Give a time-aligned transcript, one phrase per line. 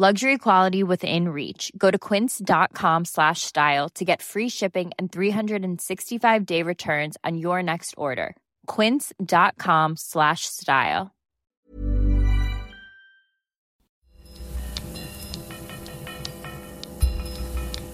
[0.00, 1.72] Luxury quality within reach.
[1.76, 7.64] Go to quince.com slash style to get free shipping and 365 day returns on your
[7.64, 8.36] next order.
[8.68, 11.10] Quince.com slash style.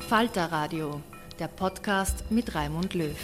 [0.06, 1.00] Falter Radio,
[1.38, 3.16] der Podcast mit Raimund Löw.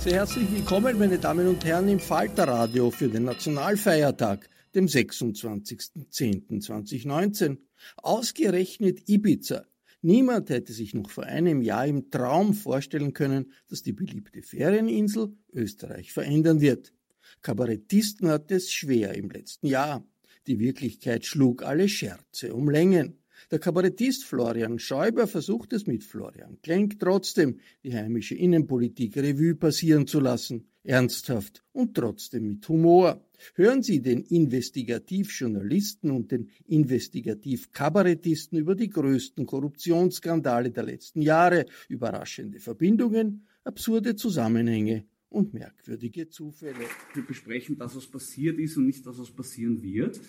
[0.00, 7.58] Sehr herzlich willkommen, meine Damen und Herren, im Falter Radio für den Nationalfeiertag dem 26.10.2019.
[7.96, 9.66] Ausgerechnet Ibiza.
[10.02, 15.34] Niemand hätte sich noch vor einem Jahr im Traum vorstellen können, dass die beliebte Ferieninsel
[15.52, 16.92] Österreich verändern wird.
[17.40, 20.06] Kabarettisten hatte es schwer im letzten Jahr.
[20.46, 23.18] Die Wirklichkeit schlug alle Scherze um Längen.
[23.50, 30.06] Der Kabarettist Florian Schäuber versucht es mit Florian Klenk trotzdem, die heimische Innenpolitik Revue passieren
[30.06, 30.68] zu lassen.
[30.84, 33.26] Ernsthaft und trotzdem mit Humor.
[33.54, 42.60] Hören Sie den Investigativjournalisten und den Investigativkabarettisten über die größten Korruptionsskandale der letzten Jahre, überraschende
[42.60, 46.86] Verbindungen, absurde Zusammenhänge und merkwürdige Zufälle.
[47.12, 50.20] Wir besprechen das, was passiert ist und nicht das, was passieren wird.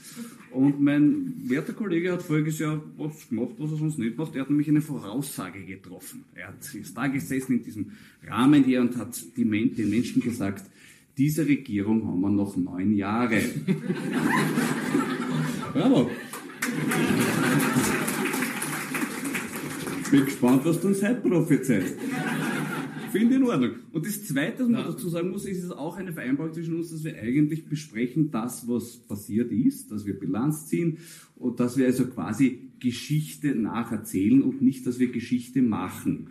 [0.52, 4.36] Und mein werter Kollege hat voriges Jahr was gemacht, was er sonst nicht macht.
[4.36, 6.26] Er hat nämlich eine Voraussage getroffen.
[6.34, 7.92] Er hat, ist da gesessen in diesem
[8.28, 10.66] Rahmen hier und hat die, den Menschen gesagt,
[11.18, 13.40] diese Regierung haben wir noch neun Jahre.
[15.72, 16.10] Bravo.
[20.10, 21.96] Bin gespannt, was du uns heute prophezeist.
[23.16, 23.72] Finde in Ordnung.
[23.92, 24.88] Und das Zweite, was man ja.
[24.88, 28.68] dazu sagen muss, ist es auch eine Vereinbarung zwischen uns, dass wir eigentlich besprechen das,
[28.68, 30.98] was passiert ist, dass wir Bilanz ziehen
[31.36, 36.28] und dass wir also quasi Geschichte nacherzählen und nicht, dass wir Geschichte machen.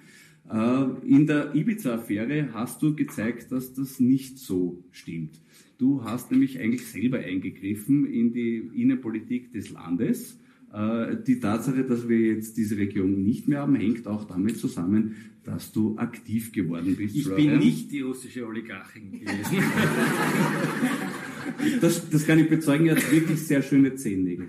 [0.51, 5.41] Äh, in der Ibiza-Affäre hast du gezeigt, dass das nicht so stimmt.
[5.79, 10.39] Du hast nämlich eigentlich selber eingegriffen in die Innenpolitik des Landes.
[10.75, 15.15] Äh, die Tatsache, dass wir jetzt diese Region nicht mehr haben, hängt auch damit zusammen,
[15.45, 17.15] dass du aktiv geworden bist.
[17.15, 17.51] Ich Florian.
[17.51, 19.59] bin nicht die russische Oligarchin gewesen.
[21.81, 24.49] das, das kann ich bezeugen, er hat wirklich sehr schöne Zehennägel.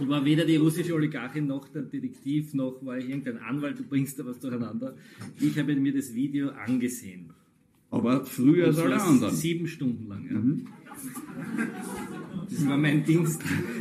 [0.00, 3.82] Ich war weder die russische Oligarchin noch der Detektiv, noch war ich irgendein Anwalt, du
[3.82, 4.94] bringst da was durcheinander.
[5.40, 7.30] Ich habe mir das Video angesehen.
[7.90, 9.34] Aber früher als alle anderen.
[9.34, 10.38] Sieben Stunden lang, ja.
[10.38, 10.66] Mhm.
[12.50, 13.40] Das war mein Dienst,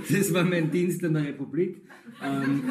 [0.09, 1.81] das war mein Dienst in der Republik.
[2.23, 2.61] Ähm,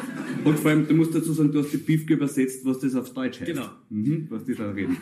[0.43, 3.13] und vor allem, du musst dazu sagen, du hast die Piefke übersetzt, was das auf
[3.13, 3.51] Deutsch heißt.
[3.51, 3.69] Genau.
[3.89, 4.97] Mhm, was die da reden.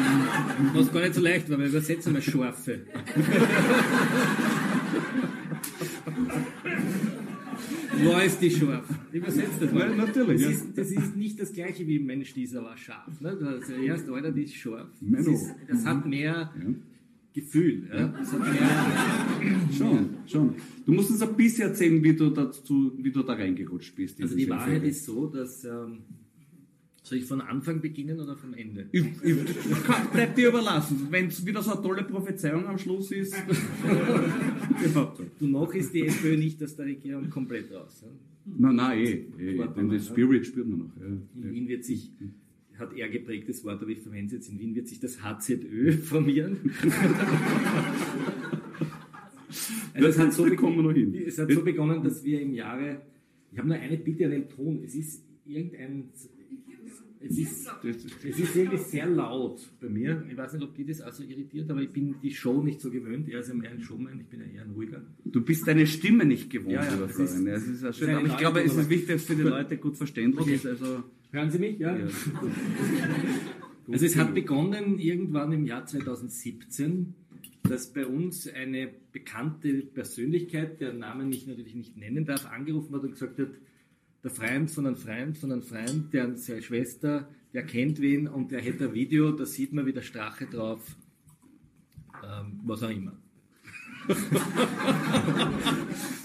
[0.74, 2.80] Was gar nicht so leicht war, weil wir übersetzen mal Scharfe.
[8.04, 8.86] War ist die scharf?
[9.12, 9.88] Übersetzt das mal.
[9.88, 10.42] Nein, natürlich.
[10.42, 10.50] Das, ja.
[10.50, 13.20] ist, das ist nicht das gleiche wie Mensch, dieser war scharf.
[13.20, 13.30] Ne?
[13.30, 14.88] Also erst einer, die ist scharf.
[15.00, 16.74] Das, ist, das hat mehr ja.
[17.32, 17.88] Gefühl.
[17.92, 18.14] Ja?
[19.76, 20.54] Schon, schon.
[20.84, 24.20] Du musst uns ein bisschen erzählen, wie du, dazu, wie du da reingerutscht bist.
[24.20, 24.88] Also die Wahrheit Fälle.
[24.88, 25.64] ist so, dass...
[25.64, 25.98] Ähm,
[27.02, 28.86] soll ich von Anfang beginnen oder vom Ende?
[28.92, 29.36] Ich, ich,
[30.12, 31.08] bleibt dir überlassen.
[31.10, 33.34] Wenn es wieder so eine tolle Prophezeiung am Schluss ist.
[35.40, 38.02] du noch ist die FPÖ nicht aus der Regierung komplett raus.
[38.02, 38.08] Ja?
[38.58, 39.26] Nein, nein, eh.
[39.38, 40.96] eh denn den Spirit spürt man noch.
[41.00, 41.06] Ja.
[41.06, 42.10] In Wien wird sich,
[42.80, 45.92] hat er geprägtes Wort, aber ich verwende es jetzt, in Wien wird sich das HZÖ
[46.02, 46.58] formieren.
[49.92, 53.02] Also es, hat so begonnen, es hat so begonnen, dass wir im Jahre,
[53.50, 56.10] ich habe nur eine Bitte an den Ton, es ist irgendein
[57.22, 60.24] es ist, es ist irgendwie sehr laut bei mir.
[60.30, 62.90] Ich weiß nicht, ob die das also irritiert, aber ich bin die Show nicht so
[62.90, 63.28] gewöhnt.
[63.28, 65.02] Er ist ja mehr ein Showman, ich bin ja eher ein ruhiger.
[65.26, 68.14] Du bist deine Stimme nicht gewohnt, ja, ja, das ist, das ist ja schön.
[68.14, 70.54] Aber ich glaube, es ist wichtig, dass für die Leute gut verständlich okay.
[70.54, 70.66] ist.
[70.66, 71.78] Also Hören Sie mich?
[71.78, 71.96] Ja.
[71.96, 72.06] ja.
[73.92, 77.14] also es hat begonnen irgendwann im Jahr 2017,
[77.62, 83.02] dass bei uns eine bekannte Persönlichkeit, deren Namen ich natürlich nicht nennen darf, angerufen hat
[83.02, 83.50] und gesagt hat,
[84.22, 88.50] der Freund von einem Freund von einem Freund, der seine Schwester, der kennt wen und
[88.50, 90.96] der hätte ein Video, da sieht man wie der Strache drauf,
[92.24, 93.16] ähm, was auch immer.
[94.08, 94.18] das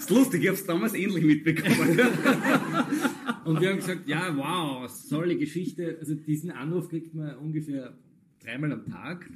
[0.00, 2.00] ist lustig, ich habe es damals ähnlich mitbekommen.
[3.46, 5.96] und wir haben gesagt, ja, wow, tolle Geschichte.
[6.00, 7.94] Also diesen Anruf kriegt man ungefähr
[8.42, 9.30] dreimal am Tag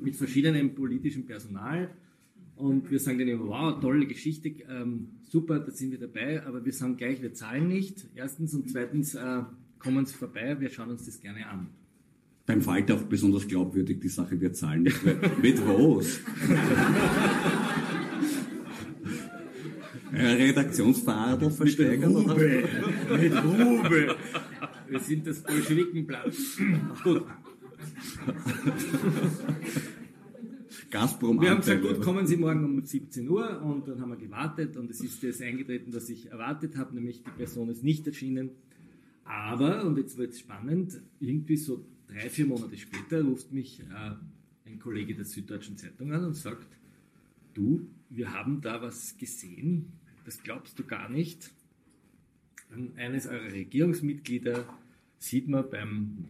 [0.00, 1.90] mit verschiedenem politischem Personal.
[2.56, 6.64] Und wir sagen dann immer, wow, tolle Geschichte, ähm, super, da sind wir dabei, aber
[6.64, 8.06] wir sagen gleich, wir zahlen nicht.
[8.14, 9.42] Erstens und zweitens äh,
[9.78, 11.68] kommen Sie vorbei, wir schauen uns das gerne an.
[12.46, 15.00] Beim Falter auch besonders glaubwürdig die Sache, wir zahlen nicht.
[15.40, 16.20] Mit was?
[20.12, 22.12] Redaktionsfahrer versteigern?
[22.12, 22.68] Mit Rube.
[23.18, 24.16] Mit Rube.
[24.88, 26.34] Wir sind das Bolschewikenblatt.
[27.02, 27.24] Gut.
[30.90, 34.18] Gazprom Wir haben gesagt, gut, kommen Sie morgen um 17 Uhr und dann haben wir
[34.18, 38.06] gewartet und es ist das eingetreten, was ich erwartet habe, nämlich die Person ist nicht
[38.06, 38.50] erschienen.
[39.24, 44.68] Aber, und jetzt wird es spannend, irgendwie so drei, vier Monate später ruft mich äh,
[44.68, 46.66] ein Kollege der Süddeutschen Zeitung an und sagt,
[47.54, 49.92] du, wir haben da was gesehen,
[50.24, 51.50] das glaubst du gar nicht.
[52.96, 54.66] Eines eurer Regierungsmitglieder
[55.18, 56.28] sieht man beim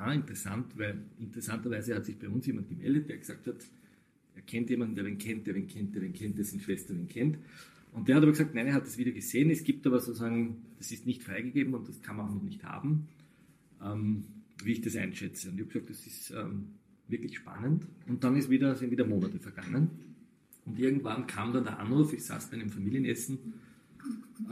[0.00, 3.56] aha, interessant, weil interessanterweise hat sich bei uns jemand gemeldet, der gesagt hat,
[4.34, 7.08] er kennt jemanden, der wen kennt, der wen kennt, der wen kennt, dessen Schwester wen
[7.08, 7.38] kennt.
[7.92, 10.62] Und der hat aber gesagt, nein, er hat das Video gesehen, es gibt aber sozusagen,
[10.78, 13.08] das ist nicht freigegeben und das kann man auch noch nicht haben,
[13.82, 14.24] ähm,
[14.62, 15.50] wie ich das einschätze.
[15.50, 16.68] Und ich habe gesagt, das ist ähm,
[17.08, 17.86] wirklich spannend.
[18.06, 19.90] Und dann ist wieder, sind wieder Monate vergangen.
[20.70, 23.38] Und irgendwann kam dann der Anruf, ich saß bei einem Familienessen,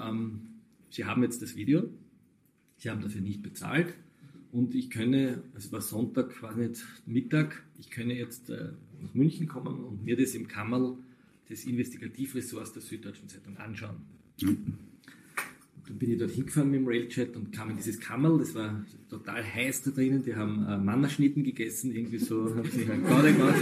[0.02, 0.40] ähm,
[0.90, 1.88] Sie haben jetzt das Video,
[2.78, 3.94] Sie haben dafür nicht bezahlt,
[4.50, 8.70] und ich könne, es war Sonntag, weiß nicht, Mittag, ich könne jetzt äh,
[9.00, 10.96] nach München kommen und mir das im Kammerl
[11.48, 13.98] des Investigativressorts der Süddeutschen Zeitung anschauen.
[14.40, 14.74] Mhm.
[15.88, 18.85] Dann bin ich dort hingefahren mit dem Railchat und kam in dieses Kammerl, das war
[19.08, 23.32] total heiß da drinnen, die haben äh, Mannerschnitten gegessen, irgendwie so, haben sich halt gerade
[23.32, 23.56] gemacht.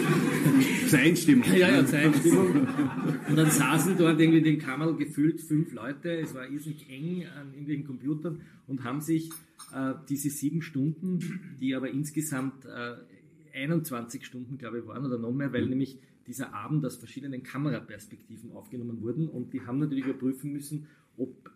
[0.88, 1.44] Zeitstimmung.
[1.56, 2.66] Ja, ja, Zeitstimmung.
[3.28, 7.26] Und dann saßen dort irgendwie in dem Kammerl gefühlt fünf Leute, es war irrsinnig eng
[7.26, 9.30] an irgendwelchen Computern und haben sich
[9.72, 12.96] äh, diese sieben Stunden, die aber insgesamt äh,
[13.56, 15.70] 21 Stunden, glaube ich, waren oder noch mehr, weil mhm.
[15.70, 20.86] nämlich dieser Abend aus verschiedenen Kameraperspektiven aufgenommen wurden und die haben natürlich überprüfen müssen,
[21.16, 21.50] ob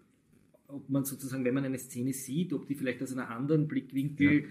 [0.73, 4.41] ob man sozusagen, wenn man eine Szene sieht, ob die vielleicht aus einer anderen Blickwinkel
[4.43, 4.47] ja.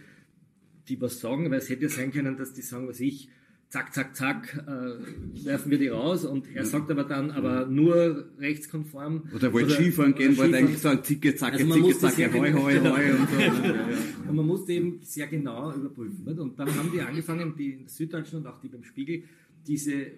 [0.88, 3.30] die was sagen, weil es hätte ja sein können, dass die sagen, was ich,
[3.69, 8.25] zack, zack, zack, äh, werfen wir die raus und er sagt aber dann, aber nur
[8.39, 9.30] rechtskonform.
[9.33, 13.12] Oder wollte Skifahren gehen, wollte eigentlich sagen, zicke, zacke, also zicke, zacke, hoi, hoi, hoi
[13.12, 13.39] und so.
[13.39, 13.98] ja, ja.
[14.27, 16.25] Und man musste eben sehr genau überprüfen.
[16.25, 16.39] Nicht?
[16.39, 19.24] Und dann haben die angefangen, die in der Süddeutschen und auch die beim Spiegel,
[19.67, 20.11] diese äh,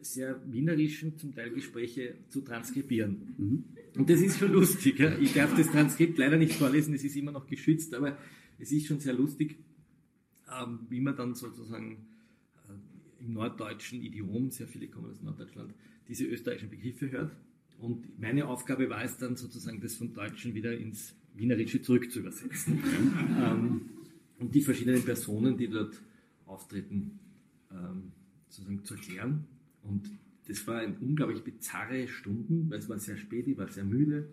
[0.00, 3.34] sehr wienerischen, zum Teil Gespräche zu transkribieren.
[3.36, 3.64] Mhm.
[3.96, 4.98] Und das ist schon lustig.
[4.98, 5.16] Ja?
[5.18, 8.18] Ich darf das Transkript leider nicht vorlesen, es ist immer noch geschützt, aber
[8.58, 9.56] es ist schon sehr lustig,
[10.50, 12.06] ähm, wie man dann sozusagen
[12.68, 15.74] äh, im norddeutschen Idiom, sehr viele kommen aus Norddeutschland,
[16.08, 17.32] diese österreichischen Begriffe hört.
[17.78, 22.20] Und meine Aufgabe war es dann sozusagen, das vom Deutschen wieder ins Wienerische zurück zu
[22.20, 22.82] übersetzen.
[23.42, 23.80] ähm,
[24.38, 26.00] und die verschiedenen Personen, die dort
[26.46, 27.18] auftreten,
[27.70, 28.12] ähm,
[28.54, 29.44] sozusagen zu erklären.
[29.82, 30.10] Und
[30.46, 34.28] das war eine unglaublich bizarre Stunden, weil es war sehr spät, ich war sehr müde.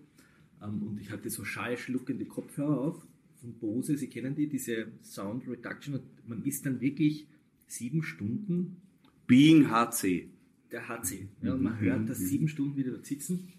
[0.62, 3.08] Ähm, und ich hatte so schallschluckende Kopfhörer auf
[3.42, 5.96] von Bose, Sie kennen die, diese Sound Reduction.
[5.96, 7.28] Und man ist dann wirklich
[7.66, 8.78] sieben Stunden.
[9.25, 10.30] Being HC.
[10.72, 11.28] Der HC.
[11.42, 13.51] Ja, und man hört das sieben Stunden wieder dort sitzen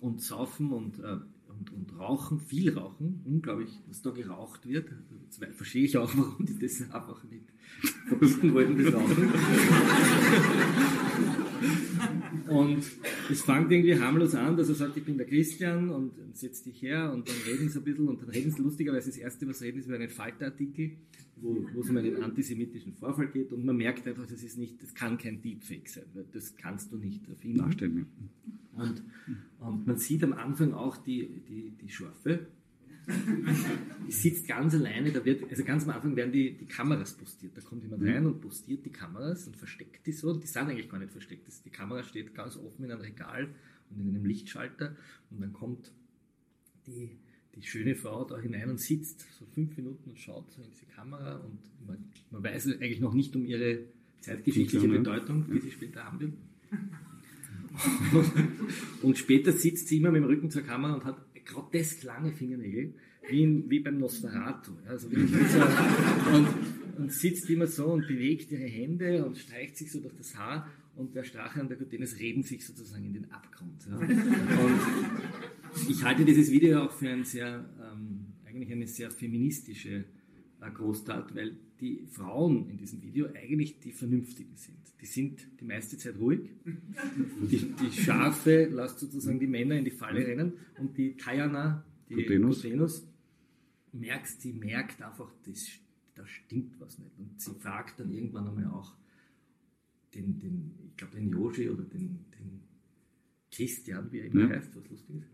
[0.00, 1.16] und saufen und äh,
[1.58, 4.90] und, und Rauchen, viel Rauchen, unglaublich, dass da geraucht wird.
[5.24, 7.44] Jetzt verstehe ich auch, warum die das einfach nicht
[8.08, 9.32] verbieten wollten, das Rauchen.
[12.48, 12.82] und
[13.30, 16.80] es fängt irgendwie harmlos an, dass er sagt, ich bin der Christian und setz dich
[16.82, 19.60] her und dann reden sie ein bisschen und dann reden sie lustigerweise das erste, was
[19.62, 20.92] reden, ist über einen Falterartikel,
[21.36, 24.82] wo, wo es um einen antisemitischen Vorfall geht und man merkt einfach, das ist nicht,
[24.82, 27.58] das kann kein Deepfake sein, weil das kannst du nicht erfinden.
[27.58, 28.06] Darstellen.
[28.72, 29.02] Und,
[29.60, 32.46] und man sieht am Anfang auch die, die, die Schärfe,
[34.06, 37.56] die sitzt ganz alleine, da wird, also ganz am Anfang werden die, die Kameras postiert.
[37.56, 38.08] Da kommt jemand Mhm.
[38.08, 40.30] rein und postiert die Kameras und versteckt die so.
[40.30, 41.46] Und die sind eigentlich gar nicht versteckt.
[41.46, 43.48] Das, die Kamera steht ganz offen in einem Regal
[43.90, 44.96] und in einem Lichtschalter.
[45.30, 45.92] Und dann kommt
[46.86, 47.16] die,
[47.56, 51.36] die schöne Frau da hinein und sitzt so fünf Minuten und schaut in diese Kamera.
[51.36, 51.98] Und man,
[52.30, 53.80] man weiß eigentlich noch nicht um ihre
[54.20, 54.92] zeitgeschichtliche Ja.
[54.98, 56.32] Bedeutung, die sie später haben wird.
[59.02, 62.94] Und später sitzt sie immer mit dem Rücken zur Kamera und hat grotesk lange Fingernägel,
[63.28, 64.72] wie, in, wie beim Nosferatu.
[64.84, 66.48] Ja, also und,
[66.96, 70.70] und sitzt immer so und bewegt ihre Hände und streicht sich so durch das Haar
[70.96, 73.86] und der Strache und der Gutenes reden sich sozusagen in den Abgrund.
[73.88, 73.98] Ja.
[75.76, 80.04] Und ich halte dieses Video auch für ein sehr, ähm, eigentlich eine sehr feministische
[80.60, 84.78] äh, Großtat, weil die Frauen in diesem Video eigentlich die Vernünftigen sind.
[85.00, 86.48] Die sind die meiste Zeit ruhig.
[87.50, 92.14] Die, die Schafe lasst sozusagen die Männer in die Falle rennen und die Kayana, die
[92.14, 92.62] Gutenus.
[92.62, 93.06] Gutenus,
[93.92, 95.68] merkt, sie merkt einfach, das,
[96.14, 97.18] da stimmt was nicht.
[97.18, 98.94] Und sie fragt dann irgendwann einmal auch
[100.16, 102.60] den, den ich glaube den Joshi oder den, den
[103.52, 104.56] Christian, wie er immer Ja.
[104.56, 105.30] heißt, was lustig ist,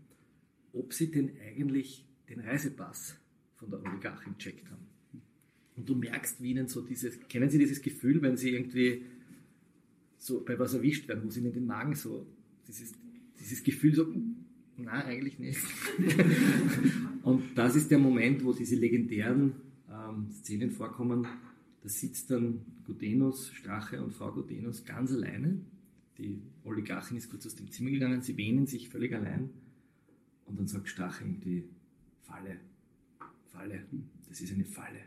[0.73, 3.15] ob sie denn eigentlich den Reisepass
[3.55, 4.85] von der Oligarchin checkt haben.
[5.75, 9.03] Und du merkst, wie ihnen so dieses, kennen Sie dieses Gefühl, wenn sie irgendwie
[10.17, 12.27] so bei was erwischt werden, wo sie ihnen den Magen so,
[12.67, 12.93] dieses,
[13.39, 14.07] dieses Gefühl so,
[14.77, 15.59] na eigentlich nicht.
[17.23, 19.53] Und das ist der Moment, wo diese legendären
[19.89, 21.25] ähm, Szenen vorkommen.
[21.83, 25.59] Da sitzt dann Gudenus, Strache und Frau Gudenus ganz alleine.
[26.17, 29.49] Die Oligarchin ist kurz aus dem Zimmer gegangen, sie wehnen sich völlig allein.
[30.45, 31.65] Und dann sagt Strache irgendwie,
[32.21, 32.61] Falle,
[33.51, 33.83] Falle,
[34.29, 35.01] das ist eine Falle.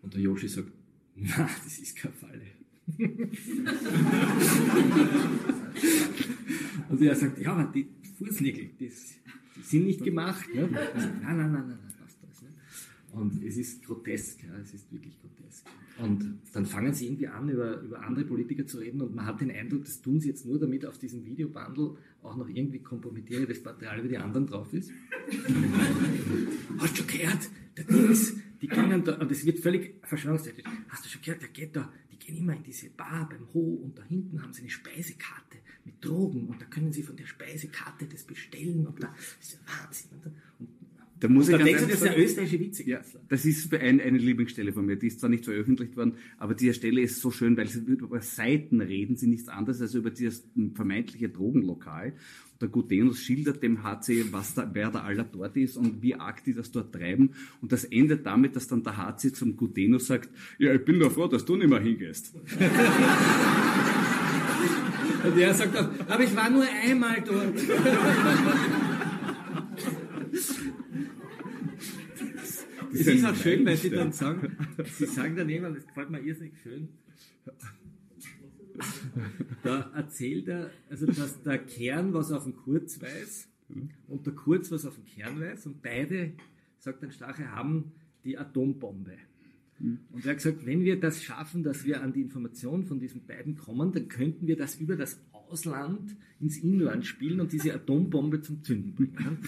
[0.00, 0.72] Und der Yoshi sagt,
[1.14, 2.46] na, das ist keine Falle.
[6.88, 7.86] Und er sagt, ja, aber die
[8.18, 9.16] Fußnägel, das,
[9.56, 10.48] die sind nicht gemacht.
[10.54, 10.70] Ne?
[10.70, 11.68] Nein, nein, nein, nein, nein.
[11.68, 11.91] Ne?
[13.12, 15.66] Und es ist grotesk, ja, es ist wirklich grotesk.
[15.98, 19.40] Und dann fangen sie irgendwie an, über, über andere Politiker zu reden und man hat
[19.40, 23.62] den Eindruck, das tun sie jetzt nur, damit auf diesem Videobundle auch noch irgendwie kompromittierendes
[23.62, 24.90] Material über die anderen drauf ist.
[26.78, 27.50] Hast du gehört?
[27.76, 30.64] Der Dings, die können da, und es wird völlig verschwörungstätig.
[30.88, 33.80] Hast du schon gehört, der geht da, die gehen immer in diese Bar beim Ho
[33.82, 37.26] und da hinten haben sie eine Speisekarte mit Drogen und da können sie von der
[37.26, 40.10] Speisekarte das bestellen und da das ist ja Wahnsinn.
[40.58, 40.68] Und,
[41.22, 43.20] da- muss und ich da denkst du, das ist der österreichische Ja, Vizekanzler.
[43.28, 44.96] das ist ein, eine Lieblingsstelle von mir.
[44.96, 48.20] Die ist zwar nicht veröffentlicht worden, aber diese Stelle ist so schön, weil sie über
[48.20, 52.12] Seiten reden, sie nichts anderes als über dieses vermeintliche Drogenlokal.
[52.52, 56.14] Und der Gutenus schildert dem HC, was da, wer da aller dort ist und wie
[56.14, 57.30] arg die das dort treiben.
[57.60, 61.10] Und das endet damit, dass dann der HC zum Gutenus sagt, ja, ich bin doch
[61.12, 62.34] froh, dass du nicht mehr hingehst.
[65.24, 67.54] Und er sagt dann, aber ich war nur einmal dort.
[72.92, 76.20] Es ist auch schön, weil sie dann sagen, sie sagen dann jemand, das gefällt mir
[76.20, 76.88] irrsinnig schön.
[79.62, 83.48] Da erzählt er, also dass der Kern was auf den Kurz weiß
[84.08, 86.32] und der Kurz was auf den Kern weiß und beide,
[86.78, 87.92] sagt ein Strache, haben
[88.24, 89.16] die Atombombe.
[89.78, 93.26] Und er hat gesagt, wenn wir das schaffen, dass wir an die Information von diesen
[93.26, 95.20] beiden kommen, dann könnten wir das über das
[95.52, 99.38] Ausland ins Inland spielen und diese Atombombe zum Zünden bringen.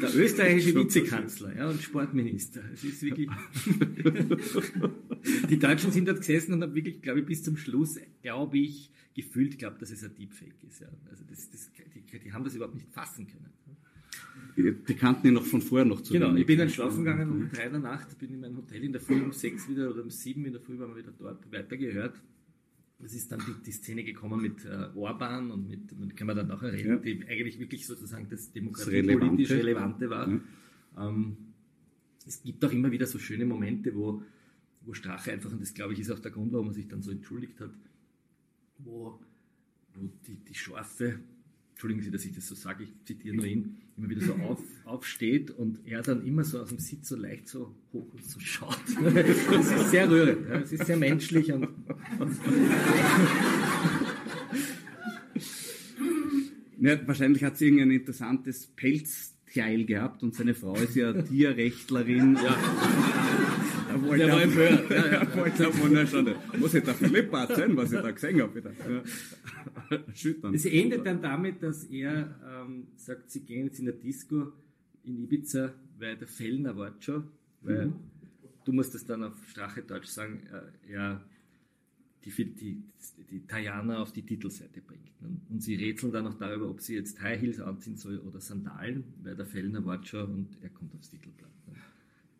[0.00, 2.62] Der österreichische Vizekanzler ja, und Sportminister.
[2.72, 3.28] Es ist wirklich.
[5.50, 8.90] die Deutschen sind dort gesessen und haben wirklich, glaube ich, bis zum Schluss, glaube ich,
[9.14, 10.80] gefühlt glaubt, dass es ein Deepfake ist.
[10.80, 10.88] Ja.
[11.08, 13.50] Also das, das, die, die haben das überhaupt nicht fassen können.
[14.56, 16.42] Die kannten ihn noch von vorher noch zu Genau, wenig.
[16.42, 18.92] ich bin dann schlafen gegangen um drei in der Nacht, bin in mein Hotel in
[18.92, 21.50] der Früh um sechs wieder oder um sieben in der Früh waren wir wieder dort
[21.50, 22.20] weitergehört.
[23.04, 26.36] Es ist dann die, die Szene gekommen mit äh, Orban und mit, mit kann man
[26.36, 26.96] dann nachher reden, Ja.
[26.98, 30.08] die eigentlich wirklich sozusagen das demokratiepolitisch Relevante.
[30.08, 30.28] Relevante war.
[30.28, 31.08] Ja.
[31.08, 31.36] Ähm,
[32.24, 34.22] es gibt auch immer wieder so schöne Momente, wo,
[34.82, 37.02] wo Strache einfach, und das glaube ich ist auch der Grund, warum er sich dann
[37.02, 37.72] so entschuldigt hat,
[38.78, 39.18] wo,
[39.94, 41.18] wo die, die Schafe,
[41.82, 44.60] entschuldigen Sie, dass ich das so sage, ich zitiere nur ihn, immer wieder so auf,
[44.84, 48.38] aufsteht und er dann immer so aus dem Sitz so leicht so hoch und so
[48.38, 48.78] schaut.
[49.02, 51.68] Das ist sehr rührend, es ist sehr menschlich und,
[56.80, 62.34] Ja, wahrscheinlich hat sie irgendein interessantes Pelzteil gehabt und seine Frau ist ja Tierrechtlerin.
[62.34, 62.56] Ja.
[63.94, 64.90] Er wollte Der war auch- empört.
[64.90, 65.22] Ja, ja.
[65.22, 68.54] Er auch schon, muss ich da Philipp erzählen, was ich da gesehen habe.
[68.54, 68.70] Wieder.
[68.72, 70.04] Ja.
[70.14, 70.54] Schüttern.
[70.54, 72.34] Es endet dann damit, dass er
[72.64, 74.52] ähm, sagt, sie gehen jetzt in der Disco
[75.04, 77.24] in Ibiza, weil der Fellner war schon,
[77.62, 77.92] weil
[78.64, 81.20] du musst das dann auf Strache Deutsch sagen, äh, er,
[82.24, 82.82] die, die,
[83.30, 85.20] die Tajana auf die Titelseite bringt.
[85.20, 85.36] Ne?
[85.50, 89.04] Und sie rätseln dann noch darüber, ob sie jetzt High Heels anziehen soll oder Sandalen,
[89.22, 91.50] weil der Fellner war schon und er kommt aufs Titelblatt.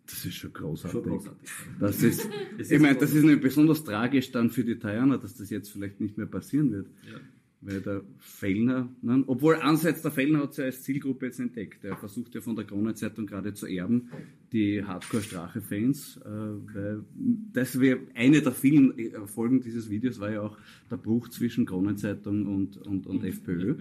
[0.07, 1.01] Das ist schon großartig.
[1.01, 1.51] Schon großartig.
[1.79, 2.29] Das ist,
[2.59, 6.19] ich meine, das ist besonders tragisch dann für die Tajana, dass das jetzt vielleicht nicht
[6.19, 6.89] mehr passieren wird.
[7.07, 7.19] Ja.
[7.65, 11.85] Weil der Fellner, ne, obwohl einerseits der Fellner hat sich als Zielgruppe jetzt entdeckt.
[11.85, 14.11] Er versucht ja von der Kronenzeitung gerade zu erben,
[14.53, 17.05] die Hardcore-Strache-Fans, äh, weil
[17.53, 20.59] das wäre eine der vielen äh, Folgen dieses Videos war ja auch
[20.91, 23.77] der Bruch zwischen Kronenzeitung und, und, und FPÖ.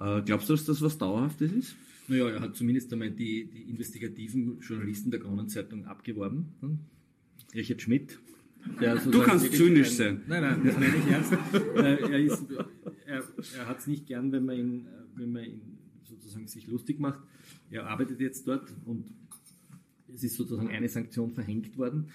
[0.00, 1.76] Äh, glaubst du, dass das was Dauerhaftes ist?
[2.06, 6.54] Naja, er hat zumindest einmal die, die investigativen Journalisten der Kronenzeitung abgeworben.
[6.60, 6.78] Hm?
[7.54, 8.18] Richard Schmidt.
[8.78, 10.22] du kannst zynisch ein, sein.
[10.26, 11.32] Nein, nein, das meine ich ernst.
[11.64, 12.44] er ist,
[13.06, 13.24] er,
[13.58, 17.20] er hat es nicht gern, wenn man ihn, wenn man ihn sozusagen sich lustig macht.
[17.70, 19.06] Er arbeitet jetzt dort und
[20.14, 22.08] es ist sozusagen eine Sanktion verhängt worden.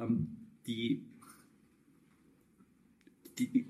[0.00, 0.28] Ähm,
[0.66, 1.04] die,
[3.38, 3.66] die, die,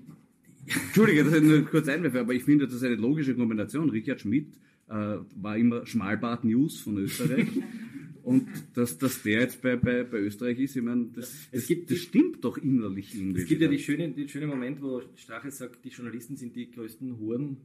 [0.67, 3.89] Entschuldige, dass ich nur kurz einwerfe, aber ich finde, das ist eine logische Kombination.
[3.89, 7.47] Richard Schmidt äh, war immer Schmalbart News von Österreich.
[8.25, 11.91] Und dass, dass der jetzt bei, bei, bei Österreich ist, ich meine, das, es gibt,
[11.91, 13.41] das stimmt doch innerlich irgendwie.
[13.41, 16.71] Es gibt ja die schöne, den schönen Moment, wo Strache sagt, die Journalisten sind die
[16.71, 17.57] größten Huren.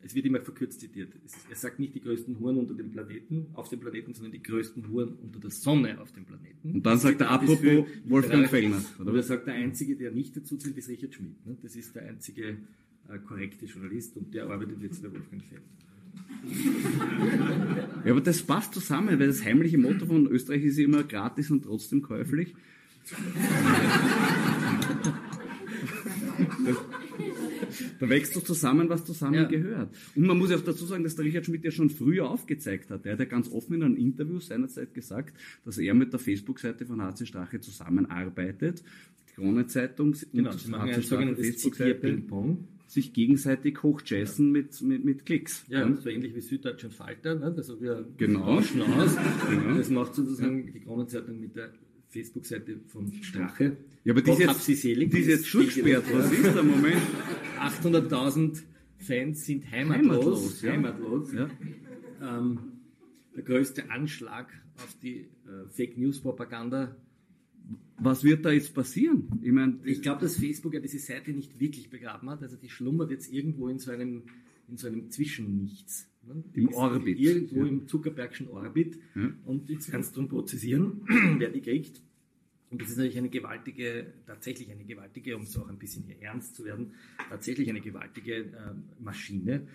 [0.00, 1.12] Es wird immer verkürzt zitiert.
[1.50, 4.88] Er sagt nicht die größten Huren unter dem Planeten, auf dem Planeten, sondern die größten
[4.88, 6.72] Huren unter der Sonne auf dem Planeten.
[6.72, 8.82] Und dann sagt er apropos Wolfgang Fellner.
[8.98, 9.12] Oder?
[9.12, 11.44] Oder sagt der Einzige, der nicht dazu zählt, ist Richard Schmidt.
[11.44, 11.58] Ne?
[11.60, 12.56] Das ist der einzige
[13.10, 15.66] äh, korrekte Journalist und der arbeitet jetzt bei Wolfgang Fellner.
[18.04, 21.64] Ja, aber das passt zusammen, weil das heimliche Motto von Österreich ist immer gratis und
[21.64, 22.54] trotzdem käuflich.
[27.98, 29.44] da wächst doch zusammen, was zusammen ja.
[29.44, 29.94] gehört.
[30.14, 32.90] Und man muss ja auch dazu sagen, dass der Richard Schmidt ja schon früher aufgezeigt
[32.90, 33.06] hat.
[33.06, 36.86] Er hat ja ganz offen in einem Interview seinerzeit gesagt, dass er mit der Facebook-Seite
[36.86, 38.84] von HC Strache zusammenarbeitet.
[39.28, 42.22] Die Krone-Zeitung genau, und HC Strache Facebook-Seite
[42.96, 45.64] sich gegenseitig hochjazzen mit, mit, mit Klicks.
[45.68, 45.96] Ja, ja.
[45.96, 47.34] so ähnlich wie Süddeutsch und Falter.
[47.34, 47.54] Ne?
[47.56, 48.42] Also wir genau.
[48.42, 48.72] aus.
[48.72, 49.76] genau.
[49.76, 51.72] Das macht sozusagen die Kronenzeitung mit der
[52.08, 53.76] Facebook-Seite von Strache.
[54.04, 56.04] Ja, aber die ist jetzt, selig, die ist jetzt schutzsperrt.
[56.12, 57.02] Was ist der Moment?
[57.60, 58.62] 800.000
[58.98, 60.62] Fans sind heimatlos.
[60.62, 60.62] Heimatlos.
[60.62, 60.72] Ja.
[60.72, 61.32] heimatlos.
[61.32, 61.48] Ja.
[62.38, 62.58] Ähm,
[63.34, 66.96] der größte Anschlag auf die äh, Fake News Propaganda
[67.98, 69.40] was wird da jetzt passieren?
[69.42, 72.42] Ich, mein, ich glaube, dass Facebook ja diese Seite nicht wirklich begraben hat.
[72.42, 74.24] Also die schlummert jetzt irgendwo in so einem,
[74.68, 76.10] in so einem Zwischennichts.
[76.26, 76.44] Ne?
[76.52, 77.18] Im Orbit.
[77.18, 77.68] Irgendwo ja.
[77.68, 78.98] im Zuckerbergschen Orbit.
[79.14, 79.30] Ja.
[79.44, 81.02] Und jetzt kannst du prozessieren,
[81.38, 82.02] wer die kriegt.
[82.70, 86.20] Und das ist natürlich eine gewaltige, tatsächlich eine gewaltige, um es auch ein bisschen hier
[86.20, 86.94] ernst zu werden,
[87.30, 89.68] tatsächlich eine gewaltige äh, Maschine.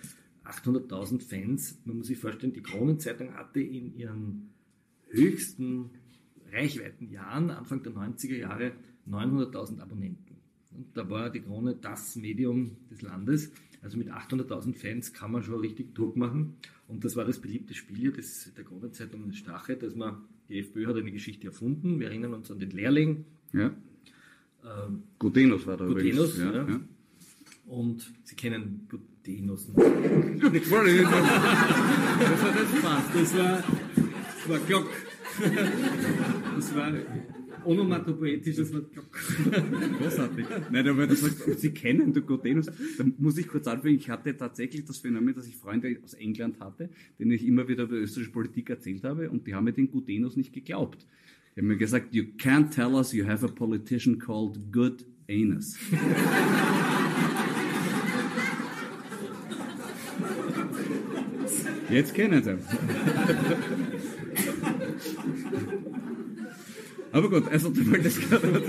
[0.43, 1.79] 800.000 Fans.
[1.85, 4.49] Man muss sich vorstellen, die Kronenzeitung hatte in ihren
[5.09, 5.91] höchsten
[6.51, 8.73] Reichweitenjahren, Anfang der 90er Jahre,
[9.09, 10.37] 900.000 Abonnenten.
[10.75, 13.51] Und da war die Krone das Medium des Landes.
[13.81, 16.55] Also mit 800.000 Fans kann man schon richtig Druck machen.
[16.87, 20.17] Und das war das beliebte Spiel des, der Kronenzeitung Stache, dass man,
[20.49, 21.99] die FPÖ hat eine Geschichte erfunden.
[21.99, 23.25] Wir erinnern uns an den Lehrling.
[23.53, 23.71] Ja.
[24.63, 26.67] Ähm, Gutenus war da Gutenus, ja, ja.
[26.67, 26.79] ja.
[27.65, 29.67] Und Sie kennen Gutenus.
[29.73, 30.83] das war
[32.53, 33.03] das Spaß.
[33.13, 33.63] Das war,
[34.35, 34.89] das war Glock.
[36.55, 36.93] Das war
[37.65, 38.91] onomatopoetisches Wort.
[39.99, 40.45] Großartig.
[40.71, 42.67] Nein, aber du sagst, Sie kennen den Gotenus.
[42.97, 43.95] Da muss ich kurz anfangen.
[43.95, 47.83] Ich hatte tatsächlich das Phänomen, dass ich Freunde aus England hatte, denen ich immer wieder
[47.83, 51.05] über österreichische Politik erzählt habe und die haben mir den Gutenus nicht geglaubt.
[51.55, 55.77] Die haben mir gesagt, you can't tell us you have a politician called Good Anus.
[61.89, 62.57] Jetzt kennen sie.
[67.11, 68.63] Aber gut, also du wolltest gerade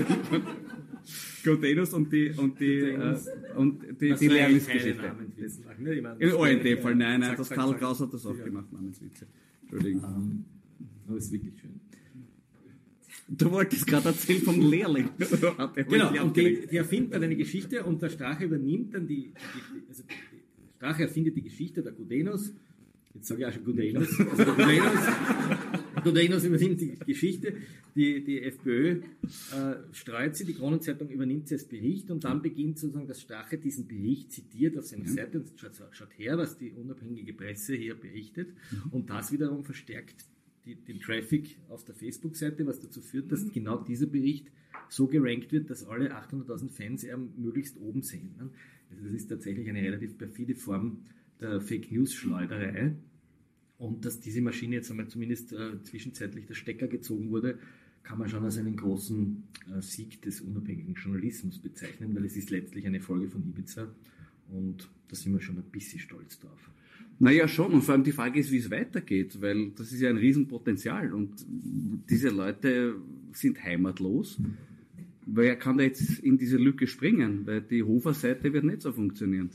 [1.43, 3.17] Gotenus und die und die äh,
[3.55, 4.95] und die, die Lerngeschichte.
[6.19, 9.27] In oh, in dem Fall, nein, nein, das Karl Kraus hat das auch gemacht, Namenswitze.
[9.61, 10.03] Entschuldigung.
[10.03, 10.45] Um,
[11.07, 11.79] aber es ist wirklich schön.
[13.27, 15.09] Du wolltest gerade erzählen vom Lehrling.
[15.89, 19.89] genau, und die, die erfinden dann eine Geschichte und der Strache übernimmt dann die, die
[19.89, 20.03] also
[20.77, 22.53] Strache erfindet die Geschichte der Gudenus
[23.13, 24.19] Jetzt sage ich auch schon Gudenus.
[24.19, 25.07] Also der Gudenus,
[26.03, 27.55] Gudenus übernimmt die Geschichte.
[27.95, 32.79] Die, die FPÖ äh, streut sie, die Kronenzeitung übernimmt sie als Bericht und dann beginnt
[32.79, 36.71] sozusagen das Strache diesen Bericht zitiert auf seiner Seite und schaut, schaut, her, was die
[36.71, 38.49] unabhängige Presse hier berichtet.
[38.71, 38.91] Mhm.
[38.91, 40.25] Und das wiederum verstärkt
[40.65, 44.47] die, den Traffic auf der Facebook-Seite, was dazu führt, dass genau dieser Bericht
[44.89, 48.35] so gerankt wird, dass alle 800.000 Fans er möglichst oben sehen.
[48.89, 50.99] Also das ist tatsächlich eine relativ perfide Form
[51.39, 52.95] der Fake News Schleuderei
[53.83, 57.59] und dass diese Maschine jetzt einmal zumindest äh, zwischenzeitlich der Stecker gezogen wurde,
[58.01, 59.43] kann man schon als einen großen
[59.75, 63.93] äh, Sieg des unabhängigen Journalismus bezeichnen, weil es ist letztlich eine Folge von Ibiza
[64.49, 66.71] und da sind wir schon ein bisschen stolz drauf.
[67.19, 67.73] Naja, schon.
[67.73, 71.13] Und vor allem die Frage ist, wie es weitergeht, weil das ist ja ein Riesenpotenzial.
[71.13, 71.45] Und
[72.09, 72.95] diese Leute
[73.33, 74.39] sind heimatlos.
[74.39, 74.47] Weil
[75.37, 79.49] er kann da jetzt in diese Lücke springen, weil die Hofer-Seite wird nicht so funktionieren.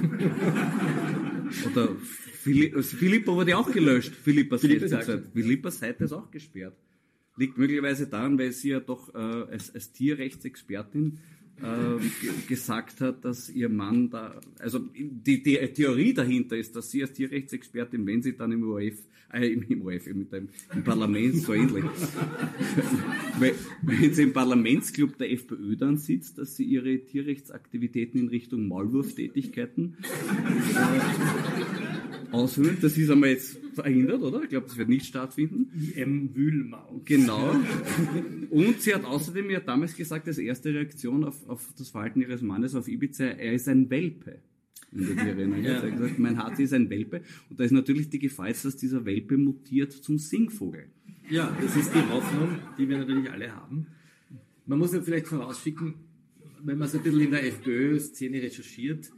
[1.70, 1.96] Oder
[2.74, 4.14] also Philippa wurde auch gelöscht.
[4.14, 5.24] Philippas Seite.
[5.32, 6.76] Philippas Seite ist auch gesperrt.
[7.36, 11.18] Liegt möglicherweise daran, weil sie ja doch äh, als, als Tierrechtsexpertin
[11.62, 17.02] äh, gesagt hat, dass ihr Mann da, also die, die Theorie dahinter ist, dass sie
[17.02, 18.98] als Tierrechtsexpertin, wenn sie dann im ORF,
[19.32, 21.84] äh, im ORF, mit dem, im Parlament, so ähnlich,
[23.82, 29.96] wenn sie im Parlamentsclub der FPÖ dann sitzt, dass sie ihre Tierrechtsaktivitäten in Richtung Maulwurftätigkeiten
[30.74, 32.78] äh, ausführen.
[32.80, 34.42] Das ist einmal jetzt verhindert, oder?
[34.42, 35.70] Ich glaube, das wird nicht stattfinden.
[35.94, 37.02] IM Wühlmaus.
[37.04, 37.54] Genau.
[38.50, 42.42] Und sie hat außerdem ja damals gesagt, als erste Reaktion auf, auf das Verhalten ihres
[42.42, 44.40] Mannes auf Ibiza, er ist ein Welpe.
[44.92, 45.62] In der Tierrennung.
[45.62, 45.80] Ja.
[45.82, 47.22] Er gesagt, mein Hasi ist ein Welpe.
[47.48, 50.86] Und da ist natürlich die Gefahr jetzt, dass dieser Welpe mutiert zum Singvogel.
[51.28, 53.86] Ja, das ist die Hoffnung, die wir natürlich alle haben.
[54.66, 55.94] Man muss ja vielleicht vorausschicken,
[56.62, 59.10] wenn man so ein bisschen in der FPÖ-Szene recherchiert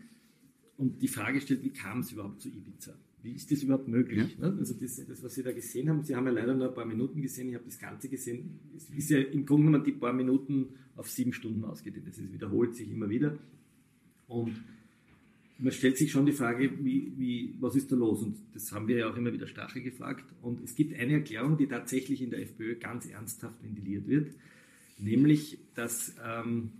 [0.76, 2.94] und die Frage stellt, wie kam es überhaupt zu Ibiza?
[3.22, 4.36] Wie ist das überhaupt möglich?
[4.38, 4.48] Ja.
[4.48, 4.56] Ne?
[4.58, 6.84] Also das, das, was Sie da gesehen haben, Sie haben ja leider nur ein paar
[6.84, 8.58] Minuten gesehen, ich habe das Ganze gesehen.
[8.76, 12.08] Es ist ja im Grunde genommen die paar Minuten auf sieben Stunden ausgedehnt.
[12.08, 13.38] Das wiederholt sich immer wieder.
[14.26, 14.62] Und
[15.58, 18.22] man stellt sich schon die Frage, wie, wie, was ist da los?
[18.22, 20.24] Und das haben wir ja auch immer wieder Stachel gefragt.
[20.42, 24.34] Und es gibt eine Erklärung, die tatsächlich in der FPÖ ganz ernsthaft ventiliert wird,
[24.98, 26.72] nämlich, dass ähm,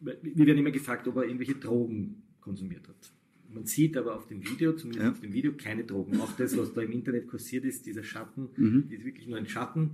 [0.00, 3.12] wir werden immer gefragt, ob er irgendwelche Drogen konsumiert hat.
[3.56, 5.10] Man sieht aber auf dem Video, zumindest ja.
[5.12, 6.20] auf dem Video, keine Drogen.
[6.20, 8.88] Auch das, was da im Internet kursiert ist, dieser Schatten, mhm.
[8.90, 9.92] ist wirklich nur ein Schatten.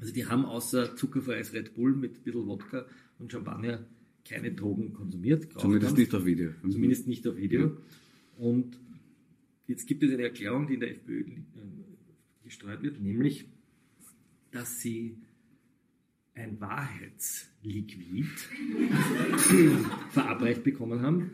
[0.00, 2.86] Also die haben außer zuckerfreies Red Bull mit ein bisschen Wodka
[3.18, 3.84] und Champagner
[4.26, 5.48] keine Drogen konsumiert.
[5.58, 6.00] Zumindest haben.
[6.00, 6.50] nicht auf Video.
[6.62, 6.70] Mhm.
[6.70, 7.60] Zumindest nicht auf Video.
[7.60, 7.76] Ja.
[8.38, 8.78] Und
[9.66, 11.34] jetzt gibt es eine Erklärung, die in der FPÖ äh,
[12.42, 13.44] gestreut wird, nämlich,
[14.50, 15.18] dass sie
[16.38, 18.26] ein Wahrheitsliquid
[20.12, 21.32] verabreicht bekommen haben.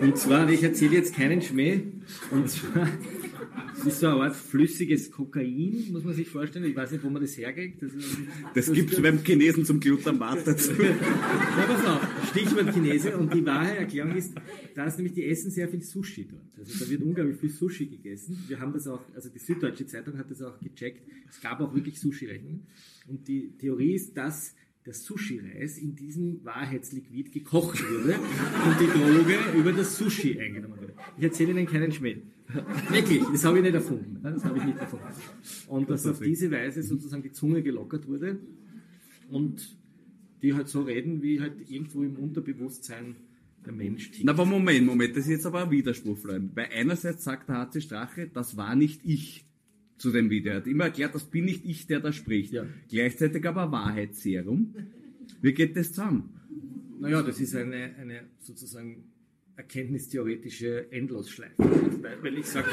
[0.00, 1.82] Und zwar, ich erzähle jetzt keinen Schmäh,
[2.30, 2.86] und zwar
[3.78, 6.64] es ist so eine Art flüssiges Kokain, muss man sich vorstellen.
[6.64, 7.82] Ich weiß nicht, wo man das herkriegt.
[7.82, 7.92] Das,
[8.54, 10.72] das gibt es beim Chinesen zum Glutamat dazu.
[10.82, 10.92] ja,
[11.66, 13.16] pass auf, Stichwort Chinese.
[13.16, 14.34] Und die wahre Erklärung ist,
[14.74, 16.42] da ist nämlich, die essen sehr viel Sushi dort.
[16.58, 18.38] Also da wird unglaublich viel Sushi gegessen.
[18.48, 21.02] Wir haben das auch, also die Süddeutsche Zeitung hat das auch gecheckt.
[21.28, 22.66] Es gab auch wirklich Sushi-Rechnungen.
[23.08, 24.54] Und die Theorie ist, dass
[24.86, 30.94] der Sushi-Reis in diesem Wahrheitsliquid gekocht wurde und die Droge über das Sushi eingenommen wurde.
[31.18, 32.22] Ich erzähle Ihnen keinen Schmäh.
[32.90, 34.20] Wirklich, das habe ich nicht erfunden.
[34.22, 35.06] Das habe ich nicht erfunden.
[35.68, 38.38] Und dass auf diese Weise sozusagen die Zunge gelockert wurde
[39.30, 39.76] und
[40.42, 43.16] die halt so reden, wie halt irgendwo im Unterbewusstsein
[43.64, 44.24] der Mensch tickt.
[44.24, 46.54] Na, aber Moment, Moment, das ist jetzt aber ein Widerspruch, Freund.
[46.54, 49.46] Weil einerseits sagt der HC Strache, das war nicht ich
[49.98, 50.52] zu dem Video.
[50.52, 52.52] Er hat immer erklärt, das bin nicht ich, der da spricht.
[52.52, 52.66] Ja.
[52.88, 54.74] Gleichzeitig aber Wahrheitsserum.
[55.40, 56.30] Wie geht das zusammen?
[57.00, 59.04] Naja, das ist eine, eine sozusagen
[59.56, 61.54] erkenntnistheoretische Endlosschleife.
[62.22, 62.68] Weil ich sage,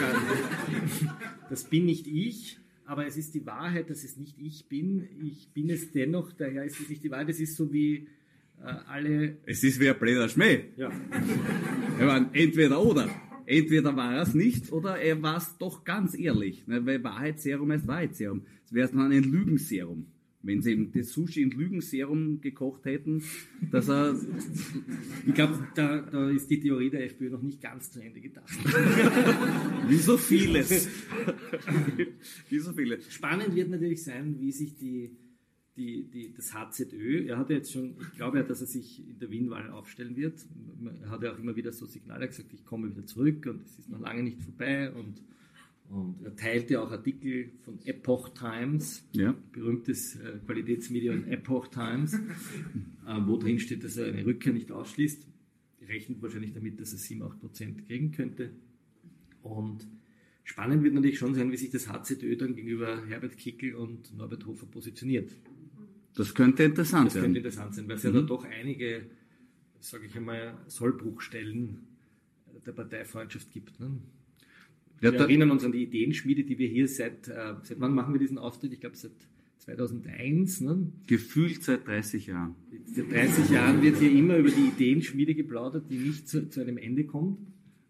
[1.49, 5.07] das bin nicht ich, aber es ist die Wahrheit, dass es nicht ich bin.
[5.21, 7.29] Ich bin es dennoch, daher ist es nicht die Wahrheit.
[7.29, 8.07] Es ist so wie
[8.61, 9.37] äh, alle.
[9.45, 10.65] Es ist wie ein blöder Schmäh.
[10.75, 10.91] Ja.
[11.99, 13.09] meine, entweder oder.
[13.45, 16.65] Entweder war er es nicht oder er war es doch ganz ehrlich.
[16.67, 16.85] Ne?
[16.85, 18.43] Weil Wahrheitsserum heißt Wahrheitsserum.
[18.65, 20.07] Es wäre dann ein Lügenserum
[20.43, 23.23] wenn sie eben das Sushi in Lügenserum gekocht hätten,
[23.71, 24.19] dass er.
[25.25, 28.53] Ich glaube, da, da ist die Theorie der FPÖ noch nicht ganz zu Ende gedacht.
[29.87, 30.89] wie so vieles.
[32.49, 33.11] wie so vieles.
[33.11, 35.11] Spannend wird natürlich sein, wie sich die,
[35.77, 39.07] die, die, das HZÖ, er hat ja jetzt schon, ich glaube ja, dass er sich
[39.07, 40.45] in der Wien-Wahl aufstellen wird.
[41.03, 43.79] Er hat ja auch immer wieder so Signale gesagt, ich komme wieder zurück und es
[43.79, 45.21] ist noch lange nicht vorbei und
[45.89, 49.35] und er teilte auch Artikel von Epoch Times, ja.
[49.51, 52.13] berühmtes äh, Qualitätsmedium Epoch Times,
[53.07, 55.27] äh, wo drin steht, dass er eine Rückkehr nicht ausschließt.
[55.81, 58.51] Er rechnet wahrscheinlich damit, dass er 7, 8 Prozent kriegen könnte.
[59.43, 59.87] Und
[60.43, 64.45] spannend wird natürlich schon sein, wie sich das HZÖ dann gegenüber Herbert Kickel und Norbert
[64.45, 65.35] Hofer positioniert.
[66.15, 67.21] Das könnte interessant sein.
[67.21, 68.15] Das könnte interessant sein, weil es mhm.
[68.15, 69.05] ja da doch einige,
[69.79, 71.87] sage ich einmal, Sollbruchstellen
[72.65, 73.79] der Parteifreundschaft gibt.
[73.79, 73.99] Ne?
[75.03, 78.13] Wir ja, erinnern uns an die Ideenschmiede, die wir hier seit, äh, seit wann machen
[78.13, 78.71] wir diesen Auftritt?
[78.71, 79.11] Ich glaube seit
[79.57, 80.61] 2001.
[80.61, 80.93] Ne?
[81.07, 82.55] Gefühlt seit 30 Jahren.
[82.85, 86.77] Seit 30 Jahren wird hier immer über die Ideenschmiede geplaudert, die nicht zu, zu einem
[86.77, 87.37] Ende kommt.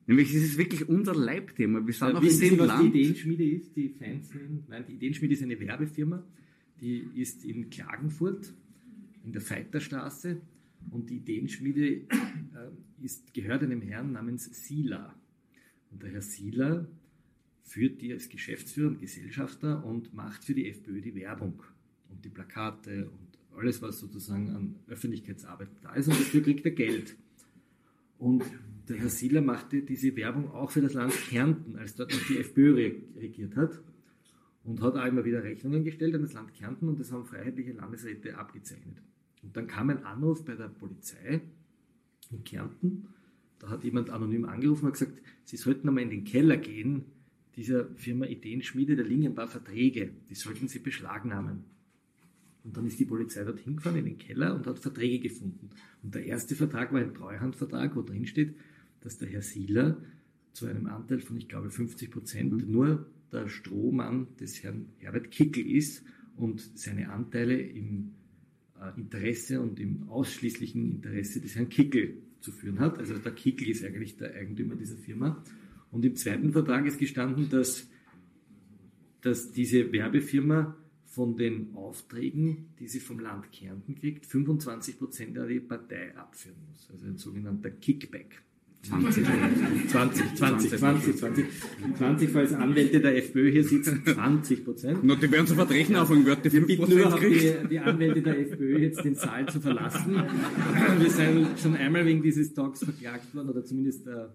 [0.08, 1.86] Nämlich ist es wirklich unser Leibthema.
[1.86, 2.84] Wir sind ja, wissen Sie, was Land.
[2.84, 3.76] die Ideenschmiede ist?
[3.76, 4.64] Die Fans nennen?
[4.68, 6.24] Nein, die Ideenschmiede ist eine Werbefirma,
[6.82, 8.54] die ist in Klagenfurt
[9.24, 10.42] in der Feiterstraße
[10.90, 12.06] und die Ideenschmiede äh,
[13.02, 15.16] ist, gehört einem Herrn namens Sila.
[15.92, 16.88] Und der Herr Sila
[17.64, 21.64] führt die als Geschäftsführer und Gesellschafter und macht für die FPÖ die Werbung
[22.10, 26.72] und die Plakate und alles, was sozusagen an Öffentlichkeitsarbeit da ist und dafür kriegt er
[26.72, 27.16] Geld.
[28.18, 28.44] Und
[28.88, 32.38] der Herr Sieler machte diese Werbung auch für das Land Kärnten, als dort noch die
[32.38, 33.82] FPÖ regiert hat
[34.64, 37.74] und hat auch immer wieder Rechnungen gestellt an das Land Kärnten und das haben freiheitliche
[37.74, 39.02] Landesräte abgezeichnet.
[39.42, 41.42] Und dann kam ein Anruf bei der Polizei
[42.32, 43.08] in Kärnten.
[43.60, 47.06] Da hat jemand anonym angerufen und gesagt, Sie sollten einmal in den Keller gehen,
[47.56, 51.66] dieser Firma Ideenschmiede, da liegen ein paar Verträge, die sollten Sie beschlagnahmen.
[52.64, 55.70] Und dann ist die Polizei dort hingefahren in den Keller und hat Verträge gefunden.
[56.02, 58.56] Und der erste Vertrag war ein Treuhandvertrag, wo drin steht,
[59.02, 59.98] dass der Herr Sieler
[60.54, 62.72] zu einem Anteil von, ich glaube, 50 Prozent mhm.
[62.72, 66.04] nur der Strohmann des Herrn Herbert Kickel ist
[66.38, 68.14] und seine Anteile im
[68.80, 72.98] äh, Interesse und im ausschließlichen Interesse des Herrn Kickel zu führen hat.
[72.98, 75.44] Also der Kickel ist eigentlich der Eigentümer dieser Firma.
[75.94, 77.88] Und im zweiten Vertrag ist gestanden, dass,
[79.22, 80.76] dass diese Werbefirma
[81.06, 86.58] von den Aufträgen, die sie vom Land Kärnten kriegt, 25 Prozent an die Partei abführen
[86.68, 86.90] muss.
[86.92, 88.42] Also ein sogenannter Kickback.
[88.82, 89.24] 20,
[89.88, 91.46] 20, 20, 20, 20,
[91.98, 95.04] 20, falls Anwälte der FPÖ hier sitzen, 20 Prozent.
[95.06, 98.22] No, die werden sofort rechnen anfangen, wer die 5 Wir bitten überhaupt die, die Anwälte
[98.22, 100.22] der FPÖ jetzt den Saal zu verlassen.
[101.00, 104.26] Wir sind schon einmal wegen dieses Talks verklagt worden, oder zumindest äh,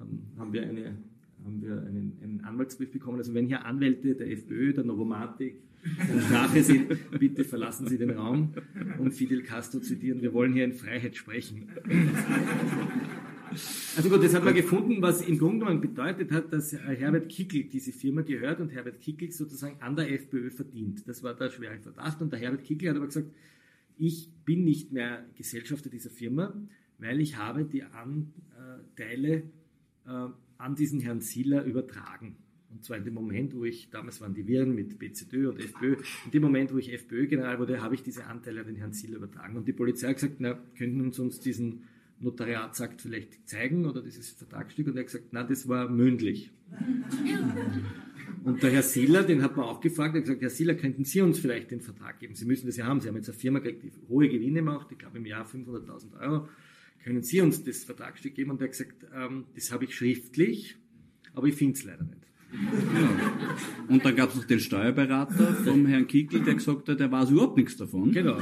[0.00, 0.96] ähm, haben wir, eine,
[1.44, 3.18] haben wir einen, einen Anwaltsbrief bekommen.
[3.18, 8.10] Also wenn hier Anwälte der FPÖ, der Novomatik, der Sprache sind, bitte verlassen Sie den
[8.10, 8.54] Raum
[8.98, 11.68] und Fidel Castro zitieren, wir wollen hier in Freiheit sprechen.
[13.96, 17.64] Also gut, das hat man gefunden, was im Grunde genommen bedeutet hat, dass Herbert Kickl
[17.64, 21.06] diese Firma gehört und Herbert Kickl sozusagen an der FPÖ verdient.
[21.06, 23.28] Das war der schwere Verdacht und der Herbert Kickl hat aber gesagt,
[23.98, 26.54] ich bin nicht mehr Gesellschafter dieser Firma,
[26.98, 29.42] weil ich habe die Anteile
[30.04, 32.36] an diesen Herrn Sieler übertragen.
[32.70, 35.96] Und zwar in dem Moment, wo ich, damals waren die Viren mit BZÖ und FPÖ,
[36.24, 39.16] in dem Moment, wo ich FPÖ-General wurde, habe ich diese Anteile an den Herrn Sieler
[39.18, 39.56] übertragen.
[39.56, 41.82] Und die Polizei hat gesagt, na, könnten uns uns diesen
[42.18, 46.50] Notariat sagt, vielleicht zeigen oder dieses Vertragsstück und er hat gesagt, na, das war mündlich.
[48.44, 51.04] Und der Herr Sieler, den hat man auch gefragt, er hat gesagt, Herr Sieler, könnten
[51.04, 52.34] Sie uns vielleicht den Vertrag geben?
[52.34, 53.00] Sie müssen das ja haben.
[53.00, 56.20] Sie haben jetzt eine Firma gekriegt, die hohe Gewinne macht, ich glaube im Jahr 500.000
[56.20, 56.48] Euro.
[57.04, 58.50] Können Sie uns das Vertragsstück geben?
[58.50, 60.76] Und er hat gesagt, ähm, das habe ich schriftlich,
[61.34, 62.22] aber ich finde es leider nicht.
[62.52, 63.10] Genau.
[63.88, 67.30] Und dann gab es noch den Steuerberater vom Herrn Kickel, der gesagt hat, der weiß
[67.30, 68.12] überhaupt nichts davon.
[68.12, 68.38] Genau.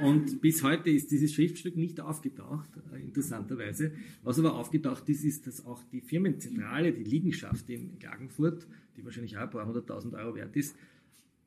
[0.00, 3.92] Und bis heute ist dieses Schriftstück nicht aufgetaucht, äh, interessanterweise.
[4.24, 9.36] Was aber aufgetaucht ist, ist, dass auch die Firmenzentrale, die Liegenschaft in Klagenfurt, die wahrscheinlich
[9.36, 10.76] auch ein paar hunderttausend Euro wert ist,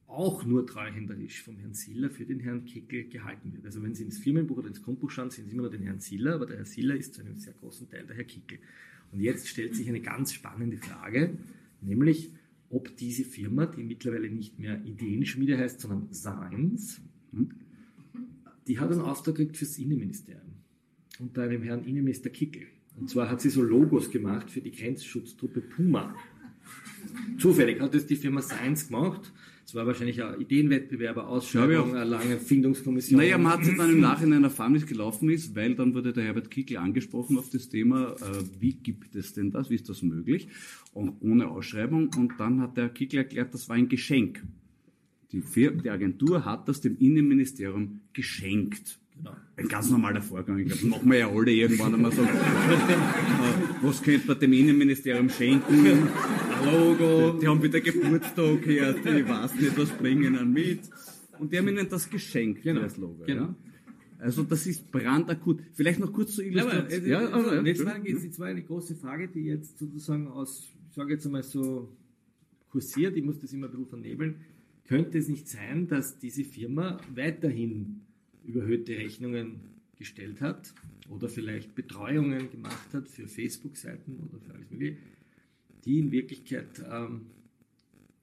[0.07, 3.65] auch nur treuhänderisch vom Herrn Siller für den Herrn Kickel gehalten wird.
[3.65, 5.99] Also wenn Sie ins Firmenbuch oder ins Grundbuch schauen, sehen Sie immer nur den Herrn
[5.99, 8.59] Siller, aber der Herr Siller ist zu einem sehr großen Teil der Herr Kickel.
[9.11, 11.37] Und jetzt stellt sich eine ganz spannende Frage
[11.85, 12.31] nämlich
[12.69, 16.99] ob diese Firma, die mittlerweile nicht mehr Ideenschmiede heißt, sondern Science,
[17.31, 17.51] hm,
[18.67, 20.55] die hat einen Auftrag gekriegt fürs Innenministerium
[21.19, 22.63] unter einem Herrn Innenminister Kickel.
[22.97, 26.15] Und zwar hat sie so Logos gemacht für die Grenzschutztruppe Puma.
[27.37, 29.31] Zufällig hat es die Firma Science gemacht
[29.65, 33.19] es war wahrscheinlich ein Ideenwettbewerber, Ausschreibung, eine lange Findungskommission.
[33.19, 36.13] Naja, man hat sich dann im Nachhinein erfahren, wie es gelaufen ist, weil dann wurde
[36.13, 39.89] der Herbert Kickl angesprochen auf das Thema, äh, wie gibt es denn das, wie ist
[39.89, 40.49] das möglich,
[40.93, 42.11] und ohne Ausschreibung.
[42.15, 44.43] Und dann hat der Kickl erklärt, das war ein Geschenk.
[45.31, 48.99] Die, die Agentur hat das dem Innenministerium geschenkt.
[49.17, 49.35] Genau.
[49.57, 50.59] Ein ganz normaler Vorgang.
[50.59, 52.23] Ich glaube, das machen wir ja alle irgendwann einmal so.
[53.81, 55.85] was könnte man dem Innenministerium schenken?
[55.85, 56.07] Ein
[56.65, 57.39] Logo.
[57.39, 60.81] Die haben wieder Geburtstag gehört, ich weiß nicht, was bringen an mit.
[61.39, 62.81] Und die haben ihnen das geschenkt, genau.
[62.81, 63.23] das Logo.
[63.25, 63.43] Genau.
[63.43, 63.55] Ja?
[64.19, 65.61] Also das ist brandakut.
[65.73, 67.05] Vielleicht noch kurz zur Illustration.
[67.05, 70.67] Ja, aber, ja, also, jetzt, war, jetzt war eine große Frage, die jetzt sozusagen aus,
[70.89, 71.89] ich sage jetzt einmal so
[72.71, 74.35] kursiert, ich muss das immer ein bisschen vernebeln.
[74.87, 78.01] Könnte es nicht sein, dass diese Firma weiterhin
[78.47, 79.59] überhöhte Rechnungen
[79.97, 80.73] gestellt hat
[81.09, 84.97] oder vielleicht Betreuungen gemacht hat für Facebook-Seiten oder für alles Mögliche,
[85.85, 87.27] die in Wirklichkeit ähm,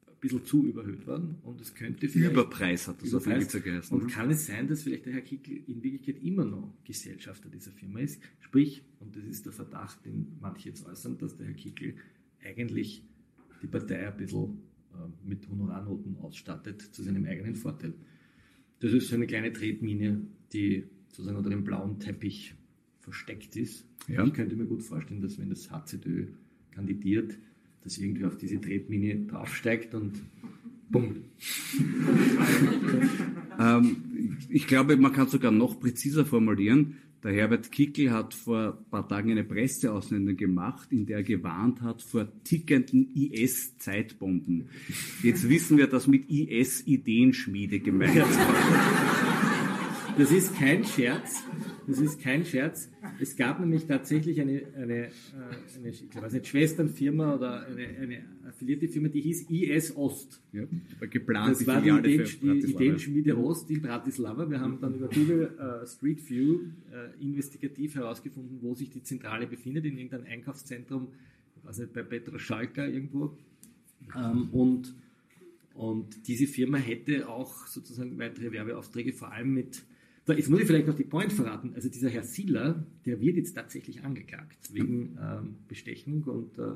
[0.06, 2.32] ein bisschen zu überhöht waren und es könnte vielleicht...
[2.32, 3.96] Überpreis hat das auf Ibiza geheißen.
[3.96, 4.12] Und ne?
[4.12, 8.00] kann es sein, dass vielleicht der Herr Kickel in Wirklichkeit immer noch Gesellschafter dieser Firma
[8.00, 8.20] ist?
[8.40, 11.94] Sprich, und das ist der Verdacht, den manche jetzt äußern, dass der Herr Kickel
[12.44, 13.04] eigentlich
[13.62, 14.58] die Partei ein bisschen
[14.92, 17.94] äh, mit Honorarnoten ausstattet zu seinem eigenen Vorteil.
[18.82, 22.54] Das ist so eine kleine Tretmine, die sozusagen unter dem blauen Teppich
[22.98, 23.86] versteckt ist.
[24.08, 24.26] Ja.
[24.26, 26.26] Ich könnte mir gut vorstellen, dass wenn das HZÖ
[26.72, 27.38] kandidiert,
[27.84, 30.20] dass irgendwie auf diese Tretmine draufsteigt und
[30.90, 31.24] Bumm.
[33.58, 36.98] ähm, ich glaube, man kann sogar noch präziser formulieren.
[37.22, 41.80] Der Herbert Kickel hat vor ein paar Tagen eine Presseaussendung gemacht, in der er gewarnt
[41.80, 44.68] hat vor tickenden IS-Zeitbomben.
[45.22, 48.38] Jetzt wissen wir, dass mit IS-Ideenschmiede gemeint ist.
[50.18, 51.44] Das ist kein Scherz.
[51.86, 52.90] Das ist kein Scherz.
[53.20, 55.10] Es gab nämlich tatsächlich eine, eine, äh,
[55.76, 60.40] eine ich glaube, eine Schwesternfirma oder eine, eine affiliierte Firma, die hieß IS Ost.
[60.52, 60.64] Ja,
[61.06, 64.48] geplant das war die, Ideen, die Ideenschmiede Ost in Bratislava.
[64.48, 69.46] Wir haben dann über Google uh, Street View uh, investigativ herausgefunden, wo sich die Zentrale
[69.46, 71.08] befindet, in irgendeinem Einkaufszentrum,
[71.56, 73.36] ich weiß nicht, bei Petra Schalker irgendwo.
[74.16, 74.94] Ähm, und,
[75.74, 79.82] und diese Firma hätte auch sozusagen weitere Werbeaufträge, vor allem mit
[80.24, 81.72] so, jetzt muss ich vielleicht noch die Point verraten.
[81.74, 86.74] Also dieser Herr Sieler, der wird jetzt tatsächlich angeklagt wegen ähm, Bestechung und, äh,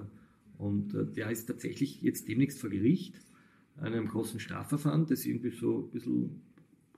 [0.59, 3.15] und äh, der ist tatsächlich jetzt demnächst vor Gericht,
[3.79, 6.41] einem großen Strafverfahren, das irgendwie so ein bisschen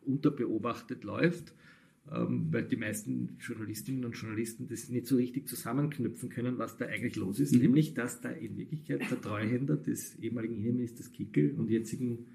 [0.06, 1.52] unterbeobachtet läuft,
[2.11, 6.87] ähm, weil die meisten Journalistinnen und Journalisten das nicht so richtig zusammenknüpfen können, was da
[6.87, 7.62] eigentlich los ist, mhm.
[7.62, 12.26] nämlich dass da in Wirklichkeit der Treuhänder des ehemaligen Innenministers Kickel und jetzigen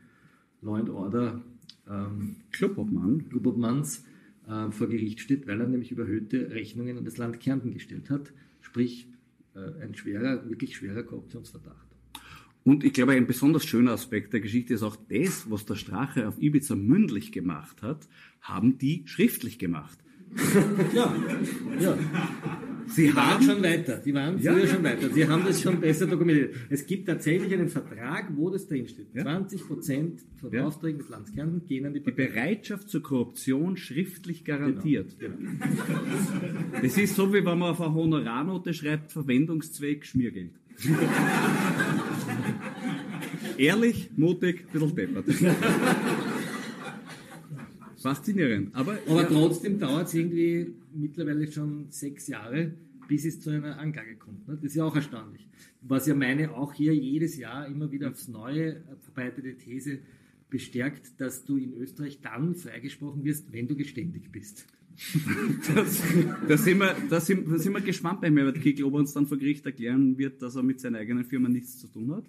[0.64, 1.42] Law and Order
[1.90, 4.06] ähm, Klubobmann, Klubobmanns
[4.48, 8.32] äh, vor Gericht steht, weil er nämlich überhöhte Rechnungen an das Land Kärnten gestellt hat.
[8.62, 9.08] Sprich,
[9.56, 11.88] äh, ein schwerer, wirklich schwerer Korruptionsverdacht.
[12.64, 16.28] Und ich glaube, ein besonders schöner Aspekt der Geschichte ist auch das, was der Strache
[16.28, 18.08] auf Ibiza mündlich gemacht hat,
[18.42, 20.00] haben die schriftlich gemacht.
[20.94, 21.14] ja,
[21.80, 21.98] ja.
[22.88, 23.98] Sie die waren schon weiter.
[23.98, 24.54] Die waren ja.
[24.54, 25.10] früher schon weiter.
[25.10, 26.56] Sie haben das schon besser dokumentiert.
[26.70, 29.08] Es gibt tatsächlich einen Vertrag, wo das drinsteht.
[29.14, 29.24] Ja.
[29.24, 30.66] 20 Prozent von ja.
[30.66, 35.18] Aufträgen des Landes Kärnten gehen an die, die Bereitschaft zur Korruption schriftlich garantiert.
[35.20, 35.36] Genau.
[35.38, 35.52] Genau.
[36.82, 40.52] Das ist so, wie wenn man auf eine Honorarnote schreibt, Verwendungszweck Schmiergeld.
[43.58, 45.26] Ehrlich, mutig, ein bisschen deppert.
[48.02, 48.76] Faszinierend.
[48.76, 49.28] Aber, Aber ja.
[49.28, 52.74] trotzdem dauert es irgendwie mittlerweile schon sechs Jahre,
[53.08, 54.48] bis es zu einer Anklage kommt.
[54.48, 54.56] Ne?
[54.56, 55.48] Das ist ja auch erstaunlich.
[55.82, 60.00] Was ja meine auch hier jedes Jahr immer wieder aufs Neue verbreitete These
[60.50, 64.68] bestärkt, dass du in Österreich dann freigesprochen wirst, wenn du geständig bist.
[65.76, 66.04] das,
[66.48, 69.14] da, sind wir, da, sind, da sind wir gespannt bei Merbert Kickel, ob er uns
[69.14, 72.26] dann vor Gericht erklären wird, dass er mit seiner eigenen Firma nichts zu tun hat.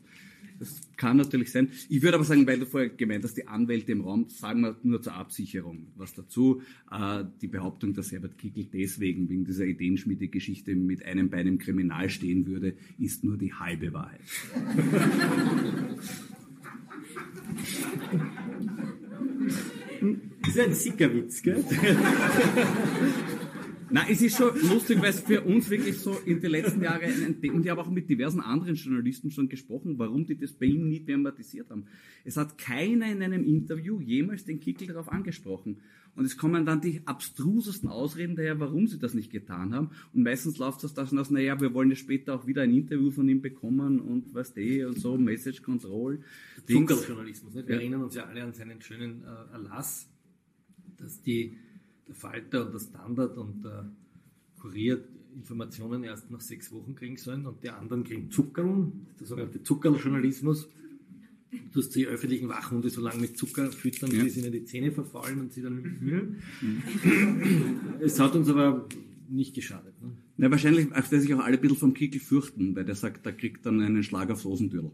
[0.58, 1.68] Das kann natürlich sein.
[1.88, 4.76] Ich würde aber sagen, weil du vorher gemeint hast, die Anwälte im Raum, sagen wir
[4.82, 6.62] nur zur Absicherung was dazu.
[6.90, 12.08] Äh, die Behauptung, dass Herbert Kickel deswegen wegen dieser Ideenschmiede-Geschichte mit einem Bein im Kriminal
[12.08, 14.20] stehen würde, ist nur die halbe Wahrheit.
[20.42, 21.64] Das ist ein Sickerwitz, gell?
[23.90, 27.02] Na, es ist schon lustig, weil es für uns wirklich so in den letzten Jahren
[27.52, 30.88] und ich habe auch mit diversen anderen Journalisten schon gesprochen, warum die das bei ihm
[30.88, 31.86] nie thematisiert haben.
[32.24, 35.80] Es hat keiner in einem Interview jemals den Kickel darauf angesprochen.
[36.16, 39.90] Und es kommen dann die abstrusesten Ausreden daher, warum sie das nicht getan haben.
[40.12, 43.10] Und meistens läuft das dann aus, naja, wir wollen ja später auch wieder ein Interview
[43.10, 46.20] von ihm bekommen und was die und so, Message Control.
[46.68, 47.66] Zuckerjournalismus, nicht?
[47.66, 47.80] Wir ja.
[47.80, 50.08] erinnern uns ja alle an seinen schönen äh, Erlass,
[50.96, 51.58] dass die
[52.08, 53.90] der Falter und der Standard und der
[54.60, 55.02] Kurier
[55.34, 60.68] Informationen erst nach sechs Wochen kriegen sollen und die anderen kriegen Zuckerl, der sogenannte Zuckerljournalismus.
[61.72, 64.24] Du hast die öffentlichen Wachhunde so lange mit Zucker füttern, ja.
[64.24, 66.36] bis ihnen die Zähne verfallen und sie dann mhm.
[68.00, 68.88] Es hat uns aber
[69.28, 69.94] nicht geschadet.
[70.02, 70.10] Ne?
[70.38, 73.32] Ja, wahrscheinlich, dass sich auch alle ein bisschen vom Kickel fürchten, weil der sagt, der
[73.32, 74.90] kriegt dann einen Schlag aufs Hosentürl.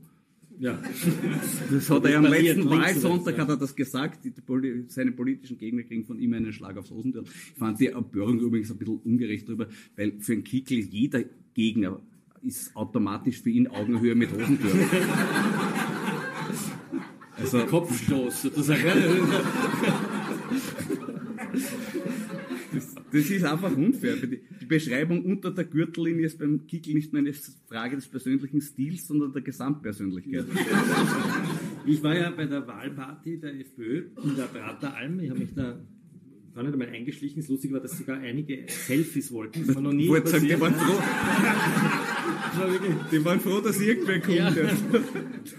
[0.60, 0.78] Ja.
[1.70, 4.24] Das hat er ja am letzten Wahlsonntag hat er das gesagt.
[4.24, 4.32] Die,
[4.88, 7.22] seine politischen Gegner kriegen von ihm einen Schlag aufs Hosentür.
[7.24, 11.22] Ich fand die Empörung übrigens ein bisschen ungerecht drüber, weil für einen Kickel jeder
[11.54, 12.00] Gegner
[12.42, 14.72] ist automatisch für ihn Augenhöhe mit Hosentür.
[17.38, 18.82] also Kopfstoß sozusagen.
[23.12, 24.16] Das ist einfach unfair.
[24.70, 27.32] Beschreibung unter der Gürtellinie ist beim Kickel nicht mehr eine
[27.68, 30.46] Frage des persönlichen Stils, sondern der Gesamtpersönlichkeit.
[31.84, 35.18] Ich war ja bei der Wahlparty der FPÖ in der Prateralm.
[35.18, 35.76] Ich habe mich da
[36.54, 37.40] gar nicht einmal eingeschlichen.
[37.40, 39.66] Das Lustige war, dass sogar einige Selfies wollten.
[39.66, 40.28] Das war noch nie passiert.
[40.28, 40.98] Sagen, die waren froh.
[43.12, 44.36] die waren froh, dass irgendwer kommt.
[44.36, 44.52] Ja.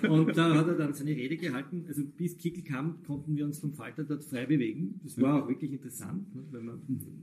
[0.10, 1.86] Und da hat er dann seine Rede gehalten.
[1.88, 5.00] Also bis Kickel kam, konnten wir uns vom Falter dort frei bewegen.
[5.04, 6.44] Das war auch wirklich interessant, ne?
[6.52, 6.82] weil man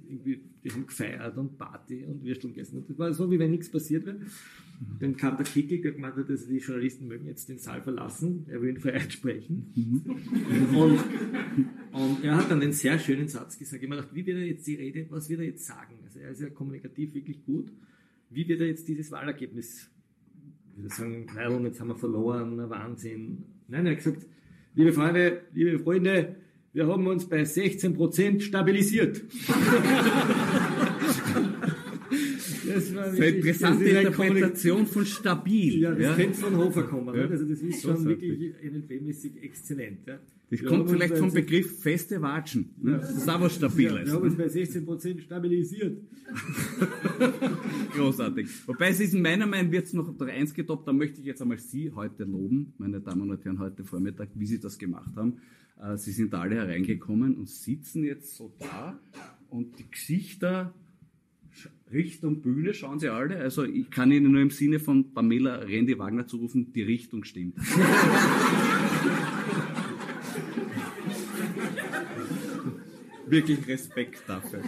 [0.08, 2.78] irgendwie, die haben gefeiert und Party und Würsteln gegessen.
[2.78, 4.18] Und das war so, wie wenn nichts passiert wäre.
[5.00, 8.46] Dann kam der Kickel, der gemeint hat, dass die Journalisten mögen jetzt den Saal verlassen.
[8.48, 9.72] Er will in Freiheit sprechen.
[9.74, 10.76] Mhm.
[10.76, 10.98] und,
[11.92, 13.82] und er hat dann den sehr schönen Satz gesagt.
[13.82, 15.98] Ich habe mir gedacht, wie wird er jetzt die Rede, was wird er jetzt sagen?
[16.04, 17.72] Also er ist ja kommunikativ wirklich gut.
[18.30, 19.90] Wie wird er jetzt dieses Wahlergebnis,
[20.76, 23.44] ich würde sagen, jetzt haben wir verloren, Wahnsinn.
[23.66, 24.26] Nein, er hat gesagt,
[24.74, 26.36] liebe Freunde, liebe Freunde,
[26.72, 29.22] wir haben uns bei 16 Prozent stabilisiert.
[32.74, 35.80] Das war eine interessante Interpretation von stabil.
[35.80, 36.14] Ja, das ja.
[36.14, 37.14] könnte von Hofer kommen.
[37.14, 37.26] Ja.
[37.26, 40.06] Also das ist schon wirklich NLP-mäßig exzellent.
[40.06, 40.18] Ja.
[40.50, 42.70] Das Wir kommt vielleicht vom Begriff feste Watschen.
[42.80, 42.98] Ne?
[42.98, 44.06] Das ist auch was Ja, Stabiles.
[44.06, 45.98] wir haben uns bei 16 Prozent stabilisiert.
[47.94, 48.48] Großartig.
[48.66, 51.26] Wobei es ist in meiner Meinung wird es noch der eins getoppt, da möchte ich
[51.26, 55.14] jetzt einmal Sie heute loben, meine Damen und Herren, heute Vormittag, wie Sie das gemacht
[55.16, 55.36] haben.
[55.80, 58.98] Äh, Sie sind alle hereingekommen und sitzen jetzt so da
[59.50, 60.74] und die Gesichter
[61.92, 63.38] Richtung Bühne schauen Sie alle.
[63.38, 67.56] Also ich kann Ihnen nur im Sinne von Pamela Rendi Wagner zurufen, die Richtung stimmt.
[73.26, 74.60] Wirklich Respekt dafür.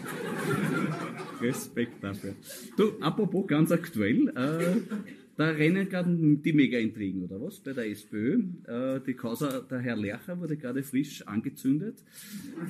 [1.40, 2.34] Respekt dafür.
[2.76, 4.76] Du, apropos ganz aktuell, äh,
[5.36, 7.60] da rennen gerade die Mega-Intrigen, oder was?
[7.60, 8.42] Bei der SPÖ.
[8.66, 12.02] Äh, die Causa, der Herr Lercher wurde gerade frisch angezündet.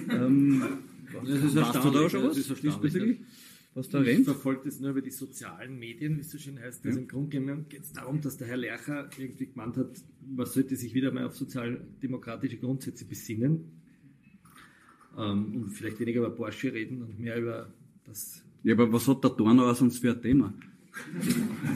[0.08, 0.62] Ähm,
[1.12, 2.36] Das ist du da erstaunlich, schon was?
[2.36, 3.18] das ist erstaunlich?
[3.80, 4.24] Was da Ich rennt?
[4.26, 6.84] verfolge das nur über die sozialen Medien, wie es so schön heißt.
[6.84, 9.88] Also im Grunde genommen geht es darum, dass der Herr Lercher irgendwie gemeint hat,
[10.20, 13.72] man sollte sich wieder mal auf sozialdemokratische Grundsätze besinnen
[15.16, 17.72] ähm, und vielleicht weniger über Porsche reden und mehr über
[18.04, 18.44] das.
[18.64, 20.52] Ja, aber was hat der Dornauer sonst für ein Thema?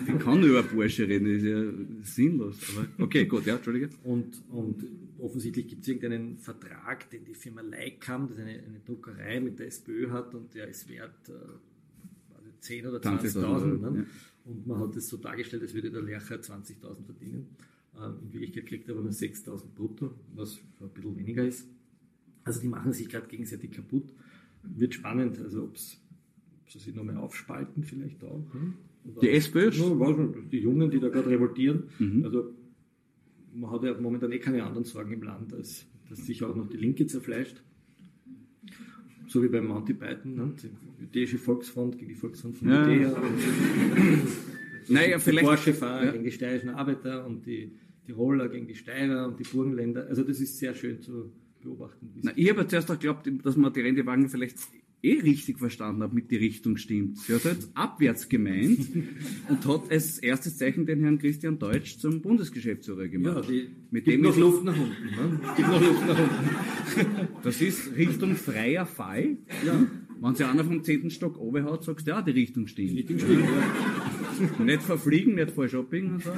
[0.06, 2.58] Ich kann nur über Porsche reden, das ist ja sinnlos.
[2.76, 3.88] Aber okay, gut, ja, Entschuldige.
[4.02, 4.84] Und, und
[5.18, 9.68] offensichtlich gibt es irgendeinen Vertrag, den die Firma Leikam, das eine, eine Druckerei mit der
[9.68, 11.32] SPÖ hat und der ist wert äh,
[12.64, 13.44] 10 oder 20.000 20.000.
[13.44, 13.98] Euro, Ne?
[14.00, 14.04] ja.
[14.46, 17.46] Und man hat es so dargestellt, als würde der Lercher 20.000 verdienen.
[17.98, 21.66] Ähm, in Wirklichkeit kriegt er aber nur 6.000 brutto, was ein bisschen weniger ist.
[22.44, 24.12] Also die machen sich gerade gegenseitig kaputt.
[24.62, 25.98] Wird spannend, also ob sie
[26.78, 28.44] sich nochmal aufspalten vielleicht auch.
[28.54, 28.74] Ne?
[29.22, 29.70] Die SPÖ?
[29.70, 31.84] Die Jungen, die da gerade revoltieren.
[31.98, 32.24] Mhm.
[32.24, 32.54] Also
[33.54, 36.68] man hat ja momentan eh keine anderen Sorgen im Land, als dass sich auch noch
[36.68, 37.62] die Linke zerfleischt.
[39.26, 40.52] So wie beim Monty Python, ne?
[41.12, 42.88] die jüdische Volksfront gegen die Volksfront von Ja.
[42.88, 43.16] Judäa
[44.88, 45.46] Naja, die vielleicht.
[45.46, 46.12] Porsche-Fahrer Ja.
[46.12, 47.72] gegen die steirischen Arbeiter und die
[48.06, 50.06] Tiroler gegen die Steirer und die Burgenländer.
[50.08, 52.10] Also das ist sehr schön zu beobachten.
[52.22, 54.58] Na, ich habe zuerst auch geglaubt, dass man die Rendewagen vielleicht
[55.04, 57.18] eh richtig verstanden hat, mit die Richtung stimmt.
[57.18, 58.78] Sie hat halt abwärts gemeint
[59.48, 63.48] und hat als erstes Zeichen den Herrn Christian Deutsch zum Bundesgeschäftsführer ja, gemacht.
[63.48, 65.04] die mit gibt dem noch ist- Luft nach unten.
[65.04, 65.40] Ne?
[65.56, 67.28] Gibt noch Luft nach unten.
[67.42, 69.36] Das ist Richtung freier Fall.
[69.64, 69.86] Ja,
[70.20, 71.10] Wenn sich einer vom 10.
[71.10, 72.92] Stock oben hat, sagst du, ja, die Richtung stimmt.
[72.96, 73.44] Richtung stimmt.
[74.58, 74.64] Ja.
[74.64, 76.30] Nicht verfliegen, nicht voll Shopping und so.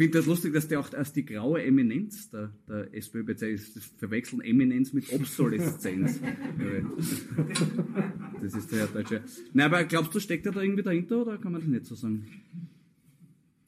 [0.00, 3.76] Ich finde das lustig, dass der auch als die graue Eminenz der, der SPÖ bezeichnet.
[3.76, 6.18] Das verwechseln Eminenz mit Obsoleszenz.
[8.40, 9.22] das ist der Herr Deutsche.
[9.52, 11.96] Nein, aber glaubst du, steckt er da irgendwie dahinter oder kann man das nicht so
[11.96, 12.26] sagen?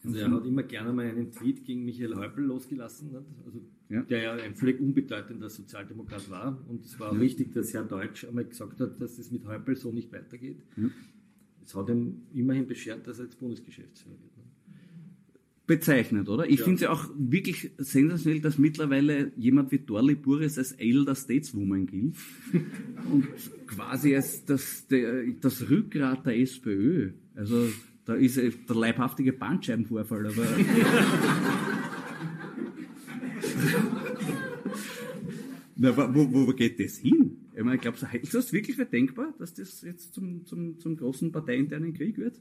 [0.03, 3.27] Also er hat immer gerne mal einen Tweet gegen Michael Häupl losgelassen, nicht?
[3.45, 3.61] Also,
[3.91, 4.01] Ja.
[4.01, 6.67] der ja ein völlig unbedeutender Sozialdemokrat war.
[6.67, 9.77] Und es war auch richtig, dass Herr Deutsch einmal gesagt hat, dass es mit Häupl
[9.77, 10.63] so nicht weitergeht.
[11.63, 14.33] Es hat ihm immerhin beschert, dass er jetzt Bundesgeschäftsführer wird.
[15.69, 15.77] Ne?
[15.77, 16.49] Bezeichnet, oder?
[16.49, 16.65] Ich Ja.
[16.65, 21.87] finde es ja auch wirklich sensationell, dass mittlerweile jemand wie Dorli Buris als Elder Stateswoman
[21.87, 22.15] gilt
[23.11, 23.29] und
[23.67, 27.13] quasi als das, der, das Rückgrat der SPÖ.
[27.35, 27.69] Also
[28.05, 30.45] da ist äh, der leibhaftige Bandscheibenvorfall, aber
[35.77, 37.39] Na, wo, wo geht das hin?
[37.57, 40.97] Ich meine, glaubst du, du das wirklich für denkbar, dass das jetzt zum, zum, zum
[40.97, 42.41] großen parteiinternen Krieg wird?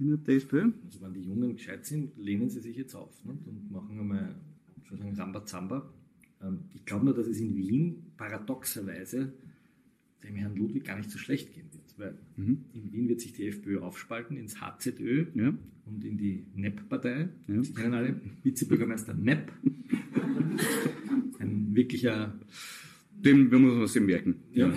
[0.00, 0.70] In der SPÖ?
[0.84, 3.46] Also wenn die Jungen gescheit sind, lehnen sie sich jetzt auf nicht?
[3.46, 4.34] und machen einmal
[4.88, 5.92] sozusagen Rambazamba.
[6.42, 9.32] Ähm, ich glaube nur, dass es in Wien paradoxerweise
[10.24, 11.98] dem Herrn Ludwig gar nicht so schlecht gehen wird.
[11.98, 15.52] Weil in Wien wird sich die FPÖ aufspalten ins HZÖ Ja.
[15.86, 17.28] und in die NEP-Partei.
[17.46, 17.62] Ja.
[17.62, 19.52] Sie kennen alle Vizebürgermeister NEP.
[21.38, 22.38] Ein wirklicher
[23.12, 24.36] Den muss man sich merken.
[24.52, 24.68] Ja.
[24.68, 24.76] Den,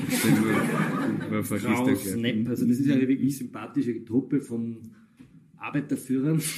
[1.20, 2.16] man, man Kraus gleich.
[2.18, 2.50] NEP.
[2.50, 4.78] Also das ist eine wirklich sympathische Truppe von
[5.64, 6.42] Arbeiterführern.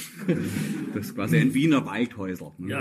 [0.94, 2.52] Das ist quasi ein Wiener Waldhäusl.
[2.58, 2.70] ne?
[2.70, 2.80] Ja.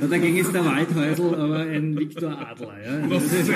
[0.00, 2.80] ja dagegen ist der Waldhäusl aber ein Viktor Adler.
[2.80, 3.06] Ja.
[3.08, 3.50] Das ist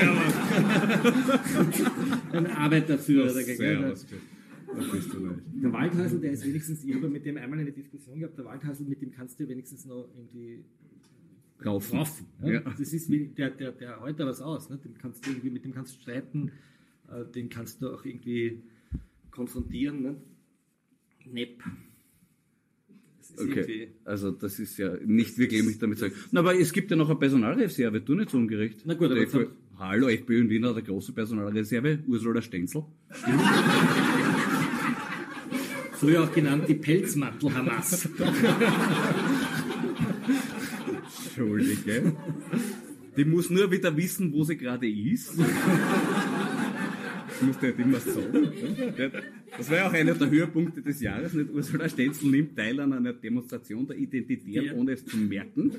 [2.33, 3.57] ein Arbeiterführer dagegen.
[3.57, 3.91] Sehr Ja.
[3.91, 4.07] was.
[4.07, 5.41] Da bist du leicht.
[5.63, 8.85] Der Waldhäusl, der ist wenigstens, ich habe mit dem einmal eine Diskussion gehabt, der Waldhäusl,
[8.85, 10.65] mit dem kannst du ja wenigstens noch irgendwie
[11.65, 11.99] Raufen.
[11.99, 12.27] raufen.
[12.43, 12.51] Ja?
[12.53, 12.61] Ja.
[12.61, 14.71] Das ist wie, der, der, der hält da was aus.
[14.71, 14.79] Ne?
[14.79, 16.51] Dem kannst du irgendwie, mit dem kannst du streiten,
[17.09, 18.63] äh, den kannst du auch irgendwie
[19.31, 20.03] konfrontieren.
[20.03, 20.17] Ne?
[21.31, 21.63] Nepp.
[23.19, 26.15] Das ist Okay, also das ist ja nicht wirklich mich damit sagen.
[26.31, 28.83] Na, aber es gibt ja noch eine Personalreserve, du nicht so ungerecht.
[28.85, 29.47] Na gut, aber Der FPÖ
[29.79, 32.85] Hallo, FPÖ in Wien hat eine große Personalreserve, Ursula Stenzel.
[35.93, 38.09] Früher auch genannt die Pelzmantel-Hamas.
[41.35, 42.13] schuldig, gell?
[43.17, 45.35] Die muss nur wieder wissen, wo sie gerade ist.
[47.43, 48.53] Das musst du halt immer sagen.
[49.59, 51.35] Das war ja auch einer der Höhepunkte des Jahres.
[51.35, 51.51] Nicht?
[51.53, 54.75] Ursula Stenzel nimmt teil an einer Demonstration der Identitären, ja.
[54.75, 55.73] ohne es zu merken.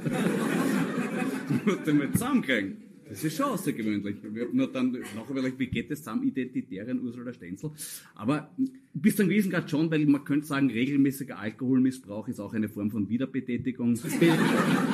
[1.48, 2.78] Du musst den mal zusammenkriegen.
[3.08, 4.18] Das ist schon außergewöhnlich.
[4.24, 7.72] Wir haben nur dann nachher überlegt, wie geht es zusammen, Identitären Ursula Stenzel.
[8.16, 8.50] Aber
[8.94, 12.92] bis einem gewissen Grad schon, weil man könnte sagen, regelmäßiger Alkoholmissbrauch ist auch eine Form
[12.92, 13.94] von Wiederbetätigung.
[13.94, 14.28] Das, be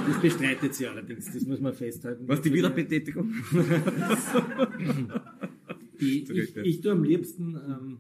[0.08, 2.28] das bestreitet sie allerdings, das muss man festhalten.
[2.28, 3.34] Was, die Wiederbetätigung?
[6.00, 7.98] die, ich, ich tue am liebsten, ähm,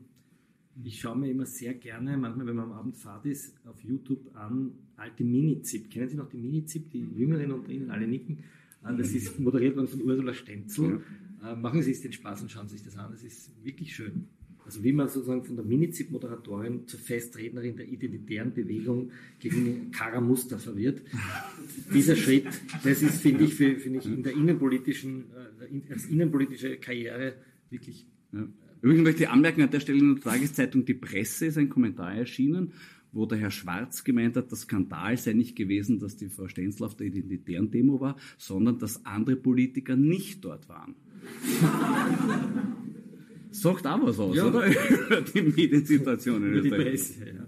[0.84, 4.36] ich schaue mir immer sehr gerne, manchmal wenn man am Abend fahrt ist, auf YouTube
[4.36, 5.89] an alte Mini-Zip.
[5.89, 6.89] Kennen Sie noch die Mini-Zip?
[6.91, 8.39] Die Jüngeren unter Ihnen alle nicken.
[8.86, 11.02] Äh, das ist moderiert worden von Ursula Stenzel.
[11.41, 11.54] Ja.
[11.54, 13.12] Äh, machen Sie sich den Spaß und schauen Sie sich das an.
[13.12, 14.28] Das ist wirklich schön.
[14.66, 20.76] Also wie man sozusagen von der Minizip-Moderatorin zur Festrednerin der identitären Bewegung gegen Kara Mustafa
[20.76, 21.02] wird.
[21.93, 22.45] Dieser Schritt,
[22.84, 25.26] das ist, finde ich, für, finde ich in der innenpolitischen,
[25.72, 27.34] äh, als innenpolitische Karriere
[27.70, 28.08] wirklich.
[28.32, 28.48] Ja.
[28.82, 32.14] Übrigens möchte ich anmerken, an der Stelle in der Tageszeitung Die Presse ist ein Kommentar
[32.14, 32.74] erschienen,
[33.12, 36.86] wo der Herr Schwarz gemeint hat, der Skandal sei nicht gewesen, dass die Frau Stenzel
[36.86, 40.96] auf der identitären Demo war, sondern dass andere Politiker nicht dort waren.
[43.52, 44.46] Sagt auch was aus, ja.
[44.46, 44.68] oder?
[44.68, 46.80] Über die Mediensituation in Österreich.
[46.80, 47.48] Die Presse, ja.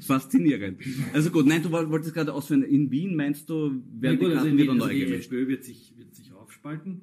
[0.00, 0.80] Faszinierend.
[1.12, 4.34] Also gut, nein, du wolltest gerade ausführen, in Wien meinst du, werden ja, gut, die
[4.34, 7.02] Karten also wieder neu also Die FPÖ wird sich, wird sich aufspalten.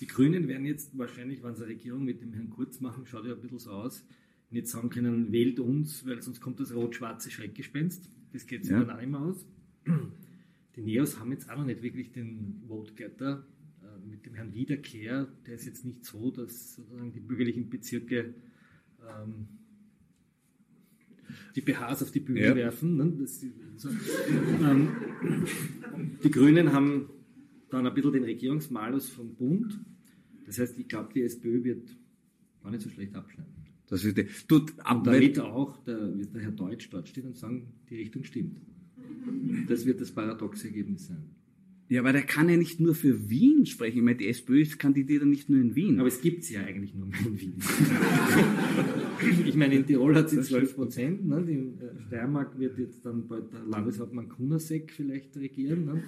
[0.00, 3.26] Die Grünen werden jetzt wahrscheinlich, wenn sie eine Regierung mit dem Herrn Kurz machen, schaut
[3.26, 4.04] ja ein bisschen so aus,
[4.50, 8.08] nicht sagen können, wählt uns, weil sonst kommt das rot-schwarze Schreckgespenst.
[8.32, 8.82] Das geht sich ja.
[8.82, 9.46] dann auch immer aus.
[10.76, 13.46] Die Neos haben jetzt auch noch nicht wirklich den Vote-Getter
[13.82, 15.28] äh, mit dem Herrn Wiederkehr.
[15.46, 18.34] Der ist jetzt nicht so, dass sozusagen die bürgerlichen Bezirke
[19.00, 19.46] ähm,
[21.54, 22.56] die BHs auf die Bühne ja.
[22.56, 22.96] werfen.
[22.96, 23.12] Ne?
[23.20, 23.44] Das,
[23.76, 23.88] so.
[23.88, 24.88] ähm,
[26.22, 27.08] die Grünen haben
[27.74, 29.78] dann ein bisschen den Regierungsmalus vom Bund.
[30.46, 31.96] Das heißt, ich glaube, die SPÖ wird
[32.62, 33.52] gar nicht so schlecht abschneiden.
[33.88, 37.36] Das ist die, tut, und damit auch der, wird der Herr Deutsch dort stehen und
[37.36, 38.58] sagen, die Richtung stimmt.
[39.68, 41.30] Das wird das paradoxe Ergebnis sein.
[41.88, 43.98] Ja, aber der kann ja nicht nur für Wien sprechen.
[43.98, 45.98] Ich meine, die SPÖ kandidiert ja nicht nur in Wien.
[46.00, 47.54] Aber es gibt sie ja eigentlich nur in Wien.
[49.46, 51.26] ich meine, in Tirol hat sie 12 Prozent.
[51.26, 51.44] Ne?
[51.46, 55.84] In äh, Steiermark wird jetzt dann bald der Landeshauptmann Kunasek vielleicht regieren.
[55.84, 56.02] Ne?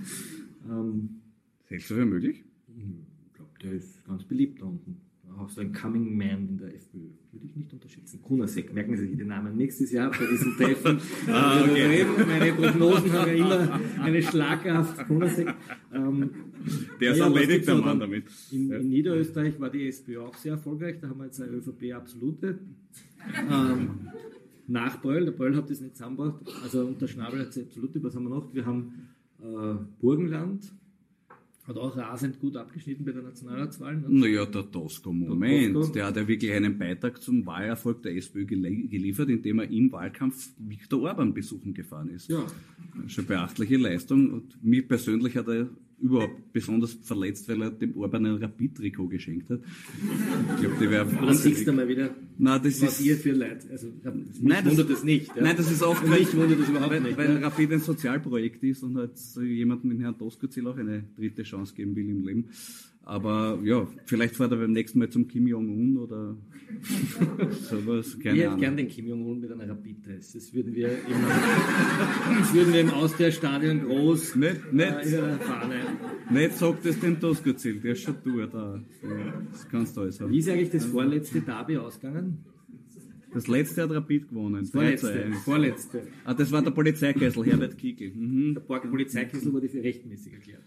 [0.69, 1.21] Ähm,
[1.69, 2.45] Hältst du für möglich?
[2.69, 5.01] Ich glaube, der ist ganz beliebt da unten.
[5.39, 7.11] Auch so ein Coming Man in der FPÖ.
[7.33, 8.23] Würde ich nicht unterschätzen.
[8.23, 9.55] Kunasek, merken Sie sich den Namen.
[9.57, 10.99] Nächstes Jahr bei diesem Treffen.
[11.27, 12.07] ah, okay.
[12.27, 15.53] Meine Prognosen haben ja immer eine schlagkraft Kunasek.
[15.93, 16.31] Ähm,
[17.01, 18.25] der ist ja, erledigt, der Mann damit.
[18.51, 21.01] In, in, Niederösterreich war die SPÖ auch sehr erfolgreich.
[21.01, 22.59] Da haben wir jetzt eine ÖVP-Absolute.
[23.51, 23.91] Ähm,
[24.69, 26.41] nach Beul, der Beul hat das nicht zusammengebracht.
[26.63, 28.03] Also unter Schnabel hat es absolute.
[28.03, 28.55] Was haben wir noch?
[28.55, 29.11] Wir haben
[29.41, 30.73] äh, Burgenland
[31.67, 33.97] hat auch rasend gut abgeschnitten bei der Nationalratswahl.
[33.97, 34.07] Ne?
[34.09, 35.67] Naja, der Tosco, Moment.
[35.67, 35.93] Der, Tosco.
[35.95, 40.51] der hat ja wirklich einen Beitrag zum Wahlerfolg der SPÖ geliefert, indem er im Wahlkampf
[40.59, 42.29] Viktor Orban besuchen gefahren ist.
[42.29, 42.47] Ja.
[43.09, 44.33] Schon beachtliche Leistung.
[44.33, 45.69] Und mir persönlich hat er
[46.01, 49.61] überhaupt besonders verletzt, weil er dem Orban ein Rapid-Trikot geschenkt hat.
[50.55, 53.33] Ich glaube, die wäre Das siehst du mal wieder, Nein, das was ist, ihr für
[53.33, 53.67] Leid.
[53.71, 55.35] Also, nein, das, wundert das nicht.
[55.35, 55.43] Ja.
[55.43, 57.17] Nein, das ist oft, weil, mich wundert das überhaupt weil, nicht.
[57.17, 57.49] Weil ja.
[57.49, 61.97] Rapid ein Sozialprojekt ist und halt jemandem mit Herrn Doskozil auch eine dritte Chance geben
[61.97, 62.45] will im Leben.
[63.09, 66.37] Aber ja, vielleicht fährt er beim nächsten Mal zum Kim Jong-un oder
[67.71, 68.19] sowas.
[68.19, 70.35] Keine ich hätte gern den Kim Jong-un mit einer Rapid-Test.
[70.35, 71.23] Das würden wir im,
[72.41, 75.77] das würden wir im Austria-Stadion groß nicht, nicht, äh, Fahne.
[76.31, 78.83] Nicht sagt es dem Toskozil, der ist schon durch da.
[79.53, 80.33] Das kannst du alles haben.
[80.33, 82.45] Wie ist eigentlich das vorletzte Derby ausgegangen?
[83.33, 84.63] Das letzte hat Rapid gewonnen.
[84.63, 85.31] Das vorletzte.
[85.45, 86.03] vorletzte.
[86.25, 88.11] Ah, das war der Polizeikessel, Herbert Kickel.
[88.17, 88.55] Mhm.
[88.55, 90.63] Der Polizeikessel wurde für rechtmäßig erklärt.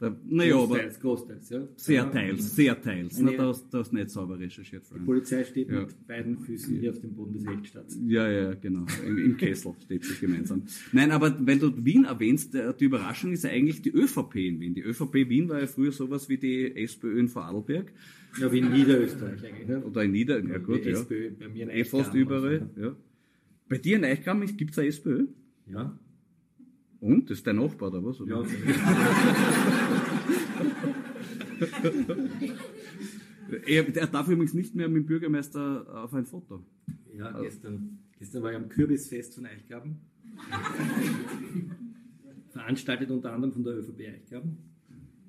[0.00, 1.66] Naja, aber großteils, ja.
[1.74, 3.18] Sehr teils, sehr teils.
[3.20, 4.86] Na, da, hast, da hast nicht sauber recherchiert.
[4.86, 5.02] Freund.
[5.02, 5.80] Die Polizei steht ja.
[5.80, 7.98] mit beiden Füßen hier auf dem Boden des Rechtsstaats.
[8.06, 8.86] Ja, ja, genau.
[9.04, 10.62] Im, Im, Kessel steht sie gemeinsam.
[10.92, 14.74] Nein, aber weil du Wien erwähnst, die Überraschung ist ja eigentlich die ÖVP in Wien.
[14.74, 17.92] Die ÖVP Wien war ja früher sowas wie die SPÖ in Vorarlberg.
[18.40, 19.66] Ja, wie in Niederösterreich eigentlich.
[19.66, 19.84] Ne?
[19.84, 20.92] Oder in Nieder, ja gut, ja.
[20.92, 22.94] SPÖ, bei mir in eh fast überall, ja.
[23.68, 25.26] Bei dir in Eichgramm gibt es eine SPÖ?
[25.66, 25.98] Ja.
[27.00, 27.30] Und?
[27.30, 28.20] Das ist dein Nachbar, oder was?
[28.20, 28.42] Oder?
[28.42, 28.42] Ja.
[33.66, 36.64] er, er, darf übrigens nicht mehr mit dem Bürgermeister auf ein Foto.
[37.16, 37.42] Ja, also.
[37.42, 40.00] gestern, gestern war ich am Kürbisfest von Eichgraben.
[42.50, 44.58] Veranstaltet unter anderem von der ÖVP Eichgraben.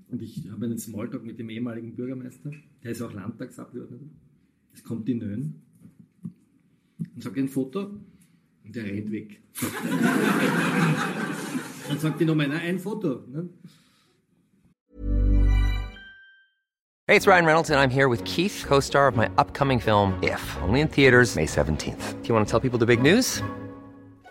[0.09, 2.51] Und ich habe einen Smalltalk mit dem ehemaligen Bürgermeister,
[2.83, 4.05] der ist auch Landtagsabgeordneter.
[4.73, 5.55] Es kommt die Nön
[7.13, 7.91] und sagt ein Foto
[8.71, 9.41] Der rennt weg.
[11.87, 13.23] Dann sagt die na, ein Foto.
[13.27, 13.49] Ne?
[17.07, 20.57] Hey, it's Ryan Reynolds and I'm here with Keith, co-star of my upcoming film If,
[20.61, 22.21] only in theaters May 17th.
[22.21, 23.41] Do you want to tell people the big news?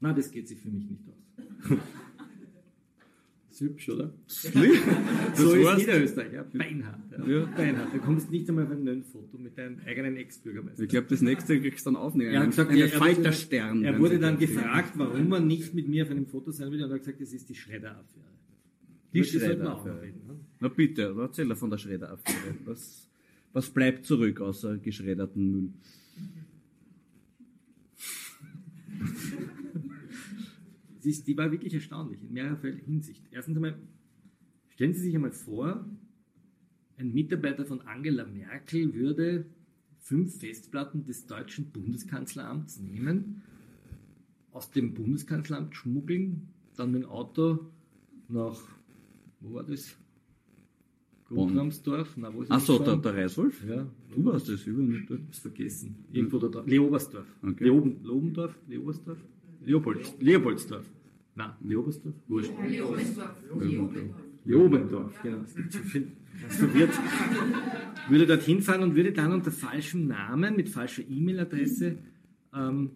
[0.00, 1.78] Na, das geht sich für mich nicht aus.
[3.60, 4.12] ist hübsch, oder?
[4.26, 6.44] so ist Niederösterreich, ja.
[6.52, 7.00] Beinhart.
[7.10, 7.26] Ja.
[7.26, 7.44] ja.
[7.46, 7.94] Beinhart.
[7.94, 10.82] Du kommst nicht einmal auf ein Foto mit deinem eigenen Ex-Bürgermeister.
[10.82, 12.32] Ich glaube, das nächste kriegst du dann aufnehmen.
[12.32, 13.84] Er hat gesagt, eine er, Falterstern.
[13.84, 16.90] Er wurde dann gefragt, warum er nicht mit mir auf einem Foto sein will, und
[16.90, 18.24] er hat gesagt, das ist die Schredder-Affäre.
[19.12, 20.06] Die Schredder-Affäre.
[20.06, 20.40] Ne?
[20.60, 22.54] Na bitte, erzähl von der Schredder-Affäre.
[22.64, 23.08] Was,
[23.52, 25.72] was bleibt zurück außer geschredderten Müll?
[31.08, 33.24] ist, die war wirklich erstaunlich in mehrerer Hinsicht.
[33.30, 33.78] Erstens einmal,
[34.68, 35.84] stellen Sie sich einmal vor,
[36.96, 39.46] ein Mitarbeiter von Angela Merkel würde
[40.00, 43.42] fünf Festplatten des deutschen Bundeskanzleramts nehmen,
[44.52, 47.70] aus dem Bundeskanzleramt schmuggeln, dann mit dem Auto
[48.28, 48.58] nach,
[49.40, 49.96] wo war das?
[51.26, 52.16] Grundramsdorf?
[52.48, 53.62] Achso, der, der Reiswolf?
[53.68, 53.86] Ja.
[54.10, 55.28] Du warst das über nicht dort.
[55.28, 55.96] Das vergessen.
[56.10, 56.62] Irgendwo da.
[56.62, 57.26] Leobersdorf.
[57.42, 57.64] Okay.
[57.64, 58.58] Leoben, Leobendorf?
[58.66, 59.18] Leobersdorf?
[59.60, 60.86] Leopold, Leopoldsdorf.
[61.38, 62.14] Nein, Leobersdorf?
[62.26, 62.50] Wurscht.
[62.68, 63.36] Leobendorf.
[64.44, 65.38] Leobendorf, genau.
[65.38, 66.90] Das verwirrt.
[68.08, 71.98] Würde dorthin fahren und würde dann unter falschem Namen, mit falscher E-Mail-Adresse,
[72.52, 72.90] ähm,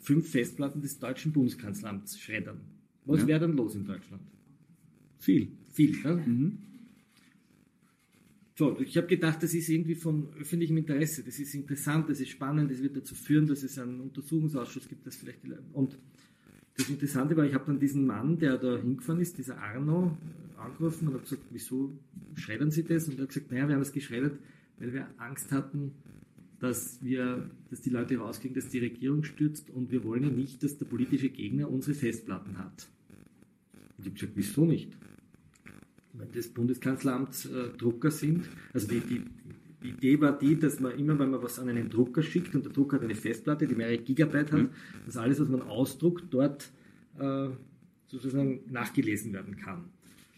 [0.00, 2.60] fünf Festplatten des deutschen Bundeskanzleramts schreddern.
[3.04, 3.26] Was ja.
[3.26, 4.22] wäre dann los in Deutschland?
[5.18, 5.48] Viel.
[5.70, 6.22] Viel, ne?
[6.24, 6.58] Mhm.
[8.54, 12.30] So, ich habe gedacht, das ist irgendwie von öffentlichem Interesse, das ist interessant, das ist
[12.30, 15.40] spannend, das wird dazu führen, dass es einen Untersuchungsausschuss gibt, das vielleicht
[15.74, 15.98] und
[16.78, 20.16] das Interessante war, ich habe dann diesen Mann, der da hingefahren ist, dieser Arno,
[20.56, 21.98] angerufen und habe gesagt, wieso
[22.34, 23.08] schreddern Sie das?
[23.08, 24.38] Und er hat gesagt, naja, wir haben es geschreddert,
[24.78, 25.92] weil wir Angst hatten,
[26.60, 30.62] dass wir, dass die Leute rauskriegen, dass die Regierung stürzt und wir wollen ja nicht,
[30.62, 32.88] dass der politische Gegner unsere Festplatten hat.
[33.96, 34.96] Und ich habe gesagt, wieso nicht?
[36.12, 38.48] Weil das Bundeskanzleramt äh, Drucker sind.
[38.72, 39.24] Also die, die,
[39.82, 42.64] die Idee war die, dass man immer, wenn man was an einen Drucker schickt und
[42.64, 44.70] der Drucker hat eine Festplatte, die mehrere Gigabyte hat, mhm.
[45.06, 46.70] dass alles, was man ausdruckt, dort
[47.18, 47.48] äh,
[48.08, 49.84] sozusagen nachgelesen werden kann.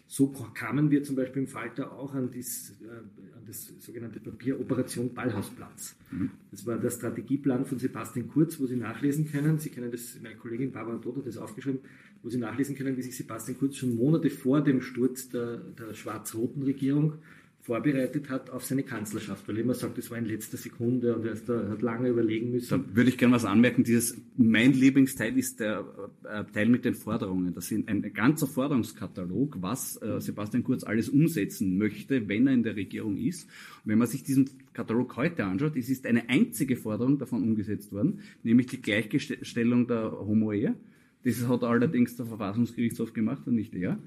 [0.07, 4.59] So kamen wir zum Beispiel im Falter auch an, dies, äh, an das sogenannte Papier
[4.61, 5.97] Operation Ballhausplatz.
[6.11, 6.31] Mhm.
[6.51, 9.59] Das war der Strategieplan von Sebastian Kurz, wo Sie nachlesen können.
[9.59, 11.81] Sie kennen das, meine Kollegin Barbara Todt hat das aufgeschrieben,
[12.23, 15.95] wo Sie nachlesen können, wie sich Sebastian Kurz schon Monate vor dem Sturz der, der
[15.95, 17.15] schwarz-roten Regierung
[17.63, 21.27] vorbereitet hat auf seine Kanzlerschaft, weil er immer sagt, das war in letzter Sekunde und
[21.27, 21.35] er
[21.71, 22.71] hat lange überlegen müssen.
[22.71, 23.85] Da würde ich gerne was anmerken.
[23.85, 25.85] Dieses, mein Lieblingsteil ist der
[26.25, 27.53] äh, Teil mit den Forderungen.
[27.53, 32.63] Das ein, ein ganzer Forderungskatalog, was äh, Sebastian Kurz alles umsetzen möchte, wenn er in
[32.63, 33.45] der Regierung ist.
[33.85, 37.93] Und wenn man sich diesen Katalog heute anschaut, es ist eine einzige Forderung davon umgesetzt
[37.93, 40.77] worden, nämlich die Gleichstellung der Homo-Ehe.
[41.23, 43.99] Das hat allerdings der Verfassungsgerichtshof gemacht und nicht er.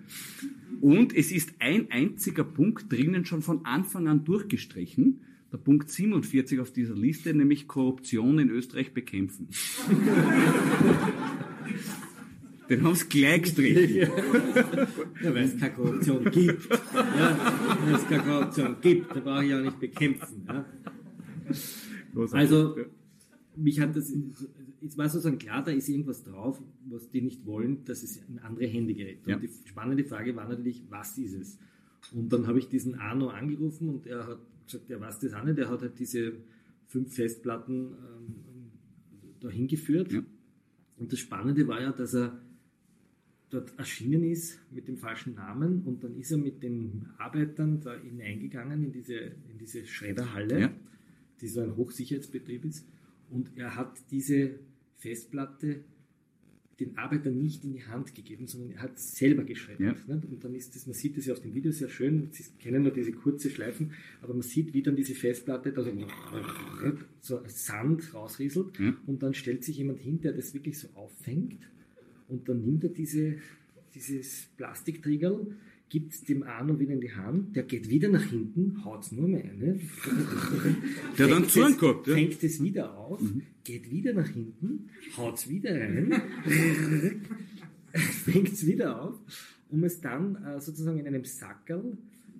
[0.82, 5.22] Und es ist ein einziger Punkt drinnen schon von Anfang an durchgestrichen.
[5.52, 9.50] Der Punkt 47 auf dieser Liste, nämlich Korruption in Österreich bekämpfen.
[12.70, 14.10] Den haben sie gleich gestrichen.
[15.22, 16.68] Ja, weil es keine Korruption gibt.
[16.94, 17.38] Ja,
[17.86, 20.48] weil es keine Korruption gibt, da brauche ich auch nicht bekämpfen.
[20.48, 20.66] Ja.
[22.32, 22.76] Also,
[23.56, 24.12] mich hat das
[24.86, 28.40] es war sozusagen klar, da ist irgendwas drauf, was die nicht wollen, dass es in
[28.40, 29.26] andere Hände gerät.
[29.26, 29.36] Ja.
[29.36, 31.60] Und die spannende Frage war natürlich, was ist es?
[32.12, 35.44] Und dann habe ich diesen Arno angerufen und er hat gesagt, er weiß das auch
[35.44, 36.34] nicht, er hat halt diese
[36.88, 38.36] fünf Festplatten ähm,
[39.40, 40.12] dahin geführt.
[40.12, 40.24] Ja.
[40.98, 42.40] Und das Spannende war ja, dass er
[43.50, 47.96] dort erschienen ist mit dem falschen Namen und dann ist er mit den Arbeitern da
[47.96, 50.74] hineingegangen in diese, in diese Schredderhalle, ja.
[51.40, 52.88] die so ein Hochsicherheitsbetrieb ist.
[53.30, 54.60] Und er hat diese
[55.04, 55.84] Festplatte
[56.80, 59.98] den Arbeitern nicht in die Hand gegeben, sondern er hat selber geschreddert.
[60.08, 60.16] Ja.
[60.16, 62.82] Und dann ist das, man sieht das ja auf dem Video sehr schön, Sie kennen
[62.84, 63.92] nur diese kurze Schleifen,
[64.22, 65.84] aber man sieht, wie dann diese Festplatte da
[67.22, 68.96] so, Sand rausrieselt ja.
[69.06, 71.62] und dann stellt sich jemand hin, der das wirklich so auffängt
[72.28, 73.36] und dann nimmt er diese,
[73.94, 75.56] dieses Plastiktriggerl,
[75.94, 79.12] gibt es dem Arno wieder in die Hand, der geht wieder nach hinten, haut es
[79.12, 79.80] nur mehr eine.
[81.20, 82.16] der dann zu gehabt, ja.
[82.16, 83.44] Fängt es wieder auf, mhm.
[83.64, 86.12] geht wieder nach hinten, haut es wieder rein,
[87.94, 89.20] fängt es wieder auf,
[89.70, 91.96] um es dann äh, sozusagen in einem Sackerl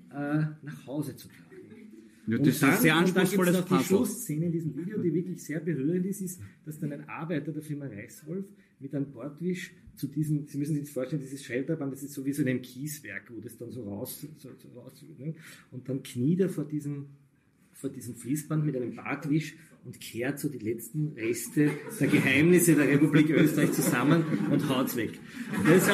[0.10, 1.44] äh, nach Hause zu tragen.
[2.26, 5.14] Ja, das ist ein sehr anspruchsvolles und dann noch die Schlussszene in diesem Video, die
[5.14, 8.46] wirklich sehr berührend ist, ist, dass dann ein Arbeiter der Firma Reichswolf
[8.80, 12.34] mit einem Bordwisch zu diesem, Sie müssen sich vorstellen, dieses Shelterbahn, das ist so wie
[12.34, 15.36] so in einem Kieswerk, wo das dann so raus, so, so raus ne?
[15.72, 17.08] und dann kniet er vor diesem,
[17.74, 22.88] vor diesem Fließband mit einem Bartwisch und kehrt so die letzten Reste der Geheimnisse der
[22.88, 25.20] Republik Österreich zusammen und haut's weg.
[25.66, 25.90] Das,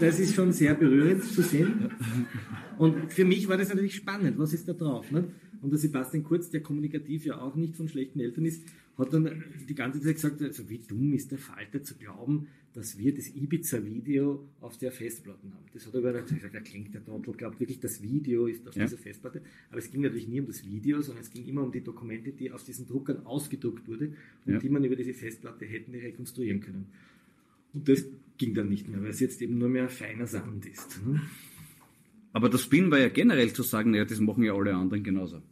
[0.00, 1.90] das ist schon sehr berührend zu sehen.
[2.78, 4.38] Und für mich war das natürlich spannend.
[4.38, 5.10] Was ist da drauf?
[5.10, 5.32] Ne?
[5.60, 8.62] Und der Sebastian Kurz, der kommunikativ ja auch nicht von schlechten Eltern ist,
[8.96, 12.48] hat dann die ganze Zeit gesagt, also wie dumm ist der Falter zu glauben,
[12.78, 15.66] dass wir das Ibiza-Video auf der Festplatte haben.
[15.74, 18.76] Das hat er aber gesagt, da klingt der Trottel, glaubt wirklich, das Video ist auf
[18.76, 18.84] ja.
[18.84, 19.42] dieser Festplatte.
[19.68, 22.30] Aber es ging natürlich nie um das Video, sondern es ging immer um die Dokumente,
[22.30, 24.14] die aus diesen Druckern ausgedruckt wurden
[24.46, 24.58] und ja.
[24.60, 26.86] die man über diese Festplatte hätten rekonstruieren können.
[27.74, 28.04] Und das
[28.36, 31.04] ging dann nicht mehr, weil es jetzt eben nur mehr feiner Sand ist.
[31.04, 31.20] Ne?
[32.32, 35.42] Aber das Spin war ja generell zu sagen, naja, das machen ja alle anderen genauso.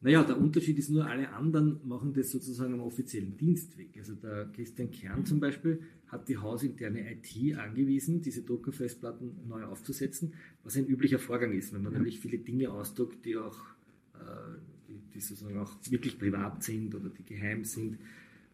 [0.00, 3.90] Naja, der Unterschied ist nur, alle anderen machen das sozusagen am offiziellen Dienstweg.
[3.98, 10.34] Also der Christian Kern zum Beispiel hat die hausinterne IT angewiesen, diese Druckerfestplatten neu aufzusetzen,
[10.62, 13.58] was ein üblicher Vorgang ist, wenn man nämlich viele Dinge ausdruckt, die auch
[14.14, 17.98] äh, die, die sozusagen auch wirklich privat sind oder die geheim sind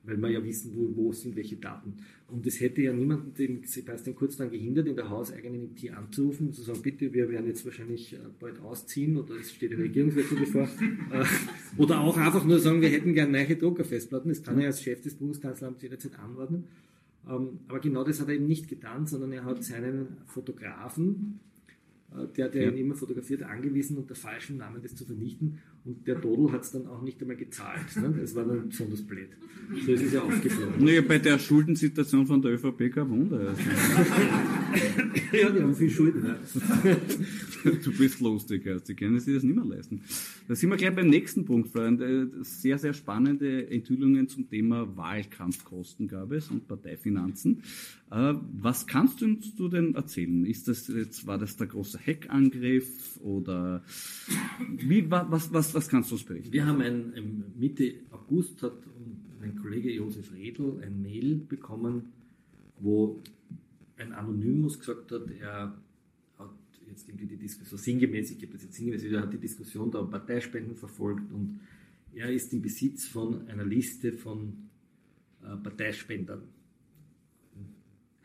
[0.04, 1.94] weil wir ja wissen, wo, wo sind welche Daten.
[2.28, 6.48] Und es hätte ja niemanden, den Sebastian Kurz dann gehindert, in der hauseigenen IT anzurufen
[6.48, 9.80] und zu sagen, bitte, wir werden jetzt wahrscheinlich äh, bald ausziehen oder es steht ein
[9.80, 10.68] Regierungswechsel bevor.
[11.12, 11.24] Äh,
[11.76, 14.28] oder auch einfach nur sagen, wir hätten gerne neue Druckerfestplatten.
[14.28, 16.64] Das kann er als Chef des Bundeskanzleramts jederzeit anordnen.
[17.28, 21.40] Ähm, aber genau das hat er eben nicht getan, sondern er hat seinen Fotografen
[22.16, 22.70] äh, der, der ja.
[22.70, 25.58] ihn immer fotografiert, angewiesen, unter falschem Namen das zu vernichten.
[25.84, 27.96] Und der Dodel hat es dann auch nicht einmal gezahlt.
[27.96, 28.14] Ne?
[28.20, 29.30] Das war dann besonders blöd.
[29.84, 30.84] So ist es ja aufgeflogen.
[30.84, 33.40] Naja, bei der Schuldensituation von der ÖVP kein Wunder.
[33.40, 33.62] Also.
[35.32, 36.26] ja, die haben viel Schulden.
[36.26, 36.96] Ja.
[37.84, 38.84] du bist lustig, also.
[38.84, 40.00] die können sich das nicht mehr leisten.
[40.46, 42.30] Da sind wir gleich beim nächsten Punkt, Freunde.
[42.42, 47.62] Sehr, sehr spannende Enthüllungen zum Thema Wahlkampfkosten gab es und Parteifinanzen.
[48.10, 50.44] Äh, was kannst du denn erzählen?
[50.44, 53.82] Ist das jetzt, war das der große Hackangriff oder
[54.76, 56.52] wie, was, was, was kannst du uns berichten?
[56.52, 58.74] Wir haben ein, Mitte August hat
[59.40, 62.12] mein Kollege Josef Redl ein Mail bekommen,
[62.78, 63.22] wo
[63.96, 65.76] ein Anonymus gesagt hat, er
[66.38, 66.50] hat
[66.88, 70.00] jetzt irgendwie die Diskussion, sinngemäß, ich gebe das jetzt sinngemäß, er hat die Diskussion da
[70.00, 71.60] um Parteispenden verfolgt und
[72.14, 74.68] er ist im Besitz von einer Liste von
[75.42, 76.42] äh, Parteispendern.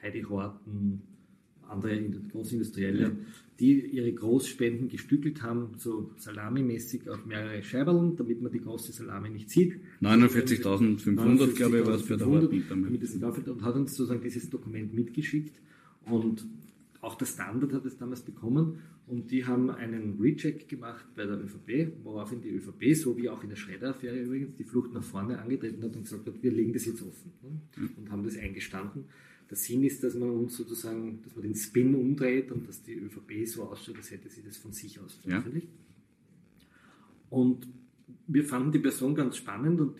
[0.02, 1.02] Heidi Horten,
[1.68, 3.12] andere Großindustrielle, ja.
[3.60, 9.30] Die ihre Großspenden gestückelt haben, so salamimäßig auf mehrere Scheiberln, damit man die große Salami
[9.30, 9.80] nicht sieht.
[10.02, 12.64] 49.500, glaube ich, war es für der Horten.
[12.70, 15.60] Damit auffällt und hat uns sozusagen dieses Dokument mitgeschickt
[16.06, 16.46] und
[17.02, 21.40] auch der Standard hat es damals bekommen und die haben einen Recheck gemacht bei der
[21.40, 25.40] ÖVP, woraufhin die ÖVP, so wie auch in der Schredder-Affäre übrigens, die Flucht nach vorne
[25.40, 27.90] angetreten hat und gesagt hat, wir legen das jetzt offen ne?
[27.98, 29.06] und haben das eingestanden.
[29.50, 32.96] Der Sinn ist, dass man uns sozusagen, dass man den Spin umdreht und dass die
[32.96, 35.68] ÖVP so ausschaut, als hätte sie das von sich aus veröffentlicht.
[35.68, 36.58] Ja.
[37.30, 37.68] Und
[38.28, 39.96] wir fanden die Person ganz spannend und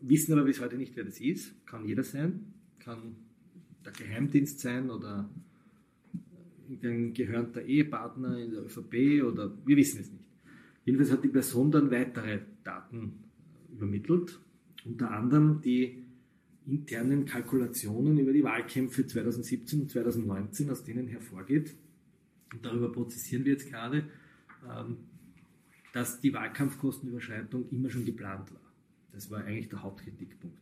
[0.00, 1.54] wissen aber bis heute nicht, wer das ist.
[1.66, 3.16] Kann jeder sein, kann
[3.84, 5.28] der Geheimdienst sein oder
[6.82, 10.24] ein gehörter Ehepartner in der ÖVP oder wir wissen es nicht.
[10.84, 13.24] Jedenfalls hat die Person dann weitere Daten
[13.72, 14.38] übermittelt,
[14.84, 16.05] unter anderem die
[16.66, 21.74] internen Kalkulationen über die Wahlkämpfe 2017 und 2019, aus denen hervorgeht,
[22.52, 24.08] und darüber prozessieren wir jetzt gerade,
[24.68, 24.98] ähm,
[25.92, 28.60] dass die Wahlkampfkostenüberschreitung immer schon geplant war.
[29.12, 30.58] Das war eigentlich der Hauptkritikpunkt.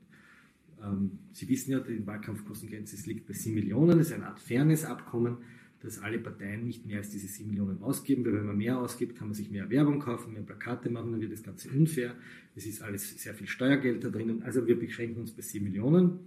[0.82, 5.38] Ähm, Sie wissen ja, die Wahlkampfkostengrenze liegt bei 7 Millionen, das ist eine Art Fairness-Abkommen
[5.84, 9.16] dass alle Parteien nicht mehr als diese 7 Millionen ausgeben, weil wenn man mehr ausgibt,
[9.16, 12.14] kann man sich mehr Werbung kaufen, mehr Plakate machen, dann wird das Ganze unfair.
[12.56, 14.42] Es ist alles sehr viel Steuergeld da drinnen.
[14.42, 16.20] Also wir beschränken uns bei 7 Millionen.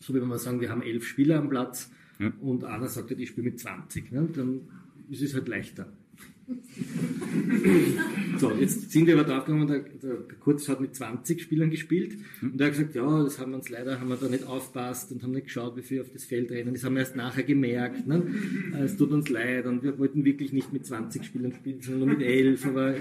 [0.00, 2.32] So wie wenn wir sagen, wir haben elf Spieler am Platz ja.
[2.40, 4.12] und einer sagt, ich spiele mit 20.
[4.12, 4.28] Ne?
[4.32, 4.60] Dann
[5.10, 5.92] ist es halt leichter.
[8.38, 12.16] so, jetzt sind wir aber drauf gekommen, der, der, Kurz hat mit 20 Spielern gespielt
[12.40, 15.12] und er hat gesagt, ja, das haben wir uns leider, haben wir da nicht aufpasst
[15.12, 16.74] und haben nicht geschaut, wie viel auf das Feld rennen.
[16.74, 18.06] Das haben wir erst nachher gemerkt.
[18.06, 18.26] Ne?
[18.82, 22.18] Es tut uns leid und wir wollten wirklich nicht mit 20 Spielern spielen, sondern nur
[22.18, 22.66] mit 11.
[22.66, 22.94] Aber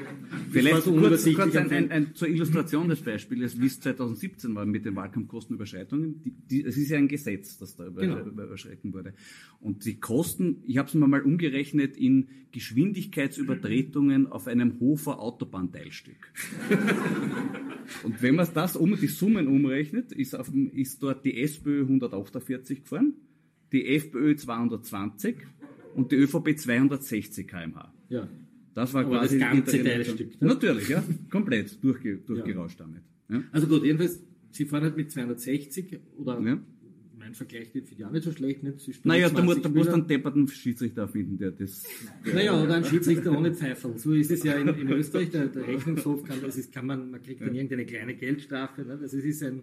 [0.51, 4.65] Vielleicht so kurz, kurz ein, ein, ein, zur Illustration des Beispiels, wie es 2017 war
[4.65, 6.21] mit den Wahlkampfkostenüberschreitungen.
[6.23, 8.19] Die, die, es ist ja ein Gesetz, das da über, genau.
[8.19, 9.13] überschritten wurde.
[9.59, 15.19] Und die Kosten, ich habe es mir mal umgerechnet in Geschwindigkeits Übertretungen auf einem Hofer
[15.19, 16.31] Autobahnteilstück.
[18.03, 22.83] und wenn man das um, die Summen umrechnet, ist, auf, ist dort die SPÖ 148
[22.83, 23.13] gefahren,
[23.71, 25.37] die FPÖ 220
[25.95, 27.93] und die ÖVP 260 kmh.
[28.09, 28.27] Ja.
[28.73, 29.83] Das war Aber quasi das ganze.
[29.83, 30.47] Teilstück, ne?
[30.47, 31.03] Natürlich, ja.
[31.29, 33.01] Komplett durchge durchgerauscht damit.
[33.29, 33.43] Ja.
[33.51, 34.21] Also gut, jedenfalls,
[34.51, 36.59] sie fahren halt mit 260 oder Ja.
[37.21, 38.63] Mein Vergleich wird für die auch nicht so schlecht.
[38.63, 38.79] Nicht?
[38.79, 41.83] Sie Naja, da 20 musst da musst du einen depperten Schiedsrichter finden, der das.
[42.25, 43.97] Naja, oder ein Schiedsrichter ohne Pfeifel.
[43.97, 45.29] So ist es ja in, in Österreich.
[45.29, 48.81] Der, der Rechnungshof kann, das ist, kann man, man kriegt dann irgendeine kleine Geldstrafe.
[48.81, 48.97] Ne?
[49.01, 49.61] Also es ist ein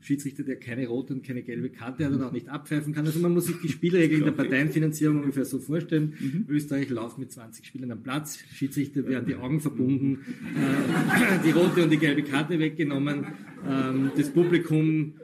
[0.00, 3.06] Schiedsrichter, der keine rote und keine gelbe Karte hat und auch nicht abpfeifen kann.
[3.06, 6.44] Also man muss sich die Spielregeln der Parteienfinanzierung ungefähr so vorstellen.
[6.48, 8.38] Österreich läuft mit 20 Spielern am Platz.
[8.52, 10.18] Schiedsrichter werden die Augen verbunden,
[10.56, 13.26] äh, die rote und die gelbe Karte weggenommen.
[13.68, 15.14] Ähm, das Publikum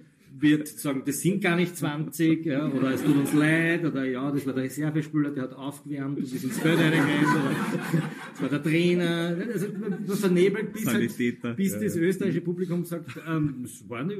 [0.41, 4.31] wird sagen, das sind gar nicht 20, ja, oder es tut uns leid, oder ja,
[4.31, 7.57] das war der Reservespieler, der hat aufgewärmt und ist ins Feld reingerannt, oder
[8.33, 9.37] das war der Trainer.
[9.53, 11.17] Also man vernebelt, bis, halt,
[11.57, 12.03] bis ja, das ja.
[12.03, 14.11] österreichische Publikum sagt, ähm, es waren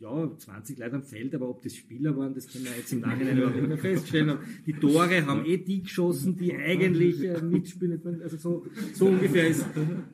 [0.00, 3.00] ja 20 Leute am Feld, aber ob das Spieler waren, das können wir jetzt im
[3.00, 4.30] Nachhinein überhaupt nicht mehr feststellen.
[4.30, 8.00] Und die Tore haben eh die geschossen, die eigentlich äh, mitspielen.
[8.22, 9.66] Also so, so ungefähr ist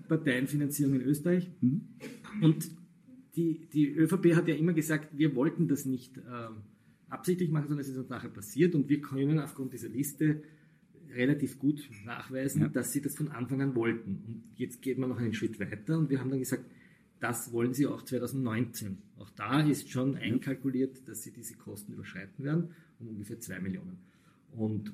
[0.08, 1.50] Parteienfinanzierung in Österreich.
[2.40, 2.81] Und
[3.36, 6.62] die, die ÖVP hat ja immer gesagt, wir wollten das nicht ähm,
[7.08, 10.42] absichtlich machen, sondern es ist uns nachher passiert und wir können aufgrund dieser Liste
[11.14, 12.68] relativ gut nachweisen, Ja.
[12.68, 14.22] dass sie das von Anfang an wollten.
[14.26, 16.64] Und jetzt geht man noch einen Schritt weiter und wir haben dann gesagt,
[17.20, 18.98] das wollen sie auch 2019.
[19.18, 23.98] Auch da ist schon einkalkuliert, dass sie diese Kosten überschreiten werden, um ungefähr 2 Millionen.
[24.56, 24.92] Und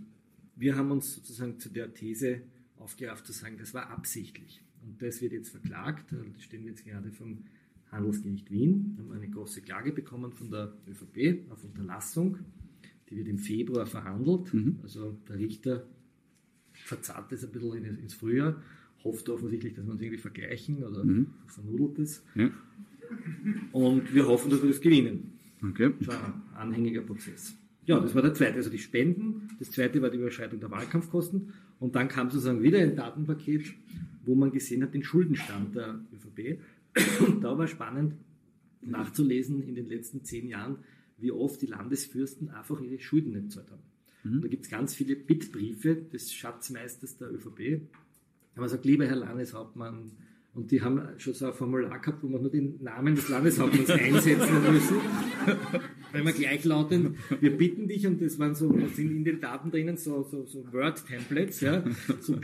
[0.57, 2.43] wir haben uns sozusagen zu der These
[2.77, 4.63] aufgerafft zu sagen, das war absichtlich.
[4.85, 6.13] Und das wird jetzt verklagt.
[6.13, 7.45] Da stehen wir jetzt gerade vom
[7.91, 8.95] Handelsgericht Wien.
[8.97, 12.39] Wir haben eine große Klage bekommen von der ÖVP auf Unterlassung.
[13.09, 14.53] Die wird im Februar verhandelt.
[14.83, 15.85] Also der Richter
[16.73, 18.63] verzahrt das ein bisschen in- ins Frühjahr,
[19.05, 21.05] hofft offensichtlich, dass wir uns irgendwie vergleichen oder
[21.47, 22.23] vernudelt es.
[22.35, 22.51] Ja.
[23.73, 25.33] Und wir hoffen, dass wir das gewinnen.
[25.63, 25.91] Okay.
[26.01, 27.55] Das war ein anhängiger Prozess.
[27.87, 29.49] Ja, das war der zweite, also die Spenden.
[29.59, 31.55] Das zweite war die Überschreitung der Wahlkampfkosten.
[31.81, 33.73] Und dann kam sozusagen wieder ein Datenpaket,
[34.27, 36.61] wo man gesehen hat, den Schuldenstand der ÖVP.
[37.21, 38.15] Und da war spannend
[38.81, 40.79] nachzulesen in den letzten zehn Jahren,
[41.17, 43.83] wie oft die Landesfürsten einfach ihre Schulden nicht gezahlt haben.
[44.25, 47.83] Und da gibt es ganz viele Bittbriefe des Schatzmeisters der ÖVP.
[48.53, 50.13] Aber man sagt, lieber Herr Landeshauptmann,
[50.55, 53.91] und die haben schon so ein Formular gehabt, wo man nur den Namen des Landeshauptmanns
[53.91, 54.97] einsetzen müssen,
[56.13, 59.71] weil man gleichlautend, wir bitten dich, und das waren so, das sind in den Daten
[59.71, 61.85] drinnen so, so, so Word-Templates, ja,
[62.21, 62.35] so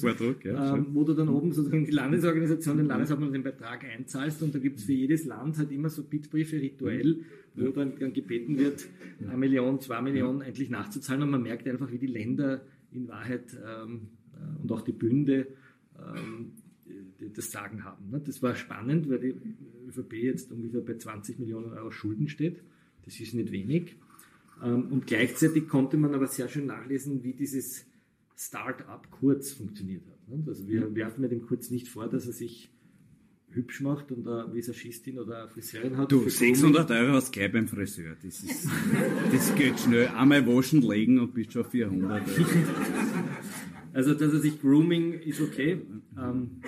[0.00, 0.76] Vordruck, ja.
[0.76, 4.58] ähm, wo du dann oben sozusagen die Landesorganisation, den Landeshauptmann den Betrag einzahlst und da
[4.58, 7.20] gibt es für jedes Land halt immer so Bittbriefe rituell,
[7.54, 8.86] wo dann, dann gebeten wird,
[9.26, 12.62] eine Million, zwei Millionen endlich nachzuzahlen und man merkt einfach, wie die Länder
[12.92, 15.46] in Wahrheit ähm, äh, und auch die Bünde
[15.98, 16.52] ähm,
[17.34, 18.10] das Sagen haben.
[18.10, 18.20] ne?
[18.24, 19.34] Das war spannend, weil die
[19.90, 22.62] ÖVP jetzt ungefähr bei 20 Millionen Euro Schulden steht.
[23.04, 23.96] Das ist nicht wenig.
[24.62, 27.84] Ähm, Und gleichzeitig konnte man aber sehr schön nachlesen, wie dieses
[28.36, 30.28] Start-up Kurz funktioniert hat.
[30.28, 30.44] ne?
[30.46, 32.70] Also wir werfen mir dem Kurz nicht vor, dass er sich
[33.52, 36.12] hübsch macht und eine Visagistin oder eine Friseurin hat.
[36.12, 38.14] Du, Für 600 Euro hast du gleich beim Friseur.
[38.22, 38.68] Das, ist,
[39.32, 40.06] das geht schnell.
[40.08, 42.22] Einmal waschen, legen und bist schon 400.
[43.92, 45.80] Also, dass er sich Grooming ist okay.
[46.16, 46.60] Ähm,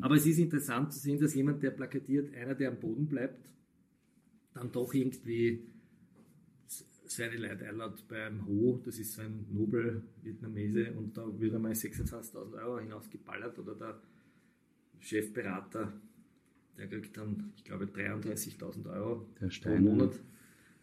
[0.00, 3.48] aber es ist interessant zu sehen, dass jemand, der plakatiert, einer, der am Boden bleibt,
[4.54, 5.64] dann doch irgendwie
[7.06, 12.54] seine Leute einlädt beim Ho, das ist so ein Nobel-Vietnamese, und da wird einmal 26.000
[12.62, 14.00] Euro hinausgeballert oder der
[15.00, 15.92] Chefberater,
[16.76, 19.26] der kriegt dann, ich glaube, 33.000 Euro
[19.62, 19.76] pro.
[19.76, 20.20] Monat.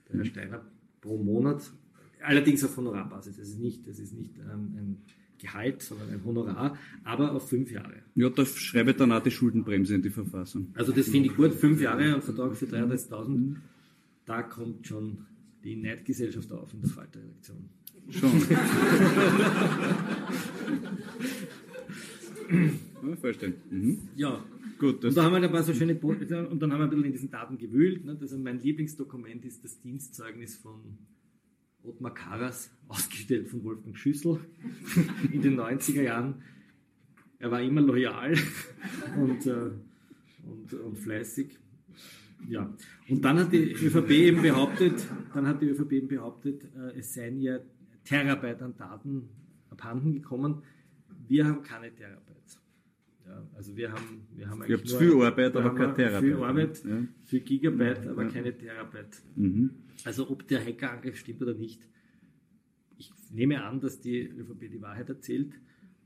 [0.10, 0.66] Der Herr Steiner
[1.00, 1.72] pro Monat.
[2.22, 3.38] Allerdings auf Honorarbasis.
[3.38, 5.02] Das ist nicht, das ist nicht ähm, ein
[5.46, 7.96] Gehalt, sondern ein Honorar, aber auf fünf Jahre.
[8.16, 10.70] Ja, da schreibe ich dann auch die Schuldenbremse in die Verfassung.
[10.74, 11.54] Also das finde ich gut.
[11.54, 13.56] Fünf Jahre und Vertrag für 33.000.
[14.26, 15.18] Da kommt schon
[15.64, 17.70] die Neidgesellschaft auf in der Falterredaktion.
[18.10, 18.32] Schon.
[23.10, 23.54] ja, verstehen.
[23.70, 24.00] Mhm.
[24.16, 24.44] Ja,
[24.78, 26.90] Gut, und da haben wir ein paar so schöne Bo- und dann haben wir ein
[26.90, 28.04] bisschen in diesen Daten gewühlt.
[28.04, 28.18] Ne?
[28.20, 30.98] Also mein Lieblingsdokument ist das Dienstzeugnis von
[31.88, 34.40] Ottmar Karas, ausgestellt von Wolfgang Schüssel
[35.32, 36.44] in den 90er Jahren.
[37.40, 38.36] Er war immer loyal
[39.18, 39.72] und, äh,
[40.44, 41.58] und, und fleißig.
[42.48, 42.74] Ja.
[43.08, 47.14] Und dann hat die ÖVP eben behauptet, dann hat die ÖVP eben behauptet, äh, es
[47.14, 47.60] seien ja
[48.04, 49.30] Terabyte an Daten
[49.70, 50.64] abhanden gekommen.
[51.28, 52.25] Wir haben keine Terabyte.
[53.56, 56.22] Also wir haben, wir haben Ihr habt nur- viel Arbeit, aber haben kein Terabyte.
[56.22, 57.04] Viel Arbeit, Ja.
[57.26, 58.30] viel Gigabyte, aber Ja.
[58.30, 59.22] keine Terabyte.
[59.36, 59.70] Mhm.
[60.04, 61.82] Also ob der Hackerangriff stimmt oder nicht,
[62.98, 65.54] ich nehme an, dass die ÖVP die Wahrheit erzählt,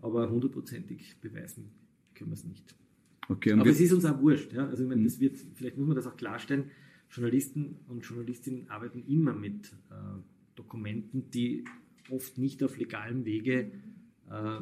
[0.02, 1.72] aber hundertprozentig beweisen
[2.16, 2.76] können wir es nicht.
[3.28, 4.54] Okay, Aber es ist uns auch wurscht.
[4.54, 4.68] Ja?
[4.68, 6.72] Also ich meine, das wird, vielleicht muss man das auch klarstellen,
[7.12, 9.94] Journalisten und Journalistinnen arbeiten immer mit äh,
[10.56, 11.64] Dokumenten, die
[12.10, 13.72] oft nicht auf legalem Wege
[14.30, 14.60] äh,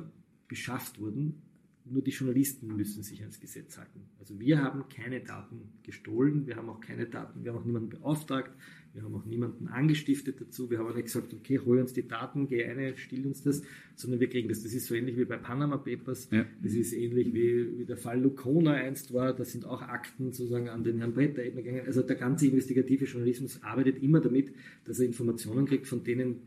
[0.47, 1.41] beschafft wurden.
[1.89, 4.01] Nur die Journalisten müssen sich ans Gesetz halten.
[4.19, 7.89] Also wir haben keine Daten gestohlen, wir haben auch keine Daten, wir haben auch niemanden
[7.89, 8.51] beauftragt,
[8.93, 12.07] wir haben auch niemanden angestiftet dazu, wir haben auch nicht gesagt, okay, hol uns die
[12.07, 13.61] Daten, geh eine, still uns das,
[13.95, 14.63] sondern wir kriegen das.
[14.63, 16.45] Das ist so ähnlich wie bei Panama Papers, ja.
[16.61, 20.69] das ist ähnlich wie, wie der Fall Lucona einst war, da sind auch Akten sozusagen
[20.69, 21.83] an den Herrn Bretter eben gegangen.
[21.85, 24.51] Also der ganze investigative Journalismus arbeitet immer damit,
[24.85, 26.41] dass er Informationen kriegt, von denen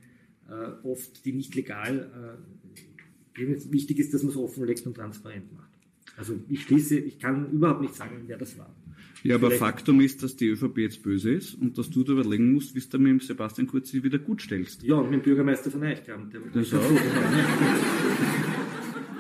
[0.49, 2.90] äh, oft die nicht legal äh,
[3.35, 5.71] wichtig ist, dass man es offenlegt und transparent macht.
[6.17, 8.75] Also ich schließe, ich kann überhaupt nicht sagen, wer das war.
[9.23, 12.13] Ja, aber Vielleicht Faktum ist, dass die ÖVP jetzt böse ist und dass du da
[12.13, 14.83] überlegen musst, wie du mit dem Sebastian Kurz wieder gut stellst.
[14.83, 16.33] Ja, und mit dem Bürgermeister von Eichkamp.
[16.53, 16.81] Das auch.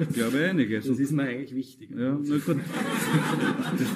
[0.01, 0.87] ich glaube einiges.
[0.87, 1.91] Das ist mir eigentlich wichtig.
[1.91, 2.57] Ja, na gut.
[3.79, 3.89] Das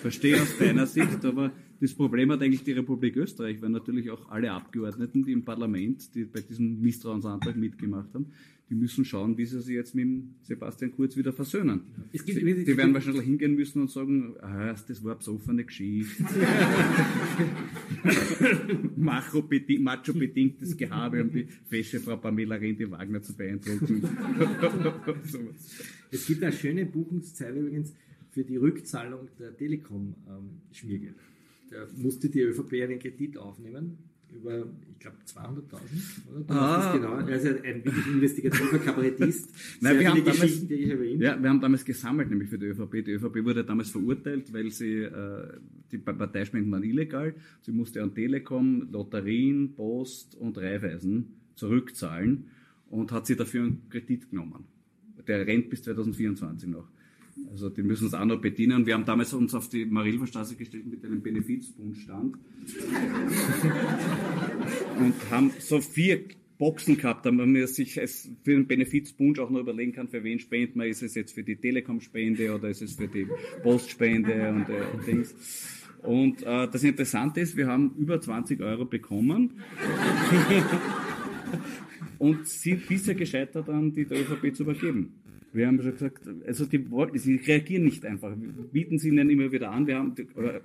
[0.00, 4.30] verstehe aus deiner Sicht, aber das Problem hat eigentlich die Republik Österreich, weil natürlich auch
[4.30, 8.32] alle Abgeordneten, die im Parlament, die bei diesem Misstrauensantrag mitgemacht haben,
[8.68, 10.08] die müssen schauen, wie sie sich jetzt mit
[10.42, 11.82] Sebastian Kurz wieder versöhnen.
[12.12, 15.64] Es gibt, die, die werden wahrscheinlich hingehen müssen und sagen, ah, das war eine besoffene
[15.64, 16.24] Geschichte.
[18.96, 24.02] Macho-bedingtes Gehabe, um die fesche Frau Pamela Rendi-Wagner zu beeindrucken.
[26.10, 27.94] es gibt eine schöne Buchungszeile übrigens
[28.32, 31.14] für die Rückzahlung der Telekom-Schmiergelder.
[31.14, 31.35] Ähm,
[31.70, 33.98] da musste die ÖVP einen Kredit aufnehmen
[34.36, 36.50] über, ich glaube, 200.000.
[36.50, 36.92] Ah.
[36.92, 37.18] Genau.
[37.18, 39.50] Ist ein wirklich investigativer Kabarettist.
[39.80, 43.04] Nein, wir haben, damals, ja, wir haben damals gesammelt, nämlich für die ÖVP.
[43.04, 45.58] Die ÖVP wurde damals verurteilt, weil sie, äh,
[45.90, 47.34] die Parteispenden waren illegal.
[47.62, 52.48] Sie musste an Telekom, Lotterien, Post und Raiffeisen zurückzahlen
[52.90, 54.64] und hat sie dafür einen Kredit genommen.
[55.26, 56.88] Der rennt bis 2024 noch.
[57.50, 58.86] Also die müssen uns auch noch bedienen.
[58.86, 62.34] Wir haben damals uns auf die Marilferstraße gestellt mit einem Benefizbundstand
[64.98, 66.24] und haben so vier
[66.58, 70.76] Boxen gehabt, damit man sich für den Benefizbund auch noch überlegen kann, für wen spendet
[70.76, 70.88] man.
[70.88, 73.26] Ist es jetzt für die Telekom-Spende oder ist es für die
[73.62, 75.34] Postspende und äh, Dings.
[76.02, 79.54] Und äh, das Interessante ist, wir haben über 20 Euro bekommen
[82.18, 85.12] und sind bisher gescheitert an die der ÖVP zu übergeben.
[85.56, 88.30] Wir haben schon gesagt, also die wollten, sie reagieren nicht einfach.
[88.38, 90.60] Wir bieten sie ihnen immer wieder an, wir haben euer,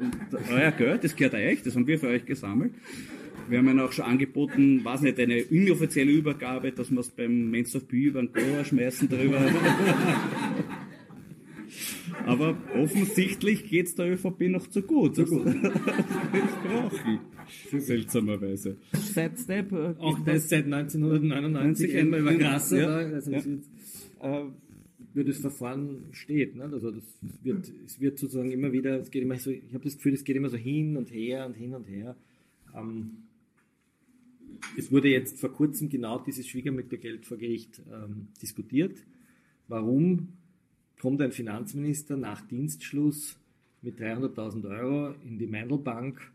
[0.52, 2.74] euer Geld, das gehört euch, das haben wir für euch gesammelt.
[3.48, 7.50] Wir haben ihnen auch schon angeboten, weiß nicht, eine inoffizielle Übergabe, dass wir es beim
[7.50, 9.39] Men's of Pü über den Goa schmeißen drüber.
[12.26, 15.16] Aber offensichtlich geht es der ÖVP noch zu gut.
[15.16, 15.48] Zu gut.
[15.48, 15.54] das
[16.66, 17.20] brauche
[17.74, 17.84] ich.
[17.84, 18.76] Seltsamerweise.
[18.94, 22.78] Seit Step, äh, auch das seit 1999 einmal über Grasser.
[22.78, 23.42] Ja, also ja.
[25.14, 26.55] Wie das Verfahren steht.
[26.55, 26.64] Ne?
[26.64, 27.03] Also das
[27.43, 30.24] wird, es wird sozusagen immer wieder, es geht immer so, ich habe das Gefühl, es
[30.24, 32.16] geht immer so hin und her und hin und her.
[32.76, 33.18] Ähm,
[34.78, 38.97] es wurde jetzt vor kurzem genau dieses Schwiegermüttergeld vor Gericht ähm, diskutiert.
[39.68, 40.30] Warum
[40.99, 43.38] kommt ein Finanzminister nach Dienstschluss
[43.82, 46.32] mit 300.000 Euro in die Meindelbank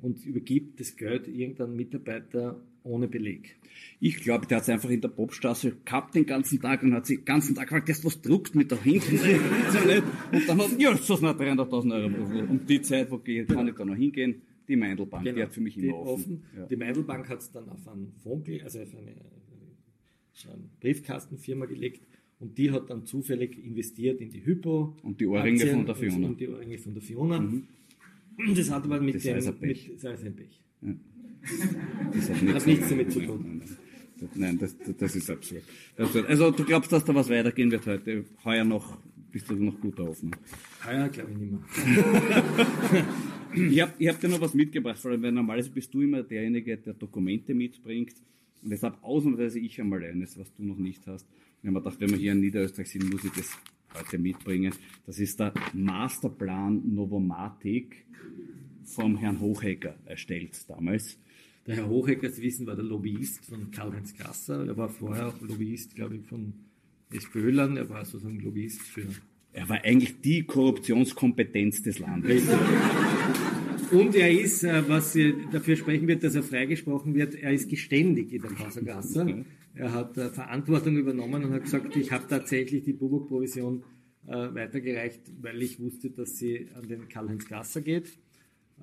[0.00, 3.56] und übergibt das Geld irgendeinem Mitarbeiter ohne Beleg.
[4.00, 7.06] Ich glaube, der hat es einfach in der Popstraße gehabt den ganzen Tag und hat
[7.06, 9.16] sich den ganzen Tag gefragt, das was druckt mit da hinten.
[10.32, 12.50] und dann hat er, ja, das ist noch 300.000 Euro.
[12.50, 14.42] Und die Zeit, wo kann ich da noch hingehen?
[14.68, 15.36] Die Meindelbank, genau.
[15.36, 16.10] die hat für mich immer offen.
[16.10, 16.42] offen.
[16.56, 16.66] Ja.
[16.66, 22.02] Die Meindelbank hat es dann auf einen Fonds, also auf eine, eine Briefkastenfirma gelegt
[22.38, 24.96] und die hat dann zufällig investiert in die Hypo.
[25.02, 26.26] Und die Ohrringe Aktien von der Fiona.
[26.26, 27.40] Und die Ohrringe von der Fiona.
[27.40, 27.62] Mhm.
[28.54, 29.90] Das hat aber mit das dem, mit, Pech.
[29.94, 30.62] Das ist ein Pech.
[30.82, 30.94] Ja.
[32.12, 33.62] Das hat nichts, hat nichts damit zu tun.
[34.34, 35.62] Nein, das, das ist absurd.
[35.96, 38.24] Also du glaubst, dass da was weitergehen wird heute?
[38.44, 38.98] Heuer noch,
[39.30, 40.30] bist du noch gut offen?
[40.84, 41.62] Heuer glaube ich nicht mehr.
[43.70, 46.94] ich habe ich hab dir noch was mitgebracht, weil normalerweise bist du immer derjenige, der
[46.94, 48.14] Dokumente mitbringt.
[48.62, 51.26] Und deshalb ausnahmsweise ich einmal eines, was du noch nicht hast.
[51.60, 53.50] Wir haben gedacht, wenn wir hier in Niederösterreich sind, muss ich das
[53.94, 54.72] heute mitbringen.
[55.04, 58.06] Das ist der Masterplan Novomatic
[58.84, 61.18] vom Herrn Hochhecker erstellt damals.
[61.66, 64.66] Der Herr Hochecker, Sie wissen, war der Lobbyist von Karl-Heinz Gasser.
[64.66, 66.52] Er war vorher auch Lobbyist, glaube ich, von
[67.12, 67.76] SPÖlern.
[67.76, 69.06] Er war sozusagen Lobbyist für.
[69.52, 72.44] Er war eigentlich die Korruptionskompetenz des Landes.
[73.90, 75.16] Und er ist, äh, was
[75.52, 78.50] dafür sprechen wird, dass er freigesprochen wird, er ist geständig in der
[78.84, 79.44] Gasser.
[79.74, 83.82] Er hat äh, Verantwortung übernommen und hat gesagt, ich habe tatsächlich die Bubuk-Provision
[84.26, 88.18] äh, weitergereicht, weil ich wusste, dass sie an den Karl-Heinz Gasser geht.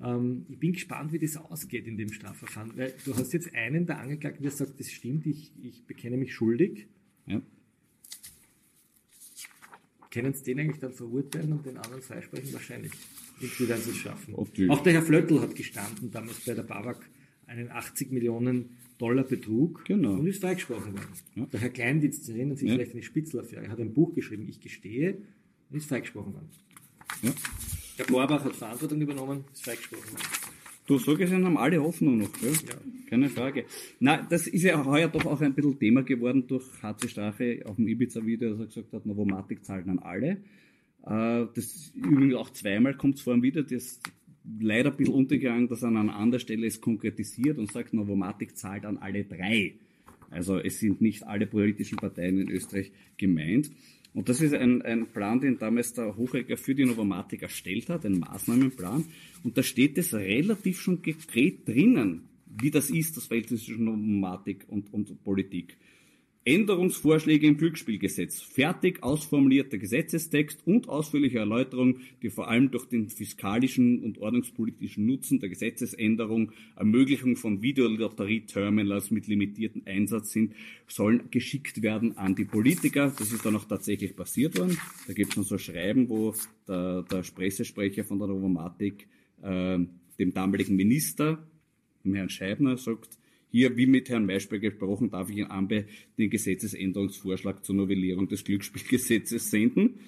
[0.02, 3.86] Ähm, ich bin gespannt, wie das ausgeht in dem Strafverfahren, weil du hast jetzt einen
[3.86, 6.86] der Angeklagten, der sagt, das stimmt, ich, ich bekenne mich schuldig.
[7.26, 7.40] Ja.
[10.10, 12.52] Können Sie den eigentlich dann verurteilen und den anderen freisprechen?
[12.52, 12.92] Wahrscheinlich.
[13.40, 14.34] Irgendwie werden Sie es schaffen.
[14.36, 16.98] Auch der Herr Flöttl hat gestanden, damals bei der BAWAG
[17.46, 20.14] einen 80 Millionen Dollar Betrug Genau.
[20.14, 21.08] und ist freigesprochen worden.
[21.34, 21.46] Ja.
[21.46, 22.74] Der Herr Kleindienst, Sie erinnern sich Ja.
[22.76, 25.18] vielleicht an die Spitzel-Affäre, hat ein Buch geschrieben, Ich gestehe,
[25.70, 26.48] und ist freigesprochen worden.
[27.22, 27.32] Ja.
[27.98, 30.18] Der Borbach hat Verantwortung übernommen, ist freigesprochen.
[30.86, 32.52] Du, so gesehen haben alle Hoffnung noch, gell?
[33.08, 33.64] Keine Frage.
[34.00, 37.76] Na, das ist ja heuer doch auch ein bisschen Thema geworden durch HC Strache auf
[37.76, 40.42] dem Ibiza-Video, dass er gesagt hat, Novomatic zahlen an alle.
[41.06, 44.02] Äh, das übrigens auch zweimal kommt es vor wieder, das ist
[44.60, 48.56] leider ein bisschen untergegangen, dass er an einer anderen Stelle es konkretisiert und sagt, Novomatic
[48.56, 49.74] zahlt an alle drei.
[50.34, 53.70] Also es sind nicht alle politischen Parteien in Österreich gemeint.
[54.12, 58.04] Und das ist ein, ein Plan, den damals der Hochreger für die Novomatic erstellt hat,
[58.06, 59.04] ein Maßnahmenplan.
[59.42, 64.66] Und da steht es relativ schon konkret drinnen, wie das ist, das Verhältnis zwischen Novomatic
[64.68, 65.76] und, und Politik.
[66.46, 74.02] Änderungsvorschläge im Glücksspielgesetz, fertig ausformulierter Gesetzestext und ausführliche Erläuterung, die vor allem durch den fiskalischen
[74.02, 80.52] und ordnungspolitischen Nutzen der Gesetzesänderung, Ermöglichung von Videolotterie-Terminals mit limitiertem Einsatz sind,
[80.86, 83.10] sollen geschickt werden an die Politiker.
[83.18, 84.76] Das ist dann auch tatsächlich passiert worden.
[85.06, 86.34] Da gibt es noch so Schreiben, wo
[86.68, 89.08] der, der Pressesprecher von der Novomatic
[89.42, 89.78] äh,
[90.18, 91.42] dem damaligen Minister,
[92.04, 93.18] dem Herrn Scheibner, sagt,
[93.54, 95.84] hier, wie mit Herrn Maischberger gesprochen, darf ich in Ambe
[96.18, 100.00] den Gesetzesänderungsvorschlag zur Novellierung des Glücksspielgesetzes senden.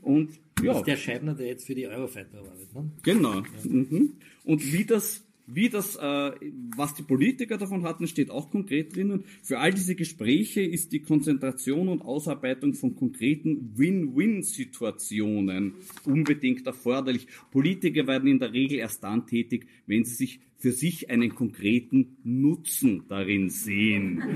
[0.00, 2.74] Und Das ja, ist der Scheibner, der jetzt für die Eurofighter arbeitet.
[2.74, 2.90] Ne?
[3.02, 3.42] genau.
[3.64, 4.14] Mhm.
[4.44, 6.32] Und wie das, wie das, äh,
[6.76, 9.24] was die Politiker davon hatten, steht auch konkret drinnen.
[9.42, 15.74] Für all diese Gespräche ist die Konzentration und Ausarbeitung von konkreten Win-Win-Situationen
[16.04, 17.26] unbedingt erforderlich.
[17.50, 22.16] Politiker werden in der Regel erst dann tätig, wenn sie sich für sich einen konkreten
[22.24, 24.22] Nutzen darin sehen.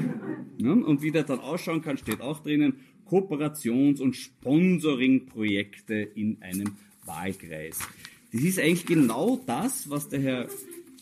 [0.58, 2.74] Ja, und wie der dann ausschauen kann, steht auch drinnen,
[3.08, 7.78] Kooperations- und Sponsoring-Projekte in einem Wahlkreis.
[8.30, 10.48] Das ist eigentlich genau das, was der Herr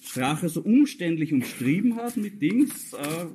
[0.08, 2.94] Strache so umständlich umschrieben hat mit Dings.
[2.94, 3.26] Äh,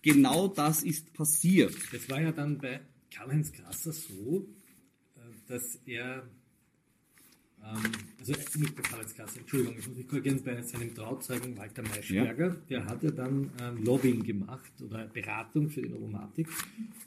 [0.00, 1.74] genau das ist passiert.
[1.92, 2.80] Das war ja dann bei
[3.14, 4.46] Karl-Heinz Grasser so,
[5.16, 6.26] äh, dass er,
[7.62, 11.82] ähm, also nicht bei Karl-Heinz Grasser, Entschuldigung, ich muss mich korrigieren, bei seinem Trauzeugen Walter
[11.82, 16.48] Maischberger, der hat ja dann ähm, Lobbying gemacht oder Beratung für die Novomatik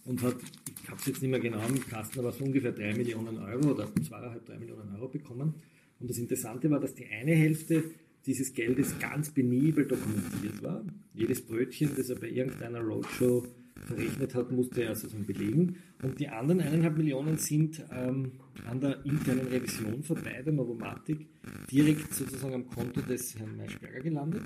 [0.05, 0.35] und hat,
[0.83, 3.71] ich habe es jetzt nicht mehr genau im Kasten, aber so ungefähr drei Millionen Euro
[3.71, 5.55] oder zweieinhalb, drei Millionen Euro bekommen.
[5.99, 7.83] Und das Interessante war, dass die eine Hälfte
[8.27, 10.85] dieses Geldes ganz penibel dokumentiert war.
[11.13, 13.47] Jedes Brötchen, das er bei irgendeiner Roadshow
[13.85, 15.77] verrechnet hat, musste er sozusagen belegen.
[16.03, 18.33] Und die anderen eineinhalb Millionen sind ähm,
[18.69, 21.27] an der internen Revision vorbei der Novomatik
[21.71, 24.43] direkt sozusagen am Konto des Herrn Maischberger gelandet.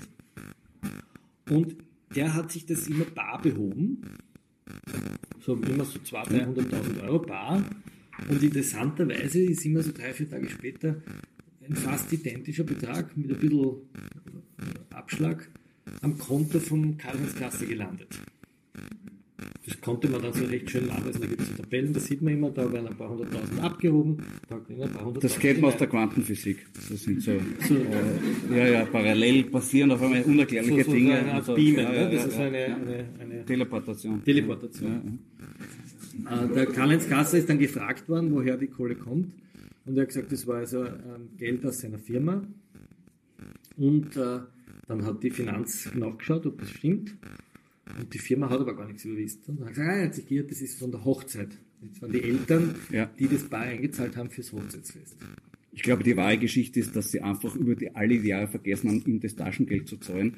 [1.50, 1.76] Und
[2.14, 4.02] der hat sich das immer bar behoben.
[5.40, 7.64] So immer so 200.000, 300.000 Euro bar.
[8.28, 11.02] Und interessanterweise ist immer so drei, vier Tage später
[11.72, 13.76] ein fast identischer Betrag mit ein bisschen
[14.90, 15.48] Abschlag
[16.02, 18.20] am Konto von Karl-Heinz Klasse gelandet.
[19.64, 21.20] Das konnte man dann so recht schön nachweisen.
[21.20, 24.18] Da gibt es so Tabellen, das sieht man immer, da werden ein paar hunderttausend abgehoben,
[24.48, 25.86] da werden ein paar hunderttausend Das kennt man aus der.
[25.86, 26.66] Quantenphysik.
[26.74, 27.38] Das sind so, äh,
[28.56, 31.14] ja, ja, parallel passieren auf einmal unerklärliche so, so Dinge.
[31.14, 31.96] eine Art Also, Beamen, ja, ne?
[31.96, 32.76] ja, das ist ja, eine, ja.
[32.76, 34.24] eine, eine Teleportation.
[34.24, 35.18] Teleportation.
[36.28, 39.32] Äh, Der Karl-Heinz Gasser ist dann gefragt worden, woher die Kohle kommt.
[39.84, 42.46] Und er hat gesagt, das war also ähm, Geld aus seiner Firma.
[43.76, 44.40] Und äh,
[44.86, 47.16] dann hat die Finanz nachgeschaut, ob das stimmt.
[47.98, 49.42] Und die Firma hat aber gar nichts überwiesen.
[49.46, 51.56] Und dann hat gesagt, ah, hat sich geirrt, das ist von der Hochzeit.
[51.80, 53.06] Das waren die Eltern, Ja.
[53.18, 55.16] die das Bar eingezahlt haben fürs Hochzeitsfest.
[55.74, 59.02] Ich glaube, die wahre Geschichte ist, dass sie einfach über die alle Jahre vergessen haben,
[59.06, 60.36] ihm das Taschengeld zu zahlen.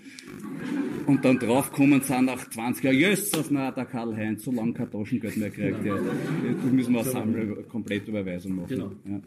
[1.07, 5.37] Und dann draufkommen sind nach 20 Jahren, Jesus, na, der Karl-Heinz, so lange kein Taschengeld
[5.37, 5.84] mehr gekriegt.
[5.84, 8.68] Ja, jetzt müssen wir eine Sammel Komplettüberweisung machen.
[8.68, 8.92] Genau.
[9.07, 9.21] Ja.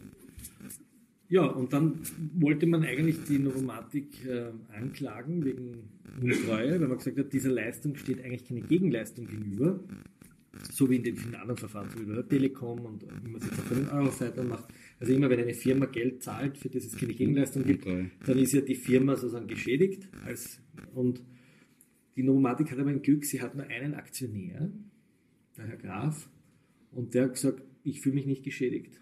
[1.30, 2.00] Ja, und dann
[2.36, 5.90] wollte man eigentlich die Novomatik äh, anklagen wegen
[6.22, 9.80] Untreue, weil man gesagt hat, dieser Leistung steht eigentlich keine Gegenleistung gegenüber.
[10.72, 13.42] So wie in den vielen anderen Verfahren, so wie bei der Telekom und wie man
[13.42, 14.66] es jetzt auch bei den Eurofightern macht.
[15.00, 18.54] Also immer wenn eine Firma Geld zahlt, für das es keine Gegenleistung gibt, dann ist
[18.54, 20.10] ja die Firma sozusagen geschädigt.
[20.26, 20.60] Als,
[20.96, 21.22] und
[22.16, 24.72] die Novomatik hat aber ein Glück, sie hat nur einen Aktionär,
[25.56, 26.30] der Herr Graf,
[26.92, 29.00] und der hat gesagt, ich fühle mich nicht geschädigt.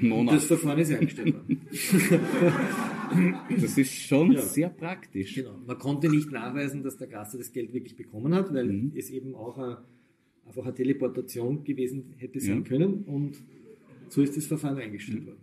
[0.00, 0.32] Nona.
[0.34, 1.60] Das Verfahren ist eingestellt worden.
[3.60, 4.40] Das ist schon Ja.
[4.42, 5.34] sehr praktisch.
[5.36, 5.56] Genau.
[5.66, 8.92] Man konnte nicht nachweisen, dass der Gasser das Geld wirklich bekommen hat, weil Mhm.
[8.96, 9.78] es eben auch eine,
[10.46, 12.68] einfach eine Teleportation gewesen hätte sein Ja.
[12.68, 13.36] können und
[14.08, 15.38] so ist das Verfahren eingestellt worden.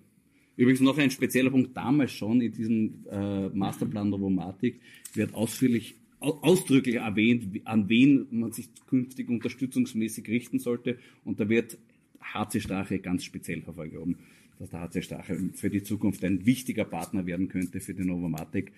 [0.58, 4.80] Übrigens noch ein spezieller Punkt damals schon in diesem äh, Masterplan Novomatic
[5.14, 11.48] wird ausführlich au- ausdrücklich erwähnt, an wen man sich künftig unterstützungsmäßig richten sollte und da
[11.50, 11.78] wird
[12.22, 14.18] HC Strache ganz speziell hervorgehoben.
[14.60, 18.72] dass der HC Stache für die Zukunft ein wichtiger Partner werden könnte für die Novomatic.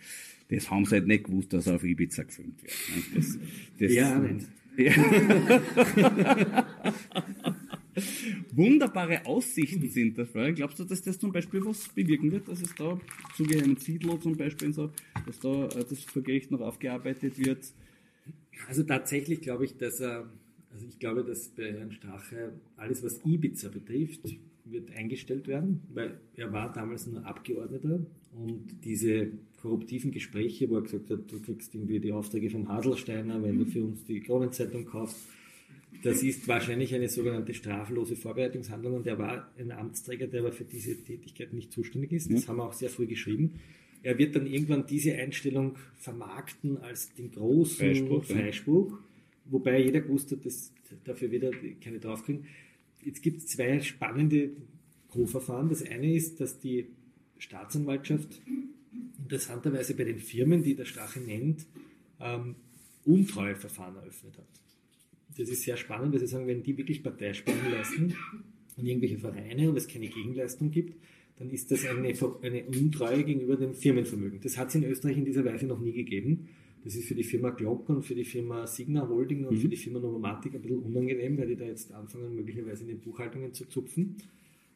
[0.49, 2.73] Das haben sie halt nicht gewusst, dass er auf Ibiza gefilmt wird.
[3.15, 3.37] Das,
[3.79, 4.47] das, Ja, nicht.
[4.77, 4.93] ja.
[8.51, 10.29] Wunderbare Aussichten sind das.
[10.29, 10.55] Florian.
[10.55, 12.99] Glaubst du, dass das zum Beispiel was bewirken wird, dass es da
[13.35, 14.91] zu Geheimen Siedler zum Beispiel so,
[15.25, 17.65] dass da äh, das vor Gericht noch aufgearbeitet wird?
[18.67, 20.29] Also tatsächlich glaube ich, dass er,
[20.71, 24.21] also ich glaube, dass bei Herrn Strache alles, was Ibiza betrifft,
[24.65, 27.99] wird eingestellt werden, weil er war damals nur Abgeordneter
[28.31, 33.41] und diese korruptiven Gespräche, wo er gesagt hat, du kriegst irgendwie die Aufträge vom Haselsteiner,
[33.43, 35.27] wenn du für uns die Kronenzeitung kaufst,
[36.01, 40.65] das ist wahrscheinlich eine sogenannte straflose Vorbereitungshandlung und er war ein Amtsträger, der aber für
[40.65, 42.31] diese Tätigkeit nicht zuständig ist.
[42.31, 43.59] Das haben wir auch sehr früh geschrieben.
[44.01, 48.99] Er wird dann irgendwann diese Einstellung vermarkten als den großen Freispruch, Freispruch,
[49.45, 50.73] wobei jeder gewusst hat, dass
[51.05, 51.51] dafür wieder
[51.81, 52.45] keine draufkriegen.
[53.01, 54.51] Jetzt gibt es zwei spannende
[55.09, 55.69] Co-Verfahren.
[55.69, 56.87] Das eine ist, dass die
[57.37, 58.41] Staatsanwaltschaft
[59.23, 61.65] interessanterweise bei den Firmen, die der Strache nennt,
[62.19, 62.55] ähm,
[63.05, 64.62] Untreueverfahren eröffnet hat.
[65.37, 68.13] Das ist sehr spannend, weil sie sagen, wenn die wirklich Parteispenden leisten
[68.77, 70.95] und irgendwelche Vereine und es keine Gegenleistung gibt,
[71.37, 74.39] dann ist das eine, eine Untreue gegenüber dem Firmenvermögen.
[74.41, 76.47] Das hat es in Österreich in dieser Weise noch nie gegeben.
[76.83, 79.77] Das ist für die Firma Glock und für die Firma Signa Holding und für die
[79.77, 83.65] Firma Novomatic ein bisschen unangenehm, weil die da jetzt anfangen, möglicherweise in den Buchhaltungen zu
[83.65, 84.17] zupfen.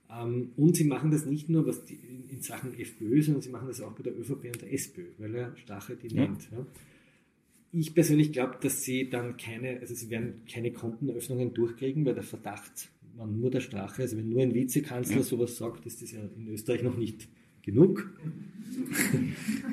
[0.10, 3.68] Ähm, und sie machen das nicht nur was die, in, Sachen FPÖ, sondern sie machen
[3.68, 6.22] das auch bei der ÖVP und der SPÖ, weil er Strache die Ja.
[6.24, 6.50] nennt.
[6.52, 6.66] Ja.
[7.72, 12.24] Ich persönlich glaube, dass sie dann keine, also sie werden keine Kontenöffnungen durchkriegen, weil der
[12.24, 15.24] Verdacht, man nur der Strache, also wenn nur ein Vizekanzler Ja.
[15.24, 17.28] sowas sagt, ist das ja in Österreich noch nicht
[17.64, 18.10] genug.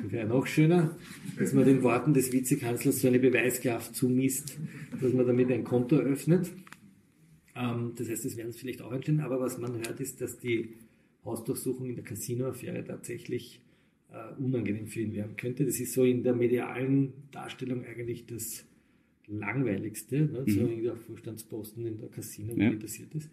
[0.03, 0.97] Das wäre noch schöner,
[1.39, 4.57] dass man den Worten des Vizekanzlers so eine Beweiskraft zumisst,
[5.01, 6.51] dass man damit ein Konto eröffnet.
[7.55, 10.37] Ähm, das heißt, das werden sie vielleicht auch einstellen, aber was man hört, ist, dass
[10.39, 10.73] die
[11.23, 13.61] Hausdurchsuchung in der Casino-Affäre tatsächlich
[14.37, 15.65] unangenehm für ihn werden könnte.
[15.65, 18.65] Das ist so in der medialen Darstellung eigentlich das
[19.27, 20.43] Langweiligste, ne?
[20.47, 22.69] so in der Vorstandsposten in der Casino, Ja.
[22.69, 23.29] die passiert ist.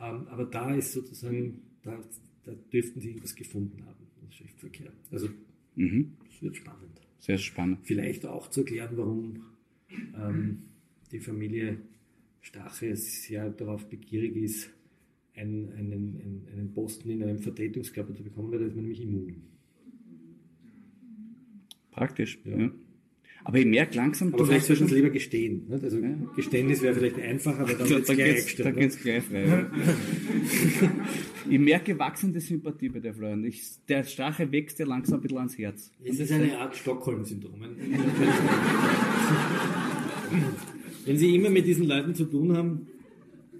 [0.00, 1.98] Ähm, aber da ist sozusagen, da,
[2.44, 4.92] da dürften sie irgendwas gefunden haben im Schriftverkehr.
[5.10, 5.28] Also
[5.76, 6.12] Mhm.
[6.28, 7.00] es wird spannend.
[7.18, 7.78] Sehr spannend.
[7.84, 9.44] Vielleicht auch zu erklären, warum
[10.16, 10.62] ähm,
[11.12, 11.78] die Familie
[12.42, 14.70] Stache sehr darauf begierig ist,
[15.34, 19.02] einen, einen, einen, einen Posten in einem Vertretungskörper zu bekommen, weil da ist man nämlich
[19.02, 19.42] immun.
[21.92, 22.38] Praktisch.
[22.44, 22.58] Ja.
[22.58, 22.70] Ja.
[23.42, 25.66] Aber ich merke langsam, Aber du vielleicht sollten sie schon- lieber gestehen.
[25.68, 25.82] Nicht?
[25.82, 25.98] Also
[26.36, 29.24] Geständnis wäre vielleicht einfacher, aber dann Da, wird es da gleich geht's, da geht's gleich
[29.24, 29.46] frei.
[29.46, 29.70] Ja.
[31.50, 33.42] ich merke wachsende Sympathie bei der Florian.
[33.44, 35.90] Ich, der Strache wächst dir langsam ein bisschen ans Herz.
[36.04, 37.62] Es ist eine Art Stockholm-Syndrom.
[41.06, 42.86] Wenn Sie immer mit diesen Leuten zu tun haben,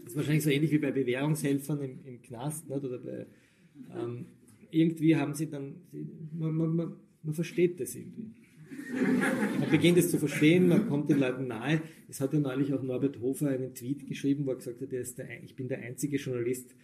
[0.05, 2.85] das ist wahrscheinlich so ähnlich wie bei Bewährungshelfern im, im Knast, nicht?
[2.85, 3.27] oder bei,
[3.99, 4.27] ähm,
[4.71, 5.77] irgendwie haben Sie dann,
[6.39, 6.93] man, man, man,
[7.23, 8.31] man versteht das irgendwie.
[9.61, 11.81] Man beginnt es zu verstehen, man kommt den Leuten nahe.
[12.09, 15.01] Es hat ja neulich auch Norbert Hofer einen Tweet geschrieben, wo er gesagt hat, er
[15.01, 16.75] ist der, ich bin der einzige Journalist,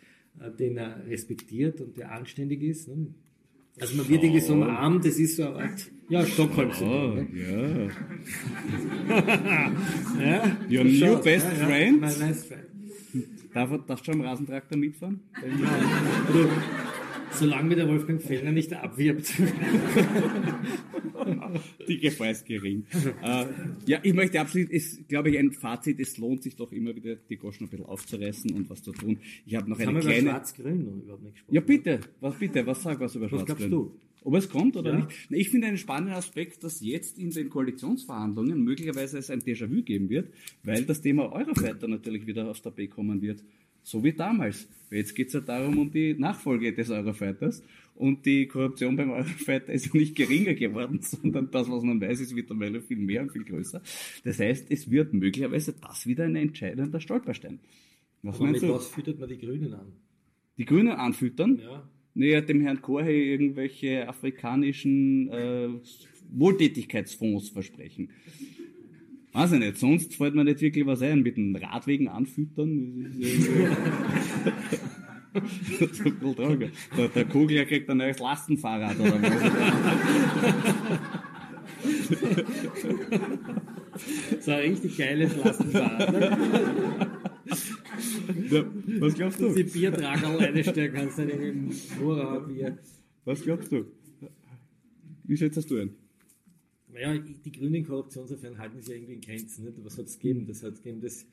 [0.40, 2.88] äh, den er respektiert und der anständig ist.
[2.88, 3.08] ne?
[3.80, 7.18] Also man wird irgendwie so umarmt, das ist so eine Art, ja, Stockholm-Syndrom.
[7.18, 7.28] Oh, ne?
[7.34, 7.90] ja.
[10.20, 12.00] Ja, Your new schaut, best ja, friend?
[12.02, 12.66] Ja, mein best friend.
[13.52, 15.20] Darf, darfst du am Rasentraktor mitfahren?
[15.32, 16.48] Also,
[17.32, 19.32] solange mir der Wolfgang Fellner nicht abwirbt.
[21.88, 22.84] Die Gefahr ist gering.
[23.22, 23.46] äh,
[23.86, 27.16] ja, ich möchte absolut, ist, glaube ich, ein Fazit, es lohnt sich doch immer wieder,
[27.16, 29.18] die Goschen ein bisschen aufzureißen und was zu tun.
[29.44, 30.30] Ich habe noch Jetzt haben eine wir über kleine...
[30.30, 31.54] Schwarz-Grün noch überhaupt nicht gesprochen.
[31.54, 33.56] Ja, bitte, was bitte, was sag was über Was Schwarz-Grün?
[33.70, 34.00] glaubst du?
[34.24, 34.96] Ob es kommt oder Ja.
[35.04, 35.10] nicht?
[35.30, 40.08] Ich finde einen spannenden Aspekt, dass jetzt in den Koalitionsverhandlungen möglicherweise es ein Déjà-vu geben
[40.10, 40.32] wird,
[40.64, 43.44] weil das Thema Eurofighter natürlich wieder aufs Tapet kommen wird.
[43.86, 44.68] So wie damals.
[44.90, 47.62] Jetzt geht es ja darum, um die Nachfolge des Eurofighters.
[47.94, 52.18] Und die Korruption beim Eurofighter ist ja nicht geringer geworden, sondern das, was man weiß,
[52.18, 53.80] ist mittlerweile viel mehr und viel größer.
[54.24, 57.60] Das heißt, es wird möglicherweise das wieder ein entscheidender Stolperstein.
[58.22, 58.74] Was Aber mit du?
[58.74, 59.92] was füttert man die Grünen an?
[60.58, 61.60] Die Grünen anfüttern?
[61.62, 61.88] Ja.
[62.14, 65.68] Naja, dem Herrn Korhe irgendwelche afrikanischen äh,
[66.32, 68.10] Wohltätigkeitsfonds versprechen.
[69.36, 71.22] Weiß ich nicht, sonst fällt mir nicht wirklich was ein.
[71.22, 73.12] Mit den Radwegen anfüttern.
[75.78, 76.00] das ist,
[76.36, 76.70] tragisch.
[76.96, 79.32] der, der Kugler kriegt ein neues Lastenfahrrad oder was.
[84.40, 86.12] So ein richtig geiles Lastenfahrrad.
[86.12, 87.06] ne?
[88.50, 88.64] Ja,
[89.00, 89.54] was glaubst du?
[89.54, 92.78] Biertragerl reinstellen kannst, dann in Nora Bier.
[93.24, 93.84] Was glaubst du?
[95.24, 95.90] Wie schätzt du ein?
[96.96, 99.64] Naja, die grünen Korruptionsaffären halten sich ja irgendwie in Grenzen.
[99.66, 99.76] Nicht?
[99.84, 100.46] Was hat es gegeben?
[100.46, 101.26] Das hat es gegeben, das,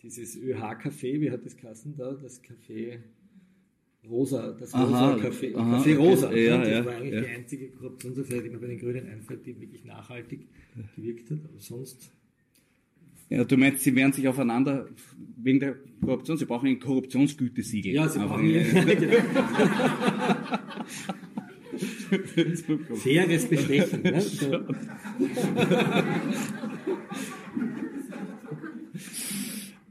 [0.00, 2.12] dieses ÖH-Café, wie hat das Kassen da?
[2.12, 3.00] Das Café,
[4.08, 6.28] Rosa, das Aha, Rosa Café, aha, Café Rosa.
[6.28, 7.20] okay, ja, das ja, war eigentlich ja.
[7.22, 10.46] die einzige Korruptionsaffäre, die mir bei den Grünen einfällt, die wirklich nachhaltig
[10.94, 11.40] gewirkt hat.
[11.44, 12.12] Aber sonst
[13.28, 14.88] Ja, du meinst, sie werden sich aufeinander
[15.36, 17.92] wegen der Korruption, sie brauchen ein Korruptionsgütesiegel.
[17.92, 18.64] Ja, sie brauchen ein-
[22.96, 24.02] faires Bestechen.
[24.02, 24.20] Ne?
[24.28, 24.64] So.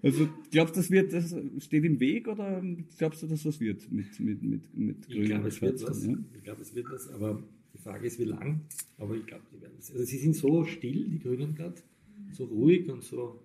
[0.08, 2.64] Also glaubst du, das wird, das steht im Weg oder
[2.98, 6.06] glaubst du, dass was wird mit, mit, mit, mit Ich Grünen glaube, und was.
[6.06, 6.14] Ja?
[6.36, 8.62] Ich glaube, es wird was, aber die Frage ist, wie lang.
[8.98, 9.92] Aber ich glaube, die werden es.
[9.92, 11.82] Also sie sind so still, die Grünen gerade,
[12.32, 13.42] so ruhig und so.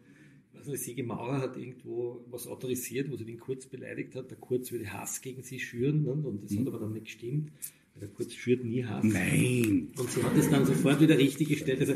[0.53, 4.31] Ich weiß nicht, Sigi Maurer hat irgendwo was autorisiert, wo sie den Kurz beleidigt hat.
[4.31, 6.12] Der Kurz würde Hass gegen sie schüren ne?
[6.12, 7.51] und das hat aber dann nicht gestimmt.
[7.94, 9.05] Weil Der Kurz schürt nie Hass.
[9.05, 9.89] Nein.
[9.97, 11.81] Und sie hat es dann sofort wieder richtig gestellt.
[11.81, 11.94] Also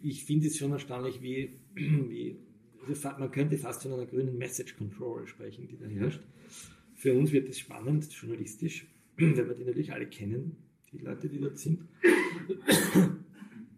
[0.00, 2.36] ich finde es schon erstaunlich, wie, wie
[2.86, 6.20] also man könnte fast von einer grünen Message Control sprechen, die da herrscht.
[6.94, 10.56] Für uns wird es spannend, journalistisch, wenn wir die natürlich alle kennen,
[10.92, 11.80] die Leute, die dort sind.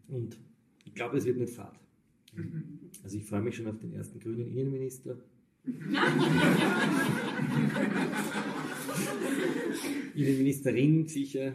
[0.09, 0.39] Und
[0.85, 1.79] ich glaube, es wird nicht fad.
[3.03, 5.17] Also ich freue mich schon auf den ersten grünen Innenminister.
[10.15, 11.53] Innenministerin sicher.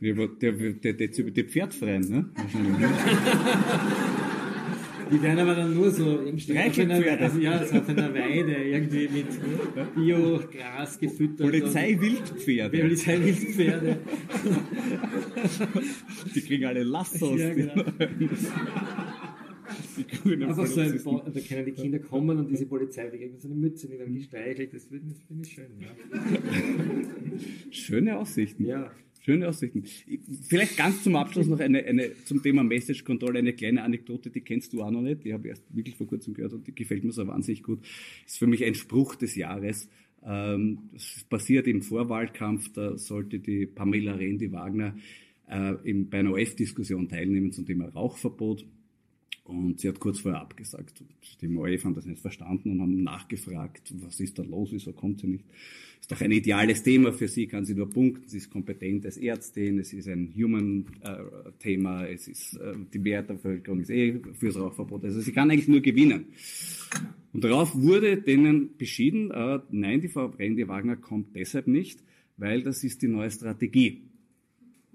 [0.00, 2.30] Der, der, der, der, der, der Pferdfreien, ne?
[5.10, 7.24] Die werden aber dann nur so im Streichelpferde.
[7.24, 9.26] Also ja, so auf einer Weide irgendwie mit
[9.94, 11.46] Biogras gefüttert.
[11.46, 12.78] Polizei-Wildpferde.
[12.78, 13.98] Polizei-Wildpferde.
[16.34, 17.40] Die kriegen alle Lassos.
[17.40, 17.84] Ja, genau.
[20.48, 21.02] Einfach so ein.
[21.02, 24.14] Bo da können die Kinder kommen und diese Polizei begegnet so eine Mütze, die werden
[24.14, 24.72] gestreichelt.
[24.74, 25.66] Das finde ich schön.
[25.80, 25.88] Ja.
[27.70, 28.64] Schöne Aussichten.
[28.64, 28.90] Ja.
[29.20, 29.84] Schöne Aussichten.
[30.48, 34.40] Vielleicht ganz zum Abschluss noch eine, eine zum Thema Message Control eine kleine Anekdote, die
[34.40, 35.24] kennst du auch noch nicht.
[35.24, 37.80] Die habe ich erst wirklich vor kurzem gehört und die gefällt mir so wahnsinnig gut.
[38.26, 39.88] Ist für mich ein Spruch des Jahres.
[40.24, 44.96] Ähm, Das passiert im Vorwahlkampf, da sollte die Pamela Rendi-Wagner
[45.50, 48.66] äh, im- bei einer OF-Diskussion teilnehmen zum Thema Rauchverbot.
[49.48, 51.02] Und sie hat kurz vorher abgesagt.
[51.40, 55.20] Die ORF haben das nicht verstanden und haben nachgefragt, was ist da los, wieso kommt
[55.20, 55.44] sie nicht?
[56.02, 59.16] Ist doch ein ideales Thema für sie, kann sie nur punkten, sie ist kompetent als
[59.16, 64.56] Ärztin, es ist ein Human-Thema, es ist, äh, die Mehrheit der Bevölkerung ist eh fürs
[64.56, 66.26] Rauchverbot, also sie kann eigentlich nur gewinnen.
[67.32, 72.02] Und darauf wurde denen beschieden, äh, nein, die Frau Brendi Wagner kommt deshalb nicht,
[72.36, 74.02] weil das ist die neue Strategie.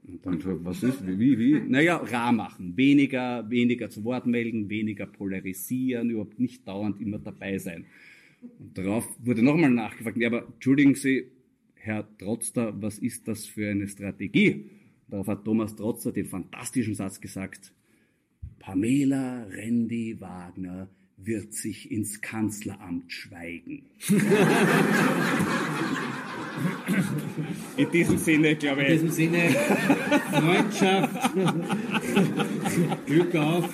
[0.06, 1.62] Und dann was ist, wie, wie?
[1.62, 2.76] Naja, rar machen.
[2.76, 7.86] Weniger, weniger zu Wort melden, weniger polarisieren, überhaupt nicht dauernd immer dabei sein.
[8.60, 11.28] Und darauf wurde nochmal nachgefragt, ja, aber entschuldigen Sie,
[11.76, 14.70] Herr Trotzter, was ist das für eine Strategie?
[15.08, 17.74] Darauf hat Thomas Trotzter den fantastischen Satz gesagt,
[18.60, 23.84] Pamela Rendi Wagner wird sich ins Kanzleramt schweigen.
[27.76, 29.50] In diesem Sinne, glaube In ich, diesem Sinne,
[30.32, 31.34] Freundschaft,
[33.06, 33.66] Glück auf,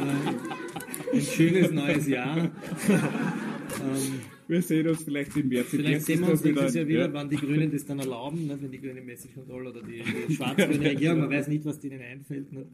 [0.00, 2.38] äh, ein schönes neues Jahr.
[2.38, 5.68] Ähm, wir sehen uns vielleicht im März.
[5.70, 7.12] Vielleicht sehen wir uns nächstes Jahr wieder, ja.
[7.12, 8.62] wann die Grünen das dann erlauben, nicht?
[8.62, 12.00] wenn die grüne Message Control oder die, die schwarz-grüne Regierung, man weiß nicht, was denen
[12.02, 12.52] einfällt.
[12.52, 12.66] Nicht?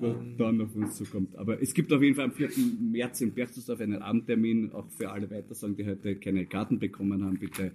[0.00, 1.36] Was dann auf uns zukommt.
[1.36, 2.50] Aber es gibt auf jeden Fall am 4.
[2.80, 7.38] März in Berchtesgaden einen Abendtermin, auch für alle Weitersagen, die heute keine Karten bekommen haben.
[7.38, 7.72] Bitte,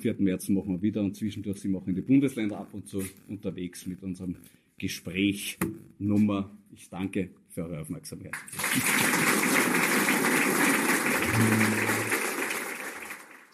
[0.00, 0.16] 4.
[0.18, 3.02] März machen wir wieder und zwischendurch sind wir auch in die Bundesländer ab und zu
[3.28, 4.36] unterwegs mit unserem
[4.78, 5.58] Gespräch
[5.98, 6.50] Nummer.
[6.74, 8.34] Ich danke für eure Aufmerksamkeit.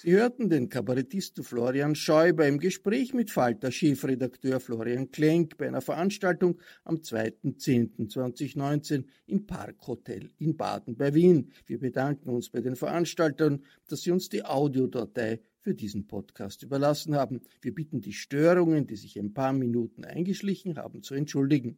[0.03, 6.59] Sie hörten den Kabarettisten Florian Schäuber im Gespräch mit Falter-Chefredakteur Florian Klenk bei einer Veranstaltung
[6.85, 11.53] am 2.10.2019 im Parkhotel in Baden bei Wien.
[11.67, 17.15] Wir bedanken uns bei den Veranstaltern, dass sie uns die Audiodatei für diesen Podcast überlassen
[17.15, 17.43] haben.
[17.61, 21.77] Wir bitten die Störungen, die sich ein paar Minuten eingeschlichen haben, zu entschuldigen.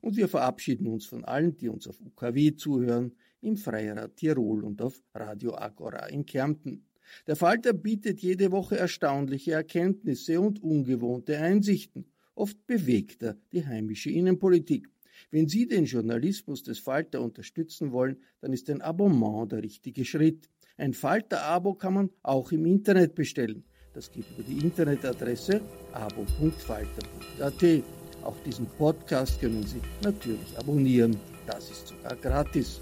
[0.00, 3.12] Und wir verabschieden uns von allen, die uns auf UKW zuhören,
[3.42, 6.87] im Freirad Tirol und auf Radio Agora in Kärnten.
[7.26, 12.06] Der Falter bietet jede Woche erstaunliche Erkenntnisse und ungewohnte Einsichten.
[12.34, 14.88] Oft bewegt er die heimische Innenpolitik.
[15.30, 20.48] Wenn Sie den Journalismus des Falter unterstützen wollen, dann ist ein Abonnement der richtige Schritt.
[20.76, 23.64] Ein Falter-Abo kann man auch im Internet bestellen.
[23.94, 25.60] Das geht über die Internetadresse
[25.92, 27.82] abo.falter.at.
[28.22, 31.16] Auch diesen Podcast können Sie natürlich abonnieren.
[31.46, 32.80] Das ist sogar gratis.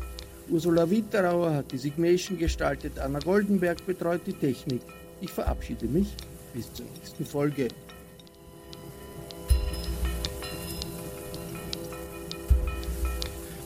[0.48, 4.82] Ursula Witterauer hat die Signation gestaltet, Anna Goldenberg betreut die Technik.
[5.20, 6.14] Ich verabschiede mich.
[6.55, 7.68] Bis zur nächsten Folge.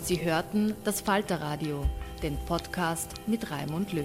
[0.02, 1.84] Sie hörten das Falterradio,
[2.22, 4.04] den Podcast mit Raimund Löw.